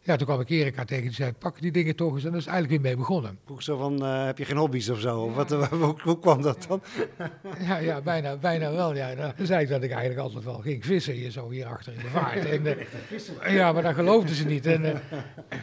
ja, 0.05 0.15
toen 0.15 0.27
kwam 0.27 0.39
ik 0.39 0.49
Erika 0.49 0.85
tegen, 0.85 1.03
die 1.03 1.13
zei, 1.13 1.31
pak 1.31 1.61
die 1.61 1.71
dingen 1.71 1.95
toch 1.95 2.13
eens. 2.13 2.23
En 2.23 2.31
dat 2.31 2.39
is 2.39 2.47
eigenlijk 2.47 2.81
weer 2.81 2.91
mee 2.91 2.97
begonnen. 2.99 3.39
Vroeg 3.45 3.63
zo 3.63 3.77
van, 3.77 4.05
eh, 4.05 4.25
heb 4.25 4.37
je 4.37 4.45
geen 4.45 4.57
hobby's 4.57 4.89
of 4.89 4.99
zo? 4.99 5.19
Of 5.19 5.35
wat, 5.35 5.51
eh, 5.51 5.67
hoe, 5.81 5.95
hoe 6.03 6.19
kwam 6.19 6.41
dat 6.41 6.65
dan? 6.67 6.81
Ja, 7.67 7.77
ja 7.77 8.01
bijna, 8.01 8.37
bijna 8.37 8.71
wel. 8.71 8.95
Ja. 8.95 9.15
Dan 9.15 9.45
zei 9.45 9.63
ik 9.63 9.69
dat 9.69 9.83
ik 9.83 9.91
eigenlijk 9.91 10.19
altijd 10.19 10.43
wel 10.43 10.59
ging 10.59 10.85
vissen, 10.85 11.13
hier 11.13 11.31
zo 11.31 11.49
hier 11.49 11.65
achter 11.65 11.93
in 11.93 11.99
de 11.99 12.07
vaart. 12.07 12.45
En, 12.53 12.65
eh, 12.65 13.55
ja, 13.55 13.71
maar 13.71 13.83
dat 13.83 13.93
geloofden 13.93 14.35
ze 14.35 14.45
niet. 14.45 14.65
En 14.65 15.01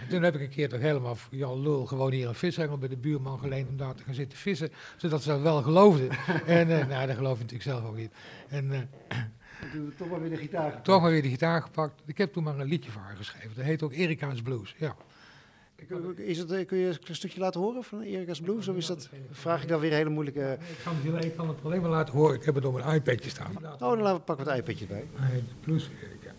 toen 0.09 0.23
heb 0.23 0.35
ik 0.35 0.41
een 0.41 0.49
keer 0.49 0.69
toch 0.69 0.81
helemaal 0.81 1.17
Jan 1.31 1.63
Lul 1.63 1.87
gewoon 1.87 2.13
hier 2.13 2.29
een 2.29 2.35
vishengel 2.35 2.79
bij 2.79 2.89
de 2.89 2.97
buurman 2.97 3.39
geleend 3.39 3.69
om 3.69 3.77
daar 3.77 3.95
te 3.95 4.03
gaan 4.03 4.15
zitten 4.15 4.39
vissen. 4.39 4.71
Zodat 4.97 5.23
ze 5.23 5.29
dat 5.29 5.41
wel 5.41 5.63
geloofden. 5.63 6.09
En 6.47 6.69
nou, 6.69 7.07
dat 7.07 7.17
geloof 7.17 7.35
ik 7.35 7.41
natuurlijk 7.41 7.71
zelf 7.71 7.85
ook 7.85 7.97
niet. 7.97 8.13
En 8.49 8.89
Toch 9.97 10.09
maar 10.09 10.21
weer 10.21 10.31
de 10.31 10.37
gitaar. 10.37 10.83
toch 10.83 11.01
maar 11.01 11.11
weer 11.11 11.23
de 11.23 11.29
gitaar 11.29 11.63
gepakt. 11.63 12.03
Ik 12.07 12.19
heb 12.19 12.33
toen 12.33 12.43
maar 12.43 12.59
een 12.59 12.67
liedje 12.67 12.91
voor 12.91 13.03
haar 13.03 13.17
geschreven. 13.17 13.55
Dat 13.55 13.65
heet 13.65 13.83
ook 13.83 13.93
Erika's 13.93 14.43
Blues. 14.43 14.75
Ja. 14.79 14.97
Is 16.17 16.39
het, 16.39 16.51
eh, 16.51 16.67
kun 16.67 16.79
je 16.79 16.99
een 17.07 17.15
stukje 17.15 17.41
laten 17.41 17.61
horen 17.61 17.85
van 17.85 18.01
Erika's 18.01 18.41
Blues? 18.41 18.69
Of 18.69 18.77
is 18.77 18.87
dat, 18.87 19.09
vraag 19.31 19.63
ik 19.63 19.69
dan 19.69 19.81
weer 19.81 19.91
een 19.91 19.97
hele 19.97 20.11
moeilijke... 20.11 20.59
Ik 20.61 20.77
kan, 20.85 21.15
het, 21.15 21.25
ik 21.25 21.37
kan 21.37 21.49
het 21.49 21.59
alleen 21.65 21.81
maar 21.81 21.91
laten 21.91 22.15
horen. 22.15 22.37
Ik 22.37 22.45
heb 22.45 22.55
het 22.55 22.65
op 22.65 22.75
een 22.75 22.95
iPadje 22.95 23.31
staan. 23.31 23.57
Oh, 23.57 23.79
dan 23.79 23.99
laten 23.99 24.15
we 24.15 24.21
pakken 24.21 24.47
we 24.47 24.53
het 24.53 24.61
iPadje 24.61 24.87
bij. 24.87 25.05
Heet 25.15 25.61
Blues 25.61 25.91
Erika. 26.03 26.35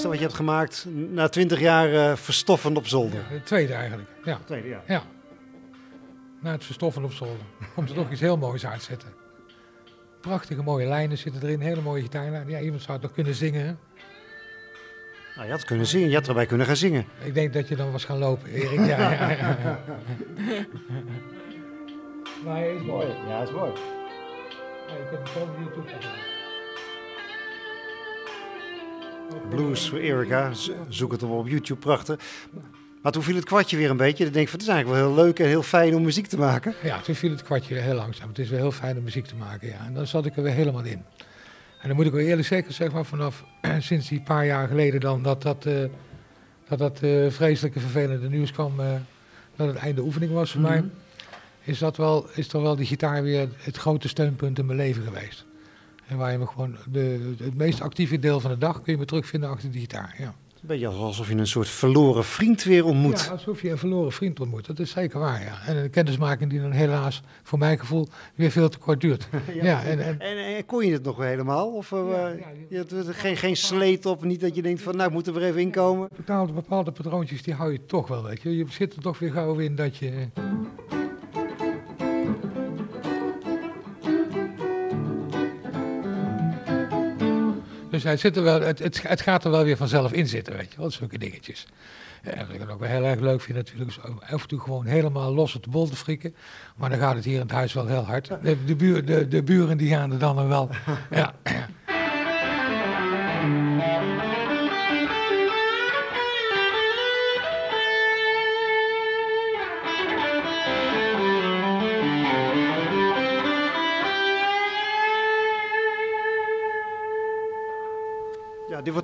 Eerste 0.00 0.08
wat 0.08 0.18
je 0.18 0.24
hebt 0.24 0.36
gemaakt 0.36 0.86
na 1.10 1.28
twintig 1.28 1.60
jaar 1.60 1.92
eh, 1.94 2.16
verstoffen 2.16 2.76
op 2.76 2.86
zolder. 2.86 3.24
De 3.30 3.42
tweede 3.42 3.72
eigenlijk. 3.72 4.08
Ja. 4.24 4.38
Tweede, 4.44 4.68
ja. 4.68 4.82
ja. 4.86 5.02
Na 6.40 6.50
het 6.50 6.64
verstoffen 6.64 7.04
op 7.04 7.12
zolder 7.12 7.44
komt 7.74 7.88
er 7.88 7.94
toch 7.94 8.10
iets 8.10 8.20
heel 8.20 8.36
moois 8.36 8.66
uitzetten. 8.66 9.08
Prachtige 10.20 10.62
mooie 10.62 10.86
lijnen 10.86 11.18
zitten 11.18 11.42
erin, 11.42 11.60
hele 11.60 11.80
mooie 11.80 12.02
gitaarlijnen. 12.02 12.48
Ja, 12.48 12.60
iemand 12.60 12.82
zou 12.82 12.92
het 12.92 13.02
nog 13.02 13.12
kunnen 13.12 13.34
zingen. 13.34 13.66
hè? 13.66 13.74
Nou, 15.34 15.46
je 15.46 15.52
had 15.52 15.64
kunnen 15.64 15.86
zingen, 15.86 16.08
je 16.08 16.14
had 16.14 16.28
erbij 16.28 16.46
kunnen 16.46 16.66
gaan 16.66 16.76
zingen. 16.76 17.04
Ik 17.24 17.34
denk 17.34 17.52
dat 17.52 17.68
je 17.68 17.76
dan 17.76 17.92
was 17.92 18.04
gaan 18.04 18.18
lopen, 18.18 18.50
Erik. 18.50 18.78
Ja, 18.78 18.84
ja, 18.86 19.30
ja, 19.30 19.58
ja. 19.64 19.78
Maar 22.44 22.56
hij 22.56 22.74
is 22.74 22.82
mooi. 22.82 23.06
Ja, 23.28 23.38
dat 23.38 23.48
is 23.48 23.54
mooi. 23.54 23.72
Ja, 24.88 24.94
ik 24.94 25.10
heb 25.10 25.24
hem 25.24 25.26
gewoon 25.26 25.48
op 25.48 25.56
YouTube 25.58 25.88
Blues 29.50 29.88
voor 29.88 29.98
Erika, 29.98 30.52
Z- 30.54 30.70
zoek 30.88 31.12
het 31.12 31.22
op 31.22 31.30
op 31.30 31.48
YouTube, 31.48 31.80
prachtig. 31.80 32.20
Maar 33.02 33.12
toen 33.12 33.22
viel 33.22 33.34
het 33.34 33.44
kwartje 33.44 33.76
weer 33.76 33.90
een 33.90 33.96
beetje. 33.96 34.24
Dan 34.24 34.32
denk 34.32 34.44
ik 34.44 34.50
van, 34.50 34.58
het 34.60 34.68
is 34.68 34.74
eigenlijk 34.74 35.04
wel 35.04 35.14
heel 35.14 35.24
leuk 35.24 35.38
en 35.38 35.46
heel 35.46 35.62
fijn 35.62 35.94
om 35.94 36.02
muziek 36.02 36.26
te 36.26 36.38
maken. 36.38 36.74
Ja, 36.82 37.00
toen 37.00 37.14
viel 37.14 37.30
het 37.30 37.42
kwartje 37.42 37.74
heel 37.74 37.94
langzaam. 37.94 38.28
Het 38.28 38.38
is 38.38 38.48
wel 38.48 38.58
heel 38.58 38.72
fijn 38.72 38.96
om 38.96 39.02
muziek 39.02 39.26
te 39.26 39.34
maken, 39.34 39.68
ja. 39.68 39.84
En 39.86 39.94
dan 39.94 40.06
zat 40.06 40.26
ik 40.26 40.36
er 40.36 40.42
weer 40.42 40.52
helemaal 40.52 40.84
in. 40.84 41.02
En 41.80 41.88
dan 41.88 41.96
moet 41.96 42.06
ik 42.06 42.12
wel 42.12 42.20
eerlijk 42.20 42.48
zeggen, 42.48 42.74
zeg 42.74 42.92
maar, 42.92 43.04
vanaf 43.04 43.44
sinds 43.78 44.08
die 44.08 44.20
paar 44.20 44.46
jaar 44.46 44.68
geleden 44.68 45.00
dan, 45.00 45.22
dat 45.22 45.42
dat, 45.42 45.66
eh, 45.66 45.74
dat, 46.68 46.78
dat 46.78 47.02
eh, 47.02 47.26
vreselijke 47.30 47.80
vervelende 47.80 48.28
nieuws 48.28 48.52
kwam, 48.52 48.80
eh, 48.80 48.86
dat 49.56 49.66
het 49.66 49.76
einde 49.76 50.00
oefening 50.02 50.32
was 50.32 50.52
voor 50.52 50.60
mij, 50.60 50.84
is, 51.64 51.78
dat 51.78 51.96
wel, 51.96 52.26
is 52.34 52.46
toch 52.48 52.62
wel 52.62 52.76
die 52.76 52.86
gitaar 52.86 53.22
weer 53.22 53.48
het 53.56 53.76
grote 53.76 54.08
steunpunt 54.08 54.58
in 54.58 54.66
mijn 54.66 54.78
leven 54.78 55.02
geweest. 55.02 55.44
En 56.10 56.16
waar 56.16 56.32
je 56.32 56.38
me 56.38 56.46
gewoon, 56.46 56.76
de, 56.90 57.34
het 57.38 57.56
meest 57.56 57.80
actieve 57.80 58.18
deel 58.18 58.40
van 58.40 58.50
de 58.50 58.58
dag 58.58 58.82
kun 58.82 58.92
je 58.92 58.98
me 58.98 59.04
terugvinden 59.04 59.50
achter 59.50 59.70
die 59.70 59.80
gitaar, 59.80 60.14
ja. 60.18 60.34
Een 60.60 60.66
beetje 60.66 60.86
alsof 60.86 61.28
je 61.28 61.34
een 61.34 61.46
soort 61.46 61.68
verloren 61.68 62.24
vriend 62.24 62.62
weer 62.62 62.84
ontmoet. 62.84 63.20
Ja, 63.20 63.30
alsof 63.30 63.62
je 63.62 63.70
een 63.70 63.78
verloren 63.78 64.12
vriend 64.12 64.40
ontmoet. 64.40 64.66
Dat 64.66 64.78
is 64.78 64.90
zeker 64.90 65.18
waar, 65.18 65.42
ja. 65.42 65.66
En 65.66 65.76
een 65.76 65.90
kennismaking 65.90 66.50
die 66.50 66.60
dan 66.60 66.70
helaas, 66.70 67.22
voor 67.42 67.58
mijn 67.58 67.78
gevoel, 67.78 68.08
weer 68.34 68.50
veel 68.50 68.68
te 68.68 68.78
kort 68.78 69.00
duurt. 69.00 69.28
ja, 69.62 69.82
en, 69.82 70.00
en, 70.00 70.20
En, 70.20 70.56
en 70.56 70.66
kon 70.66 70.86
je 70.86 70.92
het 70.92 71.02
nog 71.02 71.18
helemaal? 71.18 71.74
Of 71.74 71.92
eh, 71.92 71.98
Ja, 72.10 72.32
je 72.68 72.76
had 72.76 72.90
er 72.90 73.14
geen, 73.14 73.36
geen 73.36 73.56
sleet 73.56 74.06
op? 74.06 74.24
Niet 74.24 74.40
dat 74.40 74.54
je 74.54 74.62
denkt 74.62 74.82
van, 74.82 74.96
nou, 74.96 75.08
ik 75.08 75.14
moet 75.14 75.26
er 75.26 75.34
weer 75.34 75.44
even 75.44 75.60
inkomen? 75.60 76.08
bepaalde, 76.16 76.52
bepaalde 76.52 76.92
patroontjes, 76.92 77.42
die 77.42 77.54
hou 77.54 77.72
je 77.72 77.86
toch 77.86 78.08
wel, 78.08 78.22
weet 78.22 78.42
je. 78.42 78.56
Je 78.56 78.64
zit 78.68 78.94
er 78.94 79.02
toch 79.02 79.18
weer 79.18 79.32
gauw 79.32 79.58
in 79.58 79.76
dat 79.76 79.96
je... 79.96 80.28
Dus 88.02 88.22
het, 88.22 88.40
wel, 88.40 88.60
het, 88.60 89.02
het, 89.02 89.20
gaat 89.20 89.44
er 89.44 89.50
wel 89.50 89.64
weer 89.64 89.76
vanzelf 89.76 90.12
in 90.12 90.26
zitten, 90.26 90.56
weet 90.56 90.72
je 90.72 90.78
wel, 90.78 90.90
zulke 90.90 91.18
dingetjes. 91.18 91.66
En 92.22 92.46
wat 92.46 92.54
ik 92.54 92.60
dan 92.60 92.70
ook 92.70 92.80
wel 92.80 92.88
heel 92.88 93.04
erg 93.04 93.20
leuk 93.20 93.40
vind 93.40 93.56
natuurlijk, 93.56 93.90
is 93.90 93.98
af 94.30 94.42
en 94.42 94.48
toe 94.48 94.60
gewoon 94.60 94.86
helemaal 94.86 95.34
los 95.34 95.54
op 95.54 95.64
de 95.64 95.70
bol 95.70 95.88
te 95.88 95.96
frikken. 95.96 96.34
Maar 96.76 96.90
dan 96.90 96.98
gaat 96.98 97.14
het 97.14 97.24
hier 97.24 97.34
in 97.34 97.40
het 97.40 97.50
huis 97.50 97.72
wel 97.72 97.86
heel 97.86 98.04
hard. 98.04 98.30
De, 98.42 98.64
de, 98.64 99.04
de, 99.04 99.28
de 99.28 99.42
buren 99.42 99.76
die 99.76 99.88
gaan 99.88 100.12
er 100.12 100.18
dan 100.18 100.48
wel. 100.48 100.70
Ja. 101.10 101.34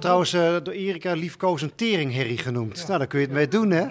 wordt 0.04 0.30
trouwens 0.30 0.32
eh, 0.32 0.64
door 0.64 0.74
Erika 0.74 1.12
liefkozend 1.12 1.76
teringherrie 1.76 2.38
genoemd. 2.38 2.86
Nou, 2.86 2.98
daar 2.98 3.06
kun 3.06 3.18
je 3.20 3.24
het 3.26 3.34
mee 3.34 3.48
doen, 3.48 3.70
hè? 3.70 3.86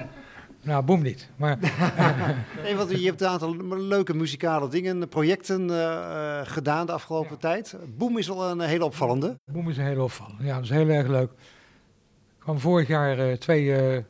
Nou, 0.61 0.83
boem 0.83 1.01
niet. 1.01 1.29
Maar 1.35 1.57
Nee, 2.63 2.75
want 2.75 2.89
je 2.89 3.05
hebt 3.05 3.21
een 3.21 3.27
aantal 3.27 3.55
leuke 3.77 4.13
muzikale 4.13 4.69
dingen, 4.69 5.07
projecten 5.09 5.69
eh, 5.69 6.39
eh, 6.39 6.47
gedaan 6.47 6.85
de 6.85 6.91
afgelopen 6.91 7.37
tijd. 7.37 7.75
Boom 7.97 8.17
is 8.17 8.27
wel 8.27 8.49
een 8.49 8.59
hele 8.59 8.85
opvallende. 8.85 9.35
boem 9.51 9.69
is 9.69 9.77
een 9.77 9.83
hele 9.85 10.03
opvallen. 10.03 10.35
Ja, 10.39 10.55
dat 10.55 10.63
is 10.63 10.69
heel 10.69 10.89
erg 10.89 11.07
leuk. 11.07 11.31
Ik 11.31 12.39
kwam 12.39 12.59
vorig 12.59 12.87
jaar 12.87 13.19
eh, 13.19 13.37
twee 13.37 13.75
eh, 13.75 14.03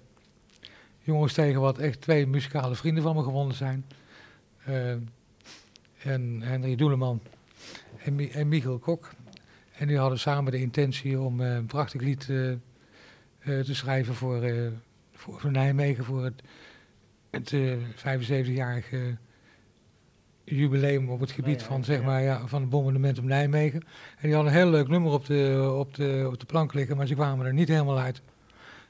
jongens 1.00 1.34
tegen 1.34 1.62
wat 1.62 1.78
echt 1.78 2.02
twee 2.02 2.28
muzikale 2.28 2.76
vrienden 2.76 3.04
van 3.04 3.16
me 3.16 3.24
gewonnen 3.24 3.56
zijn. 3.56 3.86
En 6.04 6.42
Henry 6.42 6.76
Doeleman 6.76 7.22
en, 8.04 8.16
Mi- 8.16 8.30
en 8.32 8.48
Michiel 8.48 8.78
Kok. 8.80 9.10
En 9.78 9.88
die 9.88 9.98
hadden 9.98 10.20
samen 10.20 10.52
de 10.52 10.60
intentie 10.60 11.20
om 11.20 11.42
eh, 11.42 11.56
een 11.56 11.66
prachtig 11.66 12.02
lied 12.02 12.30
eh, 12.30 12.52
eh, 12.52 12.58
te 13.40 13.76
schrijven 13.76 14.16
voor, 14.16 14.52
voor, 15.14 15.40
voor 15.40 15.52
Nijmegen. 15.52 16.04
Voor 16.04 16.24
het, 16.24 16.42
het 17.36 17.54
eh, 17.54 18.48
75-jarige 18.48 19.18
jubileum 20.44 21.10
op 21.10 21.20
het 21.20 21.32
gebied 21.32 21.64
van, 21.64 21.84
zeg 21.84 22.04
maar, 22.04 22.22
ja, 22.22 22.48
van 22.48 22.62
het 22.62 22.70
bombardement 22.70 23.18
op 23.18 23.24
Nijmegen. 23.24 23.82
En 24.16 24.22
die 24.22 24.34
hadden 24.34 24.52
een 24.54 24.60
heel 24.60 24.70
leuk 24.70 24.88
nummer 24.88 25.12
op 25.12 25.26
de, 25.26 25.74
op, 25.78 25.96
de, 25.96 26.24
op 26.28 26.40
de 26.40 26.46
plank 26.46 26.74
liggen, 26.74 26.98
maar 26.98 27.08
ze 27.08 27.14
kwamen 27.14 27.46
er 27.46 27.54
niet 27.54 27.68
helemaal 27.68 28.00
uit. 28.00 28.22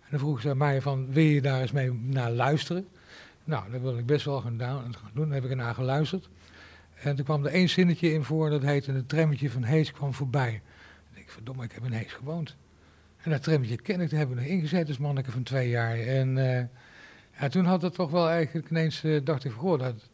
En 0.01 0.07
dan 0.09 0.19
vroegen 0.19 0.41
ze 0.41 0.49
aan 0.49 0.57
mij 0.57 0.81
van, 0.81 1.11
wil 1.11 1.23
je 1.23 1.41
daar 1.41 1.61
eens 1.61 1.71
mee 1.71 1.93
naar 1.93 2.31
luisteren? 2.31 2.87
Nou, 3.43 3.71
dat 3.71 3.81
wil 3.81 3.97
ik 3.97 4.05
best 4.05 4.25
wel 4.25 4.41
gaan, 4.41 4.57
doen. 4.57 4.95
Dan 5.13 5.31
heb 5.31 5.43
ik 5.43 5.49
ernaar 5.49 5.73
geluisterd. 5.73 6.29
En 6.95 7.15
toen 7.15 7.25
kwam 7.25 7.45
er 7.45 7.51
één 7.51 7.69
zinnetje 7.69 8.13
in 8.13 8.23
voor, 8.23 8.49
dat 8.49 8.61
heette 8.61 8.91
het 8.91 9.09
trammetje 9.09 9.49
van 9.49 9.63
Hees 9.63 9.91
kwam 9.91 10.13
voorbij. 10.13 10.61
Verdomme, 11.35 11.63
ik 11.63 11.71
heb 11.71 11.85
in 11.85 11.91
Hees 11.91 12.13
gewoond. 12.13 12.55
En 13.17 13.31
dat 13.31 13.43
trammetje 13.43 13.75
ken 13.75 14.01
ik, 14.01 14.09
daar 14.09 14.19
hebben 14.19 14.37
we 14.37 14.41
nog 14.41 14.51
ingezet 14.51 14.87
als 14.87 14.97
manneke 14.97 15.31
van 15.31 15.43
twee 15.43 15.69
jaar. 15.69 15.97
En 15.99 16.37
eh, 16.37 16.65
ja, 17.39 17.47
toen 17.47 17.65
had 17.65 17.81
het 17.81 17.93
toch 17.93 18.11
wel 18.11 18.29
eigenlijk 18.29 18.69
ineens, 18.69 19.03
eh, 19.03 19.21
dacht 19.23 19.43
ik 19.43 19.51
goh, 19.51 19.79
dat, 19.79 20.09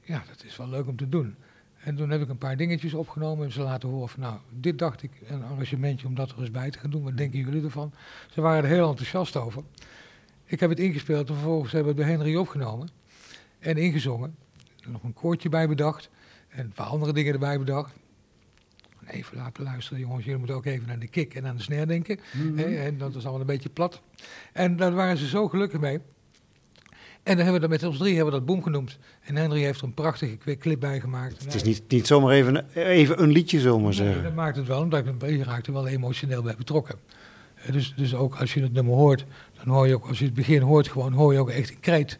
ja, 0.00 0.22
dat 0.28 0.44
is 0.44 0.56
wel 0.56 0.68
leuk 0.68 0.86
om 0.86 0.96
te 0.96 1.08
doen. 1.08 1.36
En 1.78 1.96
toen 1.96 2.10
heb 2.10 2.20
ik 2.20 2.28
een 2.28 2.38
paar 2.38 2.56
dingetjes 2.56 2.94
opgenomen 2.94 3.44
en 3.44 3.52
ze 3.52 3.60
laten 3.60 3.88
horen 3.88 4.08
van, 4.08 4.20
nou, 4.20 4.38
dit 4.50 4.78
dacht 4.78 5.02
ik, 5.02 5.10
een 5.26 5.42
arrangementje 5.42 6.06
om 6.06 6.14
dat 6.14 6.30
er 6.30 6.38
eens 6.40 6.50
bij 6.50 6.70
te 6.70 6.78
gaan 6.78 6.90
doen. 6.90 7.02
Wat 7.02 7.16
denken 7.16 7.38
jullie 7.38 7.64
ervan? 7.64 7.92
Ze 8.30 8.40
waren 8.40 8.64
er 8.64 8.70
heel 8.70 8.88
enthousiast 8.88 9.36
over. 9.36 9.62
Ik 10.44 10.60
heb 10.60 10.70
het 10.70 10.78
ingespeeld 10.78 11.28
en 11.28 11.34
vervolgens 11.34 11.72
hebben 11.72 11.94
we 11.94 12.00
het 12.00 12.08
bij 12.08 12.16
Henry 12.16 12.36
opgenomen 12.36 12.88
en 13.58 13.76
ingezongen. 13.76 14.36
Nog 14.86 15.02
een 15.02 15.14
koortje 15.14 15.48
bij 15.48 15.68
bedacht 15.68 16.10
en 16.48 16.64
een 16.64 16.72
paar 16.72 16.86
andere 16.86 17.12
dingen 17.12 17.32
erbij 17.32 17.58
bedacht. 17.58 17.94
Even 19.10 19.36
laten 19.36 19.64
luisteren, 19.64 20.00
jongens. 20.00 20.22
Jullie 20.24 20.38
moeten 20.38 20.56
ook 20.56 20.64
even 20.64 20.86
naar 20.86 20.98
de 20.98 21.08
kick 21.08 21.34
en 21.34 21.46
aan 21.46 21.56
de 21.56 21.62
snare 21.62 21.86
denken. 21.86 22.18
En 22.56 22.98
dat 22.98 23.14
is 23.14 23.22
allemaal 23.22 23.40
een 23.40 23.46
beetje 23.46 23.68
plat. 23.68 24.00
En 24.52 24.76
daar 24.76 24.92
waren 24.94 25.16
ze 25.16 25.28
zo 25.28 25.48
gelukkig 25.48 25.80
mee. 25.80 25.98
En 27.22 27.36
dan 27.36 27.44
hebben 27.44 27.54
we 27.54 27.68
dat 27.68 27.80
met 27.80 27.90
ons 27.90 27.98
drie 27.98 28.14
hebben 28.14 28.32
we 28.32 28.38
dat 28.38 28.48
boom 28.48 28.62
genoemd. 28.62 28.98
En 29.20 29.36
Henry 29.36 29.62
heeft 29.62 29.80
er 29.80 29.86
een 29.86 29.94
prachtige 29.94 30.56
clip 30.58 30.80
bij 30.80 31.00
gemaakt. 31.00 31.44
Het 31.44 31.54
is 31.54 31.62
niet, 31.62 31.82
niet 31.88 32.06
zomaar 32.06 32.32
even, 32.32 32.66
even 32.74 33.22
een 33.22 33.30
liedje, 33.30 33.58
zullen 33.60 33.76
we 33.76 33.82
maar 33.82 33.94
Nee, 33.94 33.98
zeggen. 34.06 34.22
dat 34.22 34.34
maakt 34.34 34.56
het 34.56 34.66
wel, 34.66 34.80
omdat 34.80 35.04
je 35.20 35.44
raakt 35.44 35.66
er 35.66 35.72
wel 35.72 35.86
emotioneel 35.88 36.42
bij 36.42 36.54
betrokken. 36.56 36.98
Dus, 37.70 37.94
dus 37.96 38.14
ook 38.14 38.34
als 38.36 38.54
je 38.54 38.62
het 38.62 38.72
nummer 38.72 38.94
hoort, 38.94 39.24
dan 39.64 39.74
hoor 39.74 39.86
je 39.88 39.94
ook, 39.94 40.06
als 40.06 40.18
je 40.18 40.24
het 40.24 40.34
begin 40.34 40.60
hoort, 40.62 40.88
gewoon 40.88 41.12
hoor 41.12 41.32
je 41.32 41.38
ook 41.38 41.50
echt 41.50 41.70
een 41.70 41.80
kreet. 41.80 42.18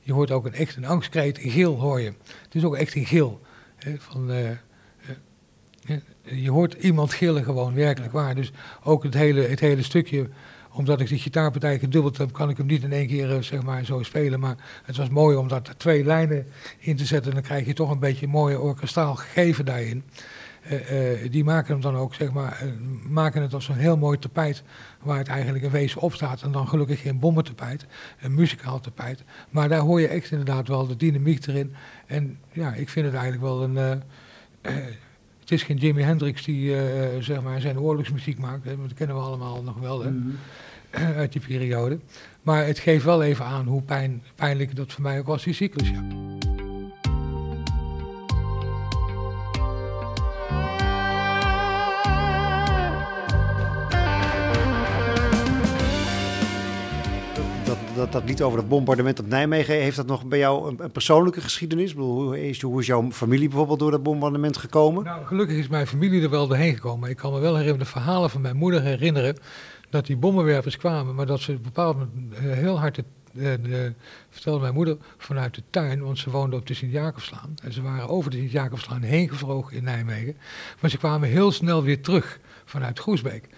Je 0.00 0.12
hoort 0.12 0.30
ook 0.30 0.46
een, 0.46 0.52
echt 0.54 0.76
een 0.76 0.84
angstkreet, 0.86 1.44
een 1.44 1.50
gil 1.50 1.80
hoor 1.80 2.00
je. 2.00 2.12
Het 2.42 2.54
is 2.54 2.64
ook 2.64 2.76
echt 2.76 2.94
een 2.94 3.06
gil. 3.06 3.40
hè, 3.76 3.94
van, 3.98 4.30
eh, 4.32 4.50
je 6.30 6.50
hoort 6.50 6.72
iemand 6.72 7.12
gillen 7.12 7.44
gewoon, 7.44 7.74
werkelijk 7.74 8.12
waar. 8.12 8.34
Dus 8.34 8.52
ook 8.82 9.02
het 9.02 9.14
hele, 9.14 9.40
het 9.40 9.60
hele 9.60 9.82
stukje, 9.82 10.28
omdat 10.72 11.00
ik 11.00 11.08
die 11.08 11.18
gitaarpartij 11.18 11.78
gedubbeld 11.78 12.18
heb, 12.18 12.32
kan 12.32 12.48
ik 12.50 12.56
hem 12.56 12.66
niet 12.66 12.82
in 12.82 12.92
één 12.92 13.06
keer 13.06 13.34
eh, 13.34 13.42
zeg 13.42 13.62
maar, 13.62 13.84
zo 13.84 14.02
spelen. 14.02 14.40
Maar 14.40 14.56
het 14.84 14.96
was 14.96 15.08
mooi 15.08 15.36
om 15.36 15.48
daar 15.48 15.62
twee 15.76 16.04
lijnen 16.04 16.46
in 16.78 16.96
te 16.96 17.04
zetten. 17.04 17.32
Dan 17.32 17.42
krijg 17.42 17.66
je 17.66 17.72
toch 17.72 17.90
een 17.90 17.98
beetje 17.98 18.26
een 18.26 18.32
mooie 18.32 18.60
orkestraal 18.60 19.14
gegeven 19.14 19.64
daarin. 19.64 20.04
Eh, 20.62 21.22
eh, 21.22 21.32
die 21.32 21.44
maken 21.44 21.72
hem 21.72 21.80
dan 21.80 21.96
ook, 21.96 22.14
zeg 22.14 22.32
maar, 22.32 22.62
maken 23.08 23.42
het 23.42 23.54
als 23.54 23.68
een 23.68 23.76
heel 23.76 23.96
mooi 23.96 24.18
tapijt 24.18 24.62
waar 25.02 25.18
het 25.18 25.28
eigenlijk 25.28 25.64
in 25.64 25.70
wezen 25.70 26.00
op 26.00 26.14
staat. 26.14 26.42
En 26.42 26.52
dan 26.52 26.68
gelukkig 26.68 27.00
geen 27.00 27.18
bommentapijt, 27.18 27.86
een 28.20 28.34
muzikaal 28.34 28.80
tapijt. 28.80 29.22
Maar 29.50 29.68
daar 29.68 29.80
hoor 29.80 30.00
je 30.00 30.08
echt 30.08 30.30
inderdaad 30.30 30.68
wel 30.68 30.86
de 30.86 30.96
dynamiek 30.96 31.46
erin. 31.46 31.74
En 32.06 32.38
ja, 32.52 32.74
ik 32.74 32.88
vind 32.88 33.06
het 33.06 33.14
eigenlijk 33.14 33.44
wel 33.44 33.62
een... 33.62 34.02
het 35.46 35.54
is 35.54 35.62
geen 35.62 35.76
Jimi 35.76 36.02
Hendrix 36.02 36.44
die 36.44 36.76
eh, 36.76 37.20
zeg 37.20 37.42
maar 37.42 37.60
zijn 37.60 37.80
oorlogsmuziek 37.80 38.38
maakt. 38.38 38.64
Hè, 38.64 38.76
dat 38.76 38.94
kennen 38.94 39.16
we 39.16 39.22
allemaal 39.22 39.62
nog 39.62 39.78
wel 39.78 40.02
hè, 40.02 40.10
uit 41.20 41.32
die 41.32 41.40
periode. 41.46 41.98
Maar 42.42 42.66
het 42.66 42.78
geeft 42.78 43.04
wel 43.04 43.22
even 43.22 43.44
aan 43.44 43.66
hoe 43.66 43.82
pijn, 43.82 44.22
pijnlijk 44.34 44.76
dat 44.76 44.92
voor 44.92 45.02
mij 45.02 45.18
ook 45.18 45.26
was, 45.26 45.44
die 45.44 45.54
cyclus. 45.54 45.88
Ja. 45.88 46.55
Dat, 57.94 58.12
dat, 58.12 58.24
lied 58.24 58.42
over 58.42 58.58
het 58.58 58.68
bombardement 58.68 59.20
op 59.20 59.26
Nijmegen, 59.26 59.74
heeft 59.74 59.96
dat 59.96 60.06
nog 60.06 60.26
bij 60.26 60.38
jou 60.38 60.76
een, 60.78 60.90
persoonlijke 60.90 61.40
geschiedenis? 61.40 61.94
Bedoel, 61.94 62.22
hoe, 62.22 62.48
is, 62.48 62.62
hoe 62.62 62.80
is 62.80 62.86
jouw 62.86 63.10
familie 63.10 63.48
bijvoorbeeld 63.48 63.78
door 63.78 63.90
dat 63.90 64.02
bombardement 64.02 64.56
gekomen? 64.56 65.04
Nou, 65.04 65.26
gelukkig 65.26 65.56
is 65.56 65.68
mijn 65.68 65.86
familie 65.86 66.22
er 66.22 66.30
wel 66.30 66.46
doorheen 66.46 66.74
gekomen. 66.74 67.10
Ik 67.10 67.16
kan 67.16 67.32
me 67.32 67.38
wel 67.38 67.56
herinneren, 67.56 67.84
de 67.84 67.90
verhalen 67.90 68.30
van 68.30 68.40
mijn 68.40 68.56
moeder 68.56 68.82
herinneren 68.82 69.36
dat 69.90 70.06
die 70.06 70.16
bommenwerpers 70.16 70.76
kwamen, 70.76 71.14
maar 71.14 71.26
dat 71.26 71.40
ze 71.40 71.50
op 71.50 71.56
een 71.56 71.62
bepaald 71.62 71.96
moment 71.96 72.34
eh, 72.34 72.52
heel 72.52 72.78
hard, 72.78 72.98
eh, 72.98 73.04
de, 73.34 73.92
vertelde 74.30 74.60
mijn 74.60 74.74
moeder, 74.74 74.96
vanuit 75.18 75.54
de 75.54 75.62
tuin, 75.70 76.02
want 76.02 76.18
ze 76.18 76.30
woonde 76.30 76.56
op 76.56 76.66
de 76.66 76.74
Sint-Jacobslaan. 76.74 77.54
En 77.62 77.72
ze 77.72 77.82
waren 77.82 78.08
over 78.08 78.30
de 78.30 78.36
Sint-Jacobslaan 78.36 79.02
heen 79.02 79.28
gevlogen 79.28 79.76
in 79.76 79.84
Nijmegen. 79.84 80.36
Maar 80.80 80.90
ze 80.90 80.98
kwamen 80.98 81.28
heel 81.28 81.52
snel 81.52 81.82
weer 81.82 82.00
terug 82.00 82.38
vanuit 82.64 82.98
Groesbeek. 82.98 83.48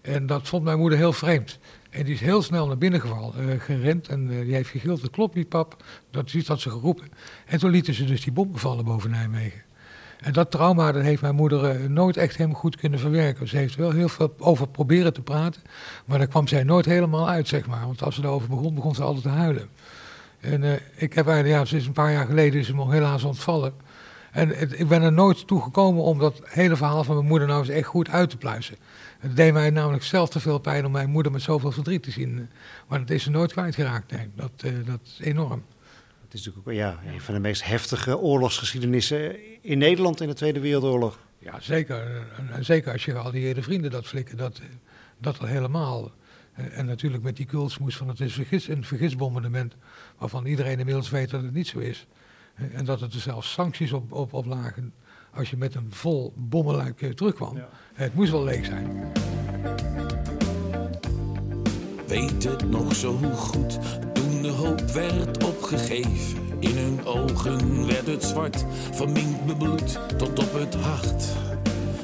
En 0.00 0.26
dat 0.26 0.48
vond 0.48 0.64
mijn 0.64 0.78
moeder 0.78 0.98
heel 0.98 1.12
vreemd. 1.12 1.58
En 1.90 2.04
die 2.04 2.14
is 2.14 2.20
heel 2.20 2.42
snel 2.42 2.66
naar 2.66 2.78
binnen 2.78 3.02
eh, 3.02 3.60
gerend 3.60 4.08
en 4.08 4.30
eh, 4.30 4.44
die 4.44 4.54
heeft 4.54 4.70
gegild, 4.70 5.00
dat 5.00 5.10
klopt 5.10 5.34
niet 5.34 5.48
pap, 5.48 5.84
dat 6.10 6.26
is 6.26 6.34
iets 6.34 6.48
had 6.48 6.60
ze 6.60 6.70
geroepen. 6.70 7.08
En 7.46 7.58
toen 7.58 7.70
lieten 7.70 7.94
ze 7.94 8.04
dus 8.04 8.22
die 8.22 8.32
bommen 8.32 8.58
vallen 8.58 8.84
boven 8.84 9.10
Nijmegen. 9.10 9.62
En 10.20 10.32
dat 10.32 10.50
trauma 10.50 10.92
dat 10.92 11.02
heeft 11.02 11.22
mijn 11.22 11.34
moeder 11.34 11.64
eh, 11.64 11.88
nooit 11.88 12.16
echt 12.16 12.36
helemaal 12.36 12.60
goed 12.60 12.76
kunnen 12.76 12.98
verwerken. 12.98 13.48
Ze 13.48 13.56
heeft 13.56 13.76
wel 13.76 13.90
heel 13.90 14.08
veel 14.08 14.34
over 14.38 14.68
proberen 14.68 15.12
te 15.12 15.22
praten, 15.22 15.62
maar 16.04 16.18
daar 16.18 16.26
kwam 16.26 16.48
zij 16.48 16.62
nooit 16.62 16.84
helemaal 16.84 17.28
uit, 17.28 17.48
zeg 17.48 17.66
maar. 17.66 17.86
Want 17.86 18.02
als 18.02 18.14
ze 18.14 18.22
erover 18.22 18.48
begon, 18.48 18.74
begon 18.74 18.94
ze 18.94 19.02
altijd 19.02 19.22
te 19.22 19.28
huilen. 19.28 19.68
En 20.40 20.62
ik 20.96 21.12
heb 21.12 21.26
eigenlijk, 21.26 21.58
ja, 21.58 21.64
sinds 21.64 21.86
een 21.86 21.92
paar 21.92 22.12
jaar 22.12 22.26
geleden 22.26 22.60
is 22.60 22.66
ze 22.66 22.74
me 22.74 22.90
helaas 22.90 23.24
ontvallen. 23.24 23.72
En 24.32 24.78
ik 24.78 24.88
ben 24.88 25.02
er 25.02 25.12
nooit 25.12 25.46
toe 25.46 25.62
gekomen 25.62 26.02
om 26.02 26.18
dat 26.18 26.40
hele 26.44 26.76
verhaal 26.76 27.04
van 27.04 27.14
mijn 27.14 27.26
moeder 27.26 27.48
nou 27.48 27.60
eens 27.60 27.68
echt 27.68 27.86
goed 27.86 28.08
uit 28.08 28.30
te 28.30 28.36
pluizen. 28.36 28.76
Het 29.18 29.36
deed 29.36 29.52
mij 29.52 29.70
namelijk 29.70 30.02
zelf 30.04 30.28
te 30.28 30.40
veel 30.40 30.58
pijn 30.58 30.86
om 30.86 30.92
mijn 30.92 31.10
moeder 31.10 31.32
met 31.32 31.42
zoveel 31.42 31.72
verdriet 31.72 32.02
te 32.02 32.10
zien. 32.10 32.48
Maar 32.88 32.98
dat 32.98 33.10
is 33.10 33.22
ze 33.22 33.30
nooit 33.30 33.52
kwijtgeraakt, 33.52 34.10
nee. 34.10 34.30
Dat, 34.34 34.50
eh, 34.56 34.72
dat 34.84 35.00
is 35.02 35.18
enorm. 35.20 35.64
Het 36.22 36.34
is 36.34 36.44
natuurlijk 36.44 36.68
ook 36.68 36.74
ja, 36.74 37.12
een 37.12 37.20
van 37.20 37.34
de 37.34 37.40
meest 37.40 37.64
heftige 37.64 38.18
oorlogsgeschiedenissen 38.18 39.36
in 39.62 39.78
Nederland 39.78 40.20
in 40.20 40.28
de 40.28 40.34
Tweede 40.34 40.60
Wereldoorlog. 40.60 41.18
Ja, 41.38 41.60
zeker. 41.60 42.26
En, 42.52 42.64
zeker 42.64 42.92
als 42.92 43.04
je 43.04 43.10
geallieerde 43.10 43.62
vrienden 43.62 43.90
dat 43.90 44.06
flikken, 44.06 44.36
dat, 44.36 44.58
eh, 44.58 44.64
dat 45.18 45.38
al 45.38 45.46
helemaal. 45.46 46.12
Eh, 46.52 46.78
En 46.78 46.86
natuurlijk 46.86 47.22
met 47.22 47.36
die 47.36 47.46
kulsmoes 47.46 47.96
van 47.96 48.08
het 48.08 48.20
is 48.20 48.32
vergis, 48.32 48.68
een 48.68 48.84
vergisbombardement, 48.84 49.74
waarvan 50.18 50.46
iedereen 50.46 50.78
inmiddels 50.78 51.10
weet 51.10 51.30
dat 51.30 51.42
het 51.42 51.54
niet 51.54 51.68
zo 51.68 51.78
is. 51.78 52.06
En 52.72 52.84
dat 52.84 53.00
er 53.00 53.08
zelfs 53.10 53.52
sancties 53.52 53.92
op, 53.92 54.12
op, 54.12 54.32
op 54.32 54.46
lagen 54.46 54.92
als 55.34 55.50
je 55.50 55.56
met 55.56 55.74
een 55.74 55.88
vol 55.90 56.32
bommenluik 56.36 57.02
eh, 57.02 57.10
terugkwam. 57.10 57.56
Ja. 57.56 57.68
Het 57.94 58.14
moest 58.14 58.30
wel 58.30 58.44
leeg 58.44 58.64
zijn. 58.64 59.12
weet 62.08 62.44
het 62.44 62.70
nog 62.70 62.94
zo 62.94 63.18
goed. 63.34 63.78
Toen 64.12 64.42
de 64.42 64.48
hoop 64.48 64.80
werd 64.80 65.44
opgegeven, 65.44 66.38
in 66.58 66.76
hun 66.76 67.06
ogen 67.06 67.86
werd 67.86 68.06
het 68.06 68.24
zwart, 68.24 68.64
verminkt 68.92 69.46
bebloed 69.46 69.98
tot 70.16 70.38
op 70.38 70.52
het 70.52 70.74
hart. 70.74 71.24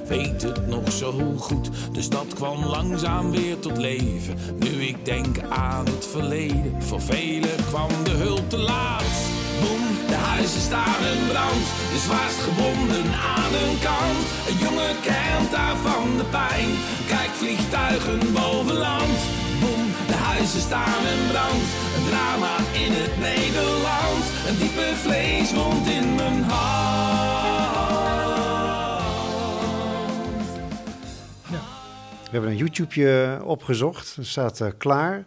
Weet 0.06 0.42
het 0.42 0.66
nog 0.66 0.92
zo 0.92 1.12
goed, 1.38 1.70
de 1.92 2.02
stad 2.02 2.34
kwam 2.34 2.64
langzaam 2.64 3.30
weer 3.30 3.58
tot 3.58 3.78
leven. 3.78 4.34
Nu 4.58 4.68
ik 4.68 5.04
denk 5.04 5.38
aan 5.48 5.87
het 5.87 6.06
verleden, 6.06 6.82
voor 6.82 7.00
velen 7.00 7.64
kwam 7.68 8.04
de 8.04 8.10
hulp 8.10 8.50
te 8.50 8.58
laat. 8.58 9.44
Boem, 9.63 9.85
de 10.13 10.19
huizen 10.31 10.61
staan 10.61 11.02
in 11.13 11.23
brand, 11.31 11.65
de 11.92 11.98
zwaarst 12.07 12.40
gebonden 12.46 13.07
aan 13.37 13.52
hun 13.59 13.77
kant. 13.88 14.25
Een 14.48 14.59
jongen 14.67 14.96
kent 15.09 15.50
daarvan 15.59 16.07
de 16.21 16.27
pijn, 16.38 16.71
kijk 17.13 17.33
vliegtuigen 17.40 18.21
boven 18.38 18.79
land. 18.87 19.19
Boem, 19.61 19.83
de 20.11 20.19
huizen 20.31 20.61
staan 20.69 21.02
in 21.15 21.23
brand, 21.33 21.67
een 21.96 22.05
drama 22.11 22.55
in 22.85 22.92
het 23.00 23.15
Nederland. 23.29 24.25
Een 24.48 24.57
diepe 24.63 24.88
vleeswond 25.05 25.87
in 25.98 26.15
mijn 26.15 26.42
hart. 26.42 26.94
hebben 32.35 32.52
een 32.52 32.59
YouTubeje 32.59 33.40
opgezocht. 33.44 34.17
Het 34.17 34.27
staat 34.27 34.61
eh, 34.61 34.69
klaar. 34.79 35.25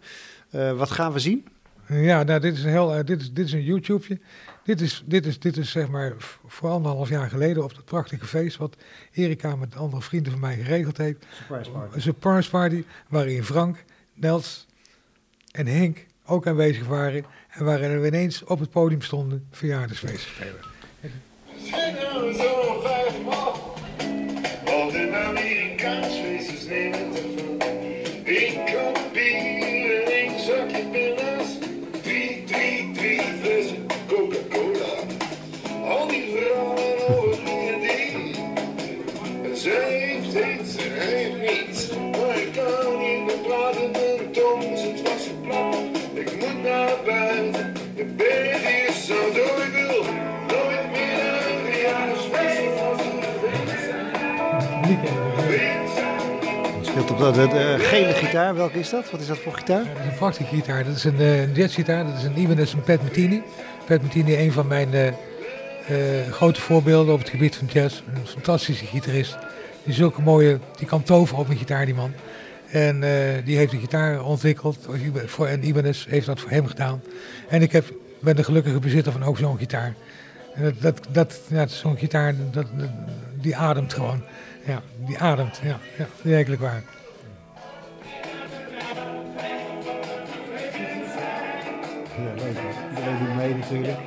Eh, 0.50 0.72
wat 0.72 0.90
gaan 0.90 1.12
we 1.12 1.18
zien? 1.18 1.46
Ja, 1.88 2.22
nou, 2.22 2.40
dit 2.40 2.56
is 2.56 2.64
een 2.64 2.70
heel, 2.70 2.94
eh, 2.94 3.04
dit 3.04 3.20
is, 3.20 3.32
dit 3.32 3.46
is 3.46 3.52
een 3.52 3.62
YouTubeje. 3.62 4.20
Dit 4.64 4.80
is, 4.80 5.02
dit 5.06 5.26
is, 5.26 5.38
dit 5.38 5.56
is 5.56 5.70
zeg 5.70 5.88
maar 5.88 6.12
voor 6.46 6.70
anderhalf 6.70 7.08
jaar 7.08 7.28
geleden 7.28 7.64
op 7.64 7.74
dat 7.74 7.84
prachtige 7.84 8.26
feest 8.26 8.56
wat 8.56 8.76
Erika 9.12 9.56
met 9.56 9.76
andere 9.76 10.02
vrienden 10.02 10.32
van 10.32 10.40
mij 10.40 10.56
geregeld 10.56 10.96
heeft. 10.96 11.26
Een 11.92 12.02
surprise 12.02 12.50
party 12.50 12.84
waarin 13.08 13.44
Frank, 13.44 13.84
Nels 14.14 14.66
en 15.50 15.66
Henk 15.66 16.06
ook 16.26 16.46
aanwezig 16.46 16.86
waren. 16.86 17.24
En 17.48 17.64
waarin 17.64 18.00
we 18.00 18.06
ineens 18.06 18.44
op 18.44 18.60
het 18.60 18.70
podium 18.70 19.02
stonden 19.02 19.46
verjaardagsfeest 19.50 20.26
spelen. 20.26 20.60
Speelt 56.82 57.10
op 57.10 57.18
de, 57.18 57.40
de, 57.40 57.48
de 57.48 57.76
gele 57.78 58.12
gitaar. 58.12 58.54
Welke 58.54 58.78
is 58.78 58.90
dat? 58.90 59.10
Wat 59.10 59.20
is 59.20 59.26
dat 59.26 59.38
voor 59.38 59.52
gitaar? 59.52 59.84
Dat 59.84 60.02
is 60.02 60.10
een 60.10 60.16
prachtige 60.16 60.54
gitaar. 60.54 60.84
Dat 60.84 60.96
is 60.96 61.04
een 61.04 61.18
eh, 61.18 61.54
jazzgitaar. 61.54 62.04
Dat 62.04 62.16
is 62.16 62.22
een 62.22 62.38
Ibanez 62.38 62.72
een 62.72 62.82
Pat 62.82 63.02
Metheny. 63.02 63.42
Pat 63.86 64.02
Metheny, 64.02 64.36
een 64.36 64.52
van 64.52 64.66
mijn 64.66 64.94
eh, 64.94 65.06
eh, 65.06 66.32
grote 66.32 66.60
voorbeelden 66.60 67.14
op 67.14 67.18
het 67.18 67.28
gebied 67.28 67.56
van 67.56 67.68
jazz. 67.72 68.02
Een 68.14 68.26
fantastische 68.26 68.84
gitarist. 68.84 69.36
Die 69.84 69.94
zulke 69.94 70.22
mooie, 70.22 70.58
die 70.76 70.86
kan 70.86 71.02
toveren 71.02 71.40
op 71.40 71.48
een 71.48 71.56
gitaar, 71.56 71.84
die 71.86 71.94
man. 71.94 72.12
En 72.70 73.02
eh, 73.02 73.44
die 73.44 73.56
heeft 73.56 73.70
de 73.70 73.78
gitaar 73.78 74.24
ontwikkeld. 74.24 74.88
En 75.38 75.66
Ibanez 75.66 76.06
heeft 76.08 76.26
dat 76.26 76.40
voor 76.40 76.50
hem 76.50 76.66
gedaan. 76.66 77.02
En 77.48 77.62
ik 77.62 77.72
heb, 77.72 77.84
ben 78.20 78.36
de 78.36 78.44
gelukkige 78.44 78.78
bezitter 78.78 79.12
van 79.12 79.22
ook 79.24 79.38
zo'n 79.38 79.58
gitaar. 79.58 79.94
Dat, 80.80 80.94
dat, 81.10 81.40
dat, 81.48 81.70
zo'n 81.70 81.96
gitaar, 81.98 82.34
dat, 82.50 82.66
dat- 82.76 82.88
die 83.40 83.56
ademt 83.56 83.92
gewoon. 83.94 84.22
Ja, 84.66 84.82
die 85.06 85.18
ademt. 85.18 85.60
Ja, 85.62 85.78
ja 85.98 86.06
werkelijk 86.22 86.60
waar. 86.60 86.82
Ja, 92.16 92.34
leuk. 92.42 92.56
Iedereen 92.90 93.18
doet 93.18 93.36
mee 93.36 93.54
natuurlijk. 93.54 93.98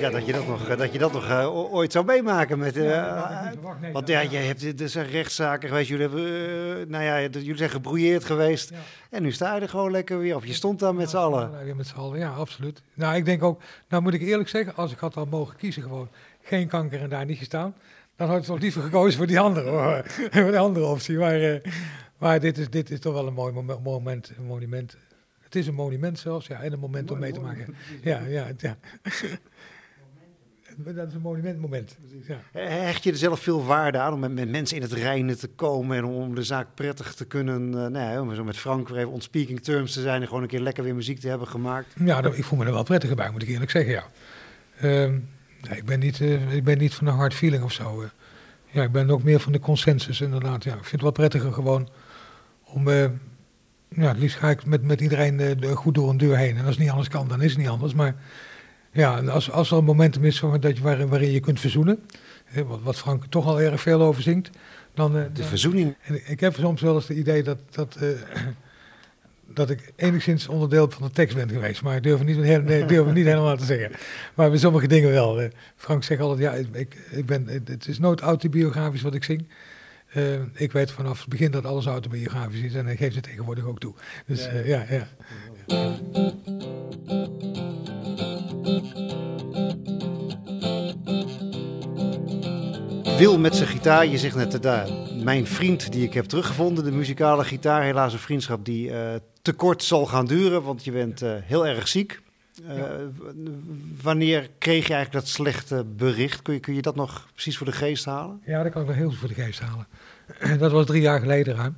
Ja, 0.00 0.10
dat 0.10 0.26
je 0.26 0.32
dat 0.32 0.46
nog, 0.46 0.76
dat 0.76 0.92
je 0.92 0.98
dat 0.98 1.12
nog 1.12 1.28
eh, 1.28 1.54
ooit 1.74 1.92
zou 1.92 2.04
meemaken 2.04 2.58
met... 2.58 2.76
eh, 2.76 3.46
want 3.92 4.08
ja, 4.08 4.20
je 4.20 4.36
hebt, 4.36 4.80
er 4.80 4.88
zijn 4.88 5.06
rechtszaken 5.06 5.68
geweest. 5.68 5.88
Jullie, 5.88 6.02
hebben, 6.08 6.24
eh, 6.80 6.86
nou 6.86 7.04
ja, 7.04 7.20
jullie 7.20 7.56
zijn 7.56 7.70
gebrouilleerd 7.70 8.24
geweest. 8.24 8.70
Ja. 8.70 8.76
En 9.10 9.22
nu 9.22 9.32
sta 9.32 9.54
je 9.54 9.60
er 9.60 9.68
gewoon 9.68 9.90
lekker 9.90 10.18
weer 10.18 10.36
op. 10.36 10.44
Je 10.44 10.52
stond 10.52 10.78
daar 10.78 10.94
met 10.94 11.10
z'n 11.10 11.16
allen. 11.16 11.64
Weer 11.64 11.76
met 11.76 11.86
z'n 11.86 11.96
allen, 11.96 12.18
ja, 12.18 12.30
absoluut. 12.30 12.82
Nou, 12.94 13.16
ik 13.16 13.24
denk 13.24 13.42
ook, 13.42 13.62
nou 13.88 14.02
moet 14.02 14.14
ik 14.14 14.20
eerlijk 14.20 14.48
zeggen, 14.48 14.74
als 14.76 14.92
ik 14.92 14.98
had 14.98 15.16
al 15.16 15.26
mogen 15.26 15.56
kiezen 15.56 15.82
gewoon 15.82 16.08
geen 16.42 16.68
kanker 16.68 17.00
en 17.00 17.08
daar 17.08 17.24
niet 17.24 17.38
gestaan, 17.38 17.74
dan 18.16 18.28
had 18.28 18.38
ik 18.38 18.44
toch 18.44 18.58
liever 18.60 18.82
gekozen 18.82 19.16
voor 19.18 19.26
die 19.26 19.40
andere, 19.40 19.68
hoor. 19.70 20.02
voor 20.32 20.50
die 20.50 20.58
andere 20.58 20.86
optie. 20.86 21.16
Maar, 21.18 21.40
eh, 21.40 21.72
maar 22.18 22.40
dit, 22.40 22.58
is, 22.58 22.70
dit 22.70 22.90
is 22.90 23.00
toch 23.00 23.12
wel 23.14 23.26
een 23.26 23.34
mooi 23.34 23.52
momen- 23.52 23.82
moment, 23.82 24.32
een 24.38 24.44
monument. 24.44 24.96
Het 25.40 25.54
is 25.54 25.66
een 25.66 25.74
monument 25.74 26.18
zelfs, 26.18 26.46
ja, 26.46 26.60
en 26.62 26.72
een 26.72 26.78
moment 26.78 27.10
om 27.10 27.18
mee 27.18 27.32
te 27.32 27.40
maken. 27.40 27.74
Ja, 28.02 28.20
ja, 28.28 28.46
ja. 28.58 28.76
Dat 30.96 31.08
is 31.08 31.14
een 31.14 31.20
monumentmoment. 31.20 31.96
Ja. 32.26 32.60
Hecht 32.60 33.04
je 33.04 33.10
er 33.10 33.16
zelf 33.16 33.40
veel 33.40 33.64
waarde 33.64 33.98
aan 33.98 34.12
om 34.12 34.20
met, 34.20 34.32
met 34.34 34.50
mensen 34.50 34.76
in 34.76 34.82
het 34.82 34.92
reinen 34.92 35.38
te 35.38 35.48
komen 35.48 35.96
en 35.96 36.04
om 36.04 36.34
de 36.34 36.42
zaak 36.42 36.66
prettig 36.74 37.14
te 37.14 37.24
kunnen, 37.24 37.62
eh, 37.68 37.74
nou 37.80 37.98
ja, 37.98 38.20
om 38.20 38.34
zo 38.34 38.44
met 38.44 38.56
Frank 38.56 38.88
weer 38.88 38.98
even 38.98 39.10
on 39.10 39.20
speaking 39.20 39.60
terms 39.60 39.92
te 39.92 40.00
zijn 40.00 40.20
en 40.20 40.26
gewoon 40.28 40.42
een 40.42 40.48
keer 40.48 40.60
lekker 40.60 40.84
weer 40.84 40.94
muziek 40.94 41.18
te 41.20 41.28
hebben 41.28 41.48
gemaakt? 41.48 41.94
Ja, 42.04 42.20
dat- 42.20 42.36
ik 42.38 42.44
voel 42.44 42.58
me 42.58 42.64
er 42.64 42.72
wel 42.72 42.82
prettiger 42.82 43.16
bij, 43.16 43.30
moet 43.30 43.42
ik 43.42 43.48
eerlijk 43.48 43.70
zeggen, 43.70 43.92
ja. 43.92 44.04
Ehm, 44.80 45.12
nee, 45.68 45.78
ik, 45.78 45.84
ben 45.84 45.98
niet, 46.00 46.20
eh, 46.20 46.54
ik 46.54 46.64
ben 46.64 46.78
niet 46.78 46.94
van 46.94 47.06
de 47.06 47.12
hard 47.12 47.34
feeling 47.34 47.62
of 47.62 47.72
zo. 47.72 48.02
eh. 48.02 48.08
ja, 48.70 48.82
ik 48.82 48.92
ben 48.92 49.10
ook 49.10 49.22
meer 49.22 49.40
van 49.40 49.52
de 49.52 49.60
consensus, 49.60 50.20
inderdaad. 50.20 50.64
Ja. 50.64 50.70
Ik 50.72 50.78
vind 50.78 50.90
het 50.90 51.00
wel 51.02 51.10
prettiger 51.12 51.52
gewoon 51.52 51.88
om... 52.64 52.88
eh, 52.88 53.04
ja, 53.88 54.08
het 54.08 54.18
liefst 54.18 54.36
ga 54.38 54.50
ik 54.50 54.64
met, 54.66 54.82
met 54.82 55.00
iedereen 55.00 55.36
de- 55.36 55.74
goed 55.74 55.94
door 55.94 56.10
een 56.10 56.16
deur 56.16 56.36
heen. 56.36 56.56
En 56.56 56.60
als 56.64 56.70
het 56.74 56.78
niet 56.78 56.90
anders 56.90 57.08
kan, 57.08 57.28
dan 57.28 57.42
is 57.42 57.50
het 57.50 57.58
niet 57.60 57.68
anders. 57.68 57.94
Maar 57.94 58.14
ja, 58.96 59.18
als, 59.20 59.50
als 59.50 59.70
er 59.70 59.76
een 59.76 59.84
momentum 59.84 60.24
is 60.24 60.42
dat 60.60 60.76
je, 60.76 60.82
waarin, 60.82 61.08
waarin 61.08 61.30
je 61.30 61.40
kunt 61.40 61.60
verzoenen... 61.60 61.98
hè, 62.44 62.64
wat, 62.64 62.80
wat 62.82 62.96
Frank 62.98 63.24
toch 63.28 63.46
al 63.46 63.60
erg 63.60 63.80
veel 63.80 64.02
over 64.02 64.22
zingt... 64.22 64.50
Dan, 64.94 65.16
eh, 65.16 65.22
De 65.32 65.42
verzoening. 65.44 65.94
en 66.02 66.20
ik 66.30 66.40
heb 66.40 66.54
soms 66.54 66.80
wel 66.80 66.94
eens 66.94 67.08
het 67.08 67.16
idee 67.16 67.42
dat, 67.42 67.58
dat, 67.70 67.96
eh, 68.00 68.08
dat 69.54 69.70
ik 69.70 69.92
enigszins 69.96 70.48
onderdeel 70.48 70.90
van 70.90 71.02
de 71.06 71.12
tekst 71.12 71.36
ben 71.36 71.48
geweest. 71.50 71.82
Maar 71.82 71.96
ik 71.96 72.02
durf 72.02 72.18
het 72.18 72.26
niet, 72.28 72.36
heel- 72.36 72.60
nee, 72.62 72.80
ik 72.82 72.88
durf 72.88 73.06
het 73.06 73.14
niet 73.14 73.24
helemaal 73.26 73.56
te 73.56 73.64
zeggen. 73.64 73.90
Maar 74.34 74.48
bij 74.50 74.58
sommige 74.58 74.86
dingen 74.86 75.10
wel. 75.10 75.40
Eh, 75.40 75.48
Frank 75.76 76.04
zegt 76.04 76.20
altijd, 76.20 76.40
ja, 76.40 76.52
ik- 76.78 76.96
ik, 77.10 77.26
ben, 77.26 77.46
het 77.64 77.88
is 77.88 77.98
nooit 77.98 78.20
autobiografisch 78.20 79.02
wat 79.02 79.14
ik 79.14 79.24
zing. 79.24 79.48
Ik 80.52 80.72
weet 80.72 80.90
vanaf 80.90 81.20
het 81.20 81.28
begin 81.28 81.50
dat 81.50 81.64
alles 81.64 81.86
autobiografisch 81.86 82.60
is 82.60 82.74
en 82.74 82.86
hij 82.86 82.96
geeft 82.96 83.14
het 83.14 83.24
tegenwoordig 83.24 83.64
ook 83.64 83.78
toe. 83.80 83.94
Dus 84.26 84.48
ja, 84.64 84.84
ja. 84.88 85.06
Wil 93.18 93.38
met 93.38 93.54
zijn 93.54 93.68
gitaar, 93.68 94.06
je 94.06 94.18
zegt 94.18 94.36
net, 94.36 94.54
eh, 94.54 94.60
daar, 94.60 94.88
mijn 95.22 95.46
vriend 95.46 95.92
die 95.92 96.04
ik 96.04 96.14
heb 96.14 96.24
teruggevonden, 96.24 96.84
de 96.84 96.92
muzikale 96.92 97.44
gitaar. 97.44 97.82
Helaas 97.82 98.12
een 98.12 98.18
vriendschap 98.18 98.64
die 98.64 98.92
eh, 98.92 99.14
te 99.42 99.52
kort 99.52 99.82
zal 99.82 100.06
gaan 100.06 100.26
duren, 100.26 100.62
want 100.62 100.84
je 100.84 100.92
bent 100.92 101.22
eh, 101.22 101.34
heel 101.42 101.66
erg 101.66 101.88
ziek. 101.88 102.20
Wanneer 104.02 104.50
kreeg 104.58 104.86
je 104.86 104.94
eigenlijk 104.94 105.24
dat 105.24 105.28
slechte 105.34 105.84
bericht? 105.84 106.42
Kun 106.42 106.54
je, 106.54 106.60
kun 106.60 106.74
je 106.74 106.82
dat 106.82 106.94
nog 106.94 107.28
precies 107.32 107.56
voor 107.56 107.66
de 107.66 107.72
geest 107.72 108.04
halen? 108.04 108.40
Ja, 108.44 108.62
dat 108.62 108.72
kan 108.72 108.80
ik 108.80 108.88
wel 108.88 108.96
heel 108.96 109.08
goed 109.08 109.18
voor 109.18 109.28
de 109.28 109.34
geest 109.34 109.60
halen. 109.60 109.86
Dat 110.58 110.72
was 110.72 110.86
drie 110.86 111.02
jaar 111.02 111.20
geleden 111.20 111.54
ruim. 111.54 111.76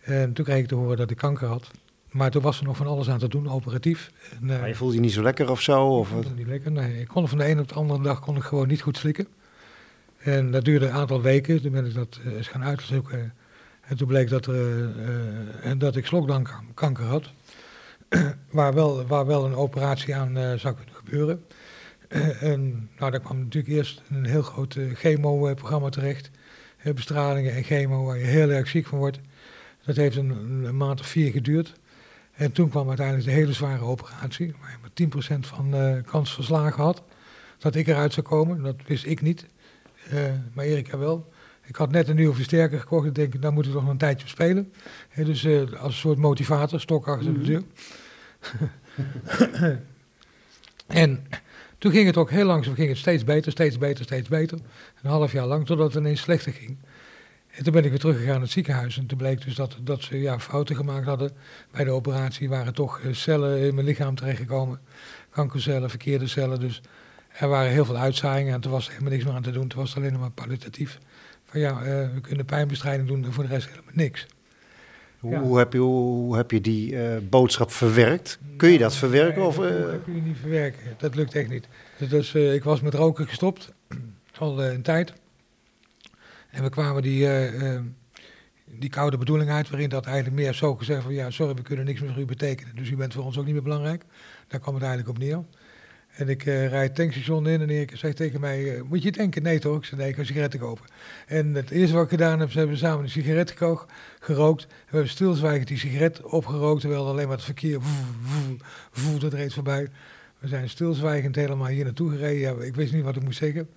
En 0.00 0.32
toen 0.32 0.44
kreeg 0.44 0.58
ik 0.58 0.68
te 0.68 0.74
horen 0.74 0.96
dat 0.96 1.10
ik 1.10 1.16
kanker 1.16 1.48
had. 1.48 1.70
Maar 2.10 2.30
toen 2.30 2.42
was 2.42 2.58
er 2.58 2.64
nog 2.64 2.76
van 2.76 2.86
alles 2.86 3.10
aan 3.10 3.18
te 3.18 3.28
doen, 3.28 3.50
operatief. 3.50 4.10
En, 4.40 4.50
eh, 4.50 4.58
Maar 4.58 4.68
je 4.68 4.74
voelde 4.74 4.94
je 4.94 5.00
niet 5.00 5.12
zo 5.12 5.22
lekker 5.22 5.50
of 5.50 5.60
zo? 5.60 5.86
Of, 5.86 6.14
het 6.14 6.36
niet 6.36 6.46
lekker. 6.46 6.72
Nee, 6.72 7.00
ik 7.00 7.08
kon 7.08 7.28
van 7.28 7.38
de 7.38 7.44
ene 7.44 7.60
op 7.60 7.68
de 7.68 7.74
andere 7.74 8.02
dag 8.02 8.20
kon 8.20 8.36
ik 8.36 8.42
gewoon 8.42 8.68
niet 8.68 8.82
goed 8.82 8.96
slikken. 8.96 9.26
En 10.18 10.50
dat 10.50 10.64
duurde 10.64 10.86
een 10.86 10.92
aantal 10.92 11.22
weken. 11.22 11.62
Toen 11.62 11.72
ben 11.72 11.86
ik 11.86 11.94
dat 11.94 12.20
eh, 12.24 12.32
eens 12.32 12.48
gaan 12.48 12.64
uitzoeken. 12.64 13.34
En 13.80 13.96
toen 13.96 14.06
bleek 14.06 14.28
dat, 14.28 14.46
er, 14.46 14.54
eh, 14.54 15.70
en 15.70 15.78
dat 15.78 15.96
ik 15.96 16.06
slokdarmkanker 16.06 17.04
had. 17.04 17.30
waar, 18.50 18.74
wel, 18.74 19.06
waar 19.06 19.26
wel 19.26 19.44
een 19.44 19.54
operatie 19.54 20.14
aan 20.14 20.58
zou 20.58 20.74
kunnen 20.74 20.94
gebeuren. 20.94 21.44
En 22.40 22.88
nou, 22.98 23.10
daar 23.10 23.20
kwam 23.20 23.38
natuurlijk 23.38 23.74
eerst 23.74 24.02
een 24.10 24.24
heel 24.24 24.42
groot 24.42 24.76
chemo-programma 24.94 25.88
terecht. 25.88 26.30
Bestralingen 26.94 27.54
en 27.54 27.62
chemo, 27.62 28.04
waar 28.04 28.18
je 28.18 28.24
heel 28.24 28.50
erg 28.50 28.68
ziek 28.68 28.86
van 28.86 28.98
wordt. 28.98 29.20
Dat 29.84 29.96
heeft 29.96 30.16
een, 30.16 30.30
een 30.64 30.76
maand 30.76 31.00
of 31.00 31.06
vier 31.06 31.30
geduurd. 31.30 31.79
En 32.40 32.52
toen 32.52 32.68
kwam 32.68 32.88
uiteindelijk 32.88 33.26
de 33.26 33.32
hele 33.32 33.52
zware 33.52 33.84
operatie, 33.84 34.54
waar 34.60 34.70
je 34.70 34.76
maar 34.80 35.34
10% 35.34 35.46
van 35.46 35.74
eh 35.74 36.04
kans 36.04 36.34
verslagen 36.34 36.82
had. 36.82 37.02
Dat 37.58 37.74
ik 37.74 37.86
eruit 37.86 38.12
zou 38.12 38.26
komen, 38.26 38.62
dat 38.62 38.76
wist 38.86 39.06
ik 39.06 39.20
niet. 39.20 39.46
Eh, 40.10 40.18
maar 40.52 40.64
Erika 40.64 40.98
wel. 40.98 41.32
Ik 41.64 41.76
had 41.76 41.90
net 41.90 42.08
een 42.08 42.16
nieuwe 42.16 42.34
versterker 42.34 42.80
gekocht. 42.80 43.06
Ik 43.06 43.14
denk, 43.14 43.42
daar 43.42 43.52
moet 43.52 43.66
ik 43.66 43.72
nog 43.72 43.88
een 43.88 43.96
tijdje 43.96 44.28
spelen. 44.28 44.72
Dus 45.14 45.44
eh, 45.44 45.60
als 45.60 45.92
een 45.92 46.00
soort 46.00 46.18
motivator, 46.18 46.80
stok 46.80 47.08
achter 47.08 47.32
de 47.32 47.40
deur. 47.40 47.62
en 50.86 51.26
toen 51.78 51.92
ging 51.92 52.06
het 52.06 52.16
ook 52.16 52.30
heel 52.30 52.46
langzaam, 52.46 52.74
ging 52.74 52.88
het 52.88 52.98
steeds 52.98 53.24
beter, 53.24 53.52
steeds 53.52 53.78
beter, 53.78 54.04
steeds 54.04 54.28
beter. 54.28 54.58
Een 55.02 55.10
half 55.10 55.32
jaar 55.32 55.46
lang, 55.46 55.66
totdat 55.66 55.92
het 55.92 56.02
ineens 56.02 56.20
slechter 56.20 56.52
ging. 56.52 56.78
En 57.50 57.64
toen 57.64 57.72
ben 57.72 57.84
ik 57.84 57.90
weer 57.90 57.98
teruggegaan 57.98 58.32
naar 58.32 58.40
het 58.40 58.50
ziekenhuis. 58.50 58.98
En 58.98 59.06
toen 59.06 59.18
bleek 59.18 59.44
dus 59.44 59.54
dat, 59.54 59.76
dat 59.82 60.02
ze 60.02 60.20
ja, 60.20 60.38
fouten 60.40 60.76
gemaakt 60.76 61.06
hadden. 61.06 61.30
Bij 61.70 61.84
de 61.84 61.90
operatie 61.90 62.48
waren 62.48 62.74
toch 62.74 63.00
eh, 63.00 63.12
cellen 63.12 63.58
in 63.60 63.74
mijn 63.74 63.86
lichaam 63.86 64.14
terechtgekomen. 64.14 64.80
Kankercellen, 65.30 65.90
verkeerde 65.90 66.26
cellen. 66.26 66.60
Dus 66.60 66.82
er 67.28 67.48
waren 67.48 67.70
heel 67.72 67.84
veel 67.84 67.96
uitzaaiingen. 67.96 68.54
En 68.54 68.60
toen 68.60 68.72
was 68.72 68.84
er 68.86 68.90
helemaal 68.92 69.12
niks 69.12 69.24
meer 69.24 69.34
aan 69.34 69.42
te 69.42 69.50
doen. 69.50 69.68
Toen 69.68 69.78
was 69.80 69.88
het 69.88 69.98
alleen 69.98 70.12
nog 70.12 70.20
maar 70.20 70.30
palliatief. 70.30 70.98
Van 71.44 71.60
ja, 71.60 71.70
eh, 71.82 71.84
we 72.14 72.20
kunnen 72.20 72.44
pijnbestrijding 72.46 73.08
doen 73.08 73.24
en 73.24 73.32
voor 73.32 73.44
de 73.44 73.50
rest 73.50 73.68
helemaal 73.68 73.92
niks. 73.94 74.26
Hoe, 75.18 75.30
Ja. 75.30 75.40
hoe 75.40 75.58
heb, 75.58 75.72
je, 75.72 75.78
hoe 75.78 76.36
heb 76.36 76.50
je 76.50 76.60
die 76.60 77.02
eh, 77.02 77.16
boodschap 77.28 77.70
verwerkt? 77.72 78.38
Kun 78.56 78.70
je 78.70 78.78
dat 78.78 78.96
verwerken? 78.96 79.38
Nee, 79.38 79.46
Of, 79.48 79.56
dat, 79.56 79.90
dat 79.90 80.02
kun 80.04 80.14
je 80.14 80.20
niet 80.22 80.36
verwerken. 80.40 80.80
Dat 80.98 81.14
lukt 81.14 81.34
echt 81.34 81.48
niet. 81.48 81.68
Dus 82.08 82.34
eh, 82.34 82.54
ik 82.54 82.64
was 82.64 82.80
met 82.80 82.94
roken 82.94 83.26
gestopt, 83.28 83.72
al 84.38 84.64
een 84.64 84.82
tijd. 84.82 85.12
En 86.50 86.62
we 86.62 86.68
kwamen 86.68 87.02
die, 87.02 87.26
eh, 87.26 87.74
eh, 87.74 87.82
die 88.64 88.90
koude 88.90 89.18
bedoeling 89.18 89.50
uit, 89.50 89.70
waarin 89.70 89.88
dat 89.88 90.06
eigenlijk 90.06 90.36
meer 90.36 90.54
zo 90.54 90.74
gezegd 90.74 91.02
van, 91.02 91.14
ja, 91.14 91.30
sorry, 91.30 91.54
we 91.54 91.62
kunnen 91.62 91.84
niks 91.84 92.00
meer 92.00 92.12
voor 92.12 92.22
u 92.22 92.24
betekenen. 92.24 92.76
Dus 92.76 92.90
u 92.90 92.96
bent 92.96 93.12
voor 93.12 93.24
ons 93.24 93.38
ook 93.38 93.44
niet 93.44 93.54
meer 93.54 93.62
belangrijk. 93.62 94.04
Daar 94.48 94.60
kwam 94.60 94.74
het 94.74 94.82
eigenlijk 94.82 95.12
op 95.12 95.18
neer. 95.22 95.44
En 96.10 96.28
ik 96.28 96.46
eh 96.46 96.68
rijd 96.68 96.86
het 96.88 96.94
tankstation 96.94 97.46
in 97.46 97.60
en 97.60 97.70
Erik 97.70 97.96
zegt 97.96 98.16
tegen 98.16 98.40
mij, 98.40 98.74
eh, 98.74 98.82
moet 98.82 99.02
je 99.02 99.12
denken? 99.12 99.42
Nee 99.42 99.58
toch? 99.58 99.76
Ik 99.76 99.84
zei, 99.84 100.00
nee, 100.00 100.10
ik 100.10 100.16
ga 100.16 100.24
sigaretten 100.24 100.60
kopen. 100.60 100.84
En 101.26 101.54
het 101.54 101.70
eerste 101.70 101.94
wat 101.94 102.04
ik 102.04 102.10
gedaan 102.10 102.40
heb, 102.40 102.50
ze 102.50 102.58
hebben 102.58 102.76
samen 102.76 103.04
een 103.04 103.10
sigaret 103.10 103.54
gerookt. 104.20 104.62
En 104.62 104.68
we 104.68 104.90
hebben 104.90 105.08
stilzwijgend 105.08 105.68
die 105.68 105.78
sigaret 105.78 106.22
opgerookt, 106.22 106.80
terwijl 106.80 107.06
alleen 107.06 107.26
maar 107.26 107.36
het 107.36 107.44
verkeer 107.44 107.82
voe, 107.82 108.04
voe, 108.22 108.56
voe, 108.90 109.18
dat 109.18 109.32
reed 109.32 109.54
voorbij. 109.54 109.88
We 110.38 110.48
zijn 110.48 110.68
stilzwijgend 110.68 111.36
helemaal 111.36 111.66
hier 111.66 111.84
naartoe 111.84 112.10
gereden. 112.10 112.40
Ja, 112.40 112.64
ik 112.64 112.74
wist 112.74 112.92
niet 112.92 113.04
wat 113.04 113.16
ik 113.16 113.22
moest 113.22 113.38
zeggen. 113.38 113.68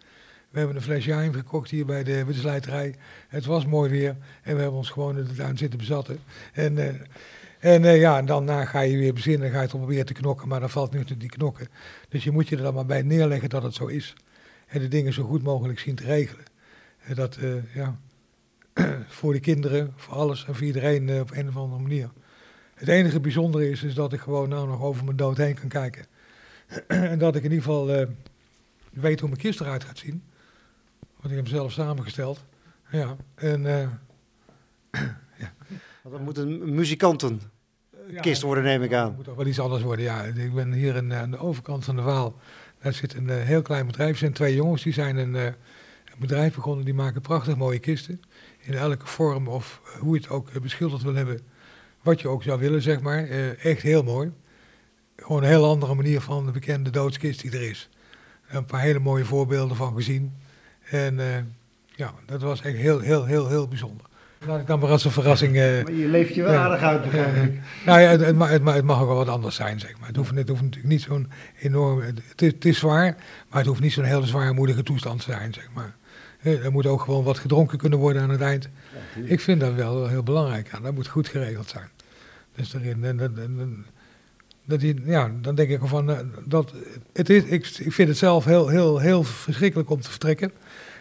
We 0.53 0.59
hebben 0.59 0.77
een 0.77 0.83
fles 0.83 1.05
wijn 1.05 1.33
gekocht 1.33 1.69
hier 1.69 1.85
bij 1.85 2.03
de, 2.03 2.21
bij 2.25 2.33
de 2.33 2.39
slijterij. 2.39 2.95
Het 3.27 3.45
was 3.45 3.65
mooi 3.65 3.89
weer 3.89 4.15
en 4.41 4.55
we 4.55 4.61
hebben 4.61 4.77
ons 4.77 4.89
gewoon 4.89 5.17
in 5.17 5.25
de 5.25 5.33
tuin 5.33 5.57
zitten 5.57 5.79
bezatten. 5.79 6.19
En, 6.53 6.77
eh, 6.77 6.93
en 7.59 7.85
eh, 7.85 7.99
ja, 7.99 8.17
en 8.17 8.25
daarna 8.25 8.65
ga 8.65 8.79
je 8.79 8.97
weer 8.97 9.13
bezinnen 9.13 9.47
en 9.47 9.53
ga 9.53 9.61
je 9.61 9.67
proberen 9.67 10.05
te 10.05 10.13
knokken, 10.13 10.47
maar 10.47 10.59
dan 10.59 10.69
valt 10.69 10.91
nu 10.91 10.97
natuurlijk 10.97 11.29
die 11.29 11.37
knokken. 11.37 11.67
Dus 12.09 12.23
je 12.23 12.31
moet 12.31 12.47
je 12.47 12.55
er 12.55 12.61
dan 12.61 12.73
maar 12.73 12.85
bij 12.85 13.01
neerleggen 13.01 13.49
dat 13.49 13.63
het 13.63 13.73
zo 13.73 13.85
is. 13.85 14.13
En 14.67 14.79
de 14.79 14.87
dingen 14.87 15.13
zo 15.13 15.23
goed 15.23 15.43
mogelijk 15.43 15.79
zien 15.79 15.95
te 15.95 16.03
regelen. 16.03 16.45
En 16.99 17.15
dat, 17.15 17.35
eh, 17.35 17.75
ja, 17.75 17.99
voor 19.07 19.33
de 19.33 19.39
kinderen, 19.39 19.93
voor 19.95 20.13
alles 20.13 20.45
en 20.45 20.55
voor 20.55 20.65
iedereen 20.65 21.21
op 21.21 21.31
een 21.31 21.47
of 21.47 21.57
andere 21.57 21.81
manier. 21.81 22.09
Het 22.73 22.87
enige 22.87 23.19
bijzondere 23.19 23.69
is, 23.69 23.83
is 23.83 23.93
dat 23.93 24.13
ik 24.13 24.19
gewoon 24.19 24.49
nou 24.49 24.67
nog 24.67 24.81
over 24.81 25.03
mijn 25.03 25.17
dood 25.17 25.37
heen 25.37 25.55
kan 25.55 25.69
kijken. 25.69 26.05
en 26.87 27.19
dat 27.19 27.35
ik 27.35 27.43
in 27.43 27.51
ieder 27.51 27.65
geval 27.65 28.07
weet 28.89 29.19
hoe 29.19 29.29
mijn 29.29 29.41
kist 29.41 29.61
eruit 29.61 29.83
gaat 29.83 29.97
zien. 29.97 30.23
Want 31.23 31.35
ik 31.35 31.41
heb 31.41 31.51
hem 31.51 31.55
zelf 31.59 31.71
samengesteld. 31.71 32.43
Ja, 32.91 33.15
en... 33.35 33.61
Want 36.01 36.15
dan 36.15 36.23
moet 36.23 36.37
een 36.37 36.75
muzikantenkist 36.75 38.41
Ja, 38.41 38.45
worden, 38.47 38.63
neem 38.63 38.81
ik 38.83 38.89
Het 38.89 38.99
aan. 38.99 39.13
moet 39.15 39.25
toch 39.25 39.35
wel 39.35 39.45
iets 39.45 39.59
anders 39.59 39.83
worden, 39.83 40.05
ja. 40.05 40.23
Ik 40.23 40.53
ben 40.53 40.71
hier 40.71 40.95
in, 40.95 41.11
eh, 41.11 41.19
aan 41.19 41.31
de 41.31 41.37
overkant 41.37 41.85
van 41.85 41.95
de 41.95 42.01
Waal. 42.01 42.39
Daar 42.81 42.93
zit 42.93 43.13
een 43.13 43.29
eh, 43.29 43.41
heel 43.41 43.61
klein 43.61 43.85
bedrijf. 43.85 44.11
Er 44.11 44.17
zijn 44.17 44.33
twee 44.33 44.55
jongens, 44.55 44.83
die 44.83 44.93
zijn 44.93 45.17
een, 45.17 45.33
een 45.33 45.55
bedrijf 46.19 46.55
begonnen. 46.55 46.85
Die 46.85 46.93
maken 46.93 47.21
prachtig 47.21 47.55
mooie 47.55 47.79
kisten. 47.79 48.21
In 48.59 48.73
elke 48.73 49.05
vorm 49.07 49.47
of 49.47 49.81
hoe 49.99 50.15
je 50.15 50.21
het 50.21 50.29
ook 50.29 50.61
beschilderd 50.61 51.01
wil 51.01 51.15
hebben. 51.15 51.39
Wat 52.01 52.21
je 52.21 52.27
ook 52.27 52.43
zou 52.43 52.59
willen, 52.59 52.81
zeg 52.81 53.01
maar. 53.01 53.27
Echt 53.57 53.81
heel 53.81 54.03
mooi. 54.03 54.31
Gewoon 55.15 55.43
een 55.43 55.49
heel 55.49 55.65
andere 55.65 55.95
manier 55.95 56.21
van 56.21 56.45
de 56.45 56.51
bekende 56.51 56.89
doodskist 56.89 57.41
die 57.41 57.51
er 57.51 57.69
is. 57.69 57.89
Een 58.47 58.65
paar 58.65 58.81
hele 58.81 58.99
mooie 58.99 59.25
voorbeelden 59.25 59.77
van 59.77 59.95
gezien. 59.95 60.33
En 60.93 61.19
eh, 61.19 61.25
ja, 61.95 62.13
dat 62.25 62.41
was 62.41 62.61
echt 62.61 62.75
heel, 62.77 62.99
heel, 62.99 63.25
heel, 63.25 63.47
heel 63.47 63.67
bijzonder. 63.67 64.05
Laat 64.47 64.59
ik 64.59 64.67
dan 64.67 64.79
maar 64.79 64.89
als 64.89 65.05
een 65.05 65.11
verrassing... 65.11 65.55
eh, 65.57 65.83
Maar 65.83 65.93
je 65.93 66.07
leeft 66.07 66.35
je 66.35 66.43
wel 66.43 66.51
Ja. 66.53 66.63
aardig 66.63 66.81
uit, 66.81 67.01
begrijp 67.01 67.35
ik. 67.35 67.59
nou 67.85 67.99
ja, 67.99 68.09
het, 68.09 68.21
het, 68.25 68.35
mag, 68.35 68.49
het, 68.49 68.61
mag, 68.63 68.73
het 68.73 68.83
mag 68.83 69.01
ook 69.01 69.07
wel 69.07 69.15
wat 69.15 69.27
anders 69.29 69.55
zijn, 69.55 69.79
zeg 69.79 69.97
maar. 69.99 70.07
Het 70.07 70.15
hoeft, 70.17 70.35
het 70.35 70.49
hoeft 70.49 70.61
natuurlijk 70.61 70.89
niet 70.93 71.01
zo'n 71.01 71.29
enorm... 71.59 72.01
Het 72.35 72.65
is, 72.65 72.77
zwaar, 72.79 73.15
maar 73.49 73.57
het 73.59 73.67
hoeft 73.67 73.81
niet 73.81 73.93
zo'n 73.93 74.03
hele 74.03 74.25
zwaarmoedige 74.25 74.83
toestand 74.83 75.19
te 75.25 75.31
zijn, 75.31 75.53
zeg 75.53 75.67
maar. 75.73 75.95
Eh, 76.41 76.65
Er 76.65 76.71
moet 76.71 76.85
ook 76.85 77.01
gewoon 77.01 77.23
wat 77.23 77.37
gedronken 77.39 77.77
kunnen 77.77 77.99
worden 77.99 78.21
aan 78.21 78.29
het 78.29 78.41
eind. 78.41 78.69
Ik 79.25 79.39
vind 79.39 79.59
dat 79.59 79.73
wel 79.73 80.07
heel 80.07 80.23
belangrijk. 80.23 80.71
Ja, 80.71 80.79
dat 80.79 80.93
moet 80.93 81.07
goed 81.07 81.27
geregeld 81.27 81.69
zijn. 81.69 81.87
Dus 82.55 82.73
en, 82.73 82.83
en- 83.03 83.19
en- 83.19 83.85
dat 84.65 84.79
die, 84.79 85.01
ja, 85.05 85.31
dan 85.41 85.55
denk 85.55 85.69
ik 85.69 85.79
van, 85.83 86.11
eh, 86.11 86.19
dat, 86.45 86.73
het 87.13 87.29
is, 87.29 87.43
ik, 87.43 87.67
ik 87.67 87.93
vind 87.93 88.09
het 88.09 88.17
zelf 88.17 88.45
heel, 88.45 88.67
heel, 88.67 88.99
heel 88.99 89.23
verschrikkelijk 89.23 89.89
om 89.89 90.01
te 90.01 90.09
vertrekken. 90.09 90.51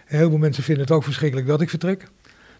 En 0.07 0.19
heel 0.19 0.29
veel 0.29 0.39
mensen 0.39 0.63
vinden 0.63 0.85
het 0.85 0.93
ook 0.93 1.05
verschrikkelijk 1.05 1.49
dat 1.49 1.61
ik 1.61 1.71
vertrek. 1.71 2.09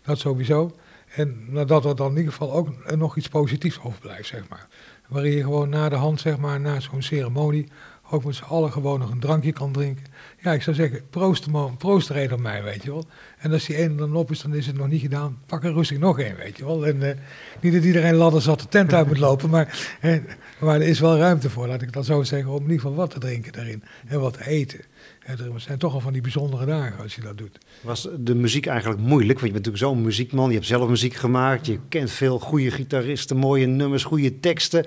Dat 0.03 0.19
sowieso. 0.19 0.77
En 1.15 1.45
nadat 1.49 1.85
er 1.85 1.97
dan 1.97 2.11
in 2.11 2.17
ieder 2.17 2.33
geval 2.33 2.53
ook 2.53 2.95
nog 2.97 3.17
iets 3.17 3.29
positiefs 3.29 3.81
overblijft, 3.83 4.29
zeg 4.29 4.49
maar. 4.49 4.67
Waarin 5.09 5.33
je 5.33 5.43
gewoon 5.43 5.69
na 5.69 5.89
de 5.89 5.95
hand, 5.95 6.21
zeg 6.21 6.39
maar, 6.39 6.61
na 6.61 6.81
zo'n 6.81 7.03
ceremonie, 7.03 7.69
ook 8.13 8.25
met 8.25 8.35
z'n 8.35 8.45
allen 8.45 8.73
gewoon 8.73 8.99
nog 8.99 9.11
een 9.11 9.21
drankje 9.21 9.53
kan 9.53 9.73
drinken. 9.73 10.05
Ja, 10.39 10.53
ik 10.53 10.63
zou 10.63 10.77
zeggen, 10.77 11.01
proost, 11.11 11.47
proost 11.79 12.09
er 12.09 12.33
op 12.33 12.41
mij, 12.41 12.63
weet 12.63 12.83
je 12.83 12.91
wel. 12.91 13.05
En 13.39 13.53
als 13.53 13.67
die 13.67 13.77
ene 13.77 13.95
dan 13.95 14.15
op 14.15 14.31
is, 14.31 14.41
dan 14.41 14.55
is 14.55 14.67
het 14.67 14.77
nog 14.77 14.89
niet 14.89 15.01
gedaan. 15.01 15.39
Pak 15.47 15.65
er 15.65 15.73
rustig 15.73 15.99
nog 15.99 16.21
één, 16.21 16.37
weet 16.37 16.57
je 16.57 16.65
wel. 16.65 16.87
En 16.87 17.03
eh, 17.03 17.17
niet 17.61 17.73
dat 17.73 17.85
iedereen 17.85 18.15
ladder 18.15 18.43
zat 18.43 18.61
de 18.61 18.69
tent 18.69 18.93
uit 18.93 19.07
moet 19.07 19.19
lopen, 19.19 19.51
maar, 19.51 19.97
eh, 20.01 20.17
maar 20.61 20.75
er 20.75 20.87
is 20.87 21.01
wel 21.01 21.17
ruimte 21.17 21.51
voor, 21.51 21.67
laat 21.67 21.83
ik 21.83 21.93
dan 21.93 22.05
zo 22.05 22.23
zeggen, 22.23 22.51
om 22.51 22.57
in 22.57 22.63
ieder 22.63 22.81
geval 22.81 22.95
wat 22.95 23.11
te 23.11 23.19
drinken 23.19 23.53
daarin. 23.53 23.83
En 24.07 24.21
wat 24.21 24.33
te 24.33 24.47
eten. 24.47 24.81
Er 25.27 25.39
zijn 25.57 25.79
toch 25.79 25.95
al 25.95 26.01
van 26.01 26.13
die 26.13 26.23
bijzondere 26.23 26.67
dagen 26.67 27.03
als 27.03 27.15
je 27.15 27.21
dat 27.21 27.39
doet. 27.39 27.59
Was 27.81 28.09
de 28.19 28.35
muziek 28.35 28.67
eigenlijk 28.67 29.01
moeilijk? 29.01 29.41
Want 29.41 29.47
je 29.53 29.53
bent 29.61 29.65
natuurlijk 29.67 29.95
zo'n 29.95 30.05
muziekman. 30.05 30.49
Je 30.49 30.55
hebt 30.55 30.67
zelf 30.67 30.89
muziek 30.89 31.15
gemaakt. 31.15 31.67
Je 31.67 31.79
kent 31.89 32.11
veel 32.11 32.39
goede 32.39 32.71
gitaristen, 32.71 33.37
mooie 33.37 33.67
nummers, 33.67 34.05
goede 34.05 34.41
teksten. 34.41 34.85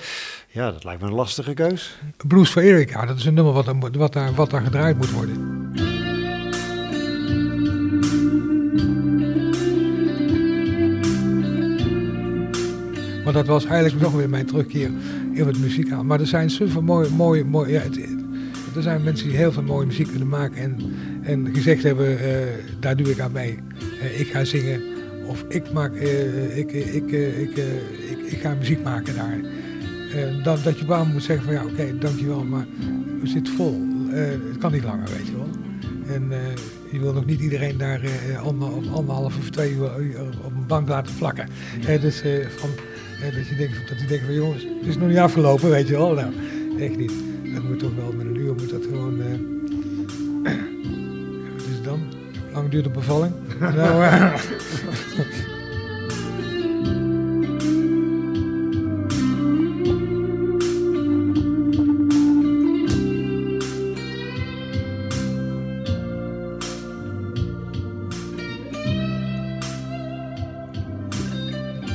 Ja, 0.50 0.72
dat 0.72 0.84
lijkt 0.84 1.02
me 1.02 1.08
een 1.08 1.14
lastige 1.14 1.54
keus. 1.54 1.98
Blues 2.28 2.50
for 2.50 2.62
Erika, 2.62 3.06
dat 3.06 3.18
is 3.18 3.26
een 3.26 3.34
nummer 3.34 3.54
wat, 3.54 3.68
er 3.68 3.76
wat, 3.92 4.14
daar, 4.14 4.34
wat 4.34 4.50
daar 4.50 4.62
gedraaid 4.62 4.98
moet 4.98 5.12
worden. 5.12 5.64
Maar 13.24 13.34
dat 13.34 13.46
was 13.48 13.66
eigenlijk 13.66 14.02
nog 14.04 14.14
weer 14.14 14.30
mijn 14.30 14.46
terugkeer 14.46 14.90
in 15.34 15.48
het 15.48 15.60
muziek 15.60 15.92
aan. 15.92 16.06
Maar 16.06 16.20
er 16.20 16.28
zijn 16.28 16.50
zoveel 16.50 16.82
mooie, 16.82 17.10
mooie, 17.10 17.44
mooie 17.46 17.72
ja, 17.72 17.82
het- 17.82 18.15
er 18.76 18.82
zijn 18.82 19.04
mensen 19.04 19.28
die 19.28 19.38
heel 19.38 19.52
veel 19.52 19.64
mooie 19.64 19.86
muziek 19.86 20.08
kunnen 20.08 20.28
maken 20.28 20.58
en, 20.58 20.78
en 21.24 21.54
gezegd 21.54 21.84
hebben, 21.84 22.20
eh, 22.20 22.36
daar 22.80 22.96
doe 22.96 23.10
ik 23.10 23.20
aan 23.20 23.32
mee. 23.32 23.60
Eh, 24.02 24.20
ik 24.20 24.28
ga 24.28 24.44
zingen 24.44 24.82
of 25.28 25.46
ik, 25.48 25.72
maak, 25.72 25.96
eh, 25.96 26.58
ik, 26.58 26.72
ik, 26.72 27.12
ik, 27.12 27.58
ik, 28.26 28.40
ga 28.42 28.54
muziek 28.54 28.84
maken 28.84 29.16
daar. 29.16 29.40
Dan, 30.44 30.58
dat 30.64 30.80
je 30.80 30.86
baan 30.86 31.12
moet 31.12 31.24
zeggen 31.24 31.46
van 31.46 31.54
ja, 31.54 31.64
oké, 31.66 31.98
dankjewel, 31.98 32.44
maar 32.44 32.66
we 33.22 33.28
zitten 33.28 33.54
vol. 33.54 33.82
Het 34.10 34.58
kan 34.58 34.72
niet 34.72 34.84
langer, 34.84 35.08
weet 35.18 35.28
je 35.28 35.36
wel. 35.36 35.50
En 36.16 36.32
je 36.92 37.00
wil 37.00 37.14
nog 37.14 37.26
niet 37.26 37.40
iedereen 37.40 37.78
daar 37.78 38.02
ander, 38.44 38.72
op 38.72 38.86
anderhalf 38.94 39.38
of 39.38 39.50
twee 39.50 39.74
uur 39.74 39.90
op 40.44 40.56
een 40.56 40.68
bank 40.68 40.88
laten 40.88 41.14
vlakken. 41.14 41.48
Dus 42.02 42.24
van, 42.56 42.70
dat 43.34 43.48
je 43.48 43.56
denkt, 43.58 43.90
dat 43.90 43.98
die 43.98 44.08
denken 44.08 44.26
van 44.26 44.36
jongens, 44.36 44.64
het 44.64 44.88
is 44.88 44.98
nog 44.98 45.08
niet 45.08 45.18
afgelopen, 45.18 45.70
weet 45.70 45.88
je 45.88 45.94
wel. 45.94 46.14
Nou, 46.14 46.34
echt 46.80 46.98
niet. 46.98 47.35
Dat 47.54 47.64
moet 47.64 47.80
toch 47.80 47.96
wel 47.96 48.14
met 48.18 48.26
een 48.26 48.36
uur 48.36 48.54
moet 48.54 48.70
dat 48.70 48.86
gewoon. 48.86 49.22
eh, 49.22 49.28
wat 51.58 51.66
is 51.68 51.74
het 51.76 51.84
dan? 51.84 52.00
Hoe 52.00 52.54
lang 52.54 52.70
duurt 52.70 52.84
de 52.84 52.90
bevalling? 52.90 53.34
nou, 53.60 54.04
eh, 54.04 54.34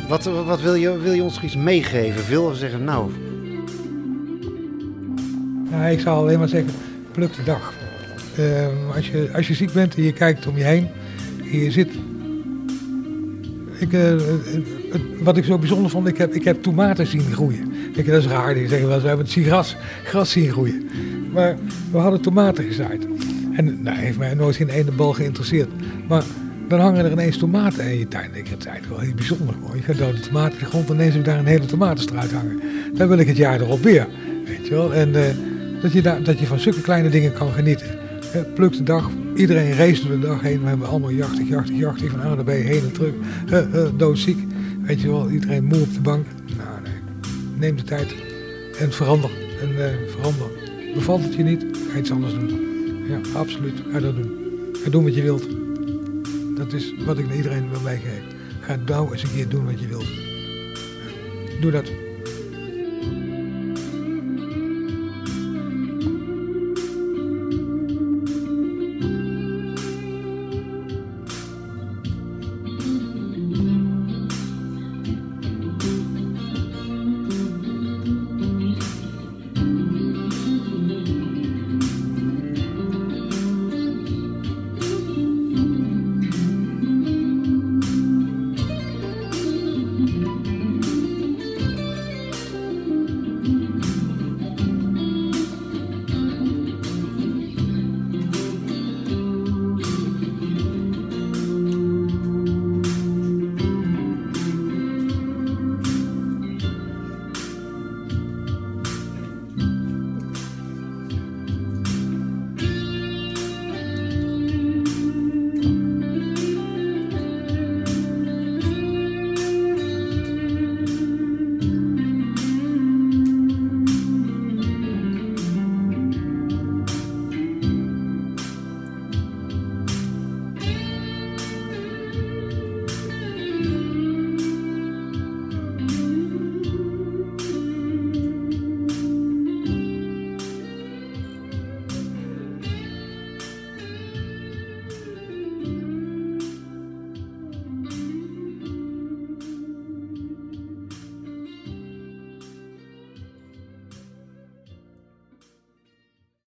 Wat, 0.08 0.24
wat 0.24 0.60
wil, 0.60 0.74
je, 0.74 0.98
wil 0.98 1.12
je 1.12 1.22
ons 1.22 1.40
iets 1.42 1.56
meegeven? 1.56 2.26
Wil 2.28 2.50
je 2.50 2.56
zeggen, 2.56 2.84
nou, 2.84 3.10
Nou, 5.80 5.92
ik 5.92 6.00
zou 6.00 6.18
alleen 6.18 6.38
maar 6.38 6.48
zeggen, 6.48 6.70
pluk 7.12 7.34
de 7.36 7.42
dag. 7.44 7.72
Ehm, 8.36 8.96
als, 8.96 9.08
je, 9.08 9.28
als 9.34 9.48
je 9.48 9.54
ziek 9.54 9.72
bent 9.72 9.94
en 9.94 10.02
je 10.02 10.12
kijkt 10.12 10.46
om 10.46 10.56
je 10.56 10.64
heen, 10.64 10.88
en 11.52 11.58
je 11.58 11.70
zit... 11.70 11.88
Ik, 13.78 13.92
eh, 13.92 14.00
het- 14.90 15.02
wat 15.22 15.36
ik 15.36 15.44
zo 15.44 15.58
bijzonder 15.58 15.90
vond, 15.90 16.06
ik 16.06 16.16
heb, 16.18 16.34
ik 16.34 16.44
heb 16.44 16.62
tomaten 16.62 17.06
zien 17.06 17.32
groeien. 17.32 17.72
Dat 17.96 18.06
is 18.06 18.26
raar, 18.26 18.54
die 18.54 18.68
zeggen 18.68 18.88
wel, 18.88 19.00
we 19.00 19.08
hebben 19.08 19.26
het 19.26 19.44
gras, 19.44 19.76
gras 20.04 20.30
zien 20.30 20.50
groeien. 20.50 20.88
Maar 21.32 21.56
we 21.92 21.98
hadden 21.98 22.20
tomaten 22.20 22.64
gezaaid. 22.64 23.06
En 23.56 23.82
nou, 23.82 23.98
heeft 23.98 24.18
mij 24.18 24.34
nooit 24.34 24.56
geen 24.56 24.68
ene 24.68 24.90
bal 24.90 25.12
geïnteresseerd. 25.12 25.68
Maar 26.08 26.22
dan 26.68 26.80
hangen 26.80 27.04
er 27.04 27.10
ineens 27.12 27.36
tomaten 27.36 27.84
in 27.92 27.98
je 27.98 28.08
tuin. 28.08 28.30
Ik, 28.34 28.48
het 28.48 28.58
is 28.58 28.64
eigenlijk 28.66 28.96
wel 28.96 29.06
heel 29.06 29.14
bijzonder. 29.14 29.54
Hoor. 29.60 29.76
Je 29.76 29.82
gaat 29.82 29.98
door 29.98 30.14
de 30.14 30.20
tomaten 30.20 30.52
in 30.52 30.64
de 30.64 30.70
grond 30.70 30.88
en 30.88 30.94
ineens 30.94 31.14
heb 31.14 31.24
daar 31.24 31.38
een 31.38 31.46
hele 31.46 31.66
tomatenstruik 31.66 32.30
hangen. 32.30 32.60
Dan 32.94 33.08
wil 33.08 33.18
ik 33.18 33.26
het 33.26 33.36
jaar 33.36 33.60
erop 33.60 33.82
weer. 33.82 34.06
Weet 34.46 34.66
je 34.66 34.74
wel? 34.74 34.94
En 34.94 35.14
eh, 35.14 35.34
dat, 35.82 35.92
je 35.92 36.02
dat 36.02 36.38
je 36.38 36.46
van 36.46 36.58
zulke 36.58 36.80
kleine 36.80 37.08
dingen 37.08 37.32
kan 37.32 37.52
genieten. 37.52 37.86
Pluk 38.54 38.76
de 38.76 38.82
dag, 38.82 39.10
iedereen 39.34 39.76
race 39.76 40.02
door 40.06 40.20
de 40.20 40.26
dag 40.26 40.40
heen. 40.40 40.60
We 40.62 40.68
hebben 40.68 40.88
allemaal 40.88 41.10
jachtig, 41.10 41.48
jachtig, 41.48 41.76
jachtig 41.76 42.10
van 42.10 42.20
A 42.20 42.34
naar 42.34 42.44
B, 42.44 42.48
heen 42.48 42.82
en 42.82 42.92
terug. 42.92 43.14
Doodziek. 43.96 44.38
Weet 44.82 45.00
je 45.00 45.08
wel, 45.08 45.30
iedereen 45.30 45.64
moe 45.64 45.80
op 45.80 45.94
de 45.94 46.00
bank. 46.00 46.26
Nou 46.56 46.82
nee, 46.82 46.92
neem 47.58 47.76
de 47.76 47.82
tijd 47.82 48.14
en 48.78 48.92
verander. 48.92 49.30
En 49.60 49.84
eh, 49.84 50.10
verander. 50.10 50.46
Bevalt 50.94 51.22
het 51.22 51.34
je 51.34 51.42
niet, 51.42 51.64
ga 51.92 51.98
iets 51.98 52.10
anders 52.10 52.32
doen. 52.32 52.60
Ja, 53.08 53.38
absoluut. 53.38 53.82
Ga 53.92 54.00
dat 54.00 54.16
doen. 54.16 54.30
Ga 54.72 54.90
doen 54.90 55.04
wat 55.04 55.14
je 55.14 55.22
wilt. 55.22 55.46
Dat 56.56 56.72
is 56.72 56.94
wat 57.06 57.18
ik 57.18 57.26
naar 57.26 57.36
iedereen 57.36 57.70
wil 57.70 57.80
meegeven. 57.80 58.24
Ga 58.60 58.78
nou 58.86 59.12
eens 59.12 59.22
een 59.22 59.34
keer 59.34 59.48
doen 59.48 59.64
wat 59.64 59.80
je 59.80 59.86
wilt. 59.86 60.08
Doe 61.60 61.70
dat. 61.70 61.90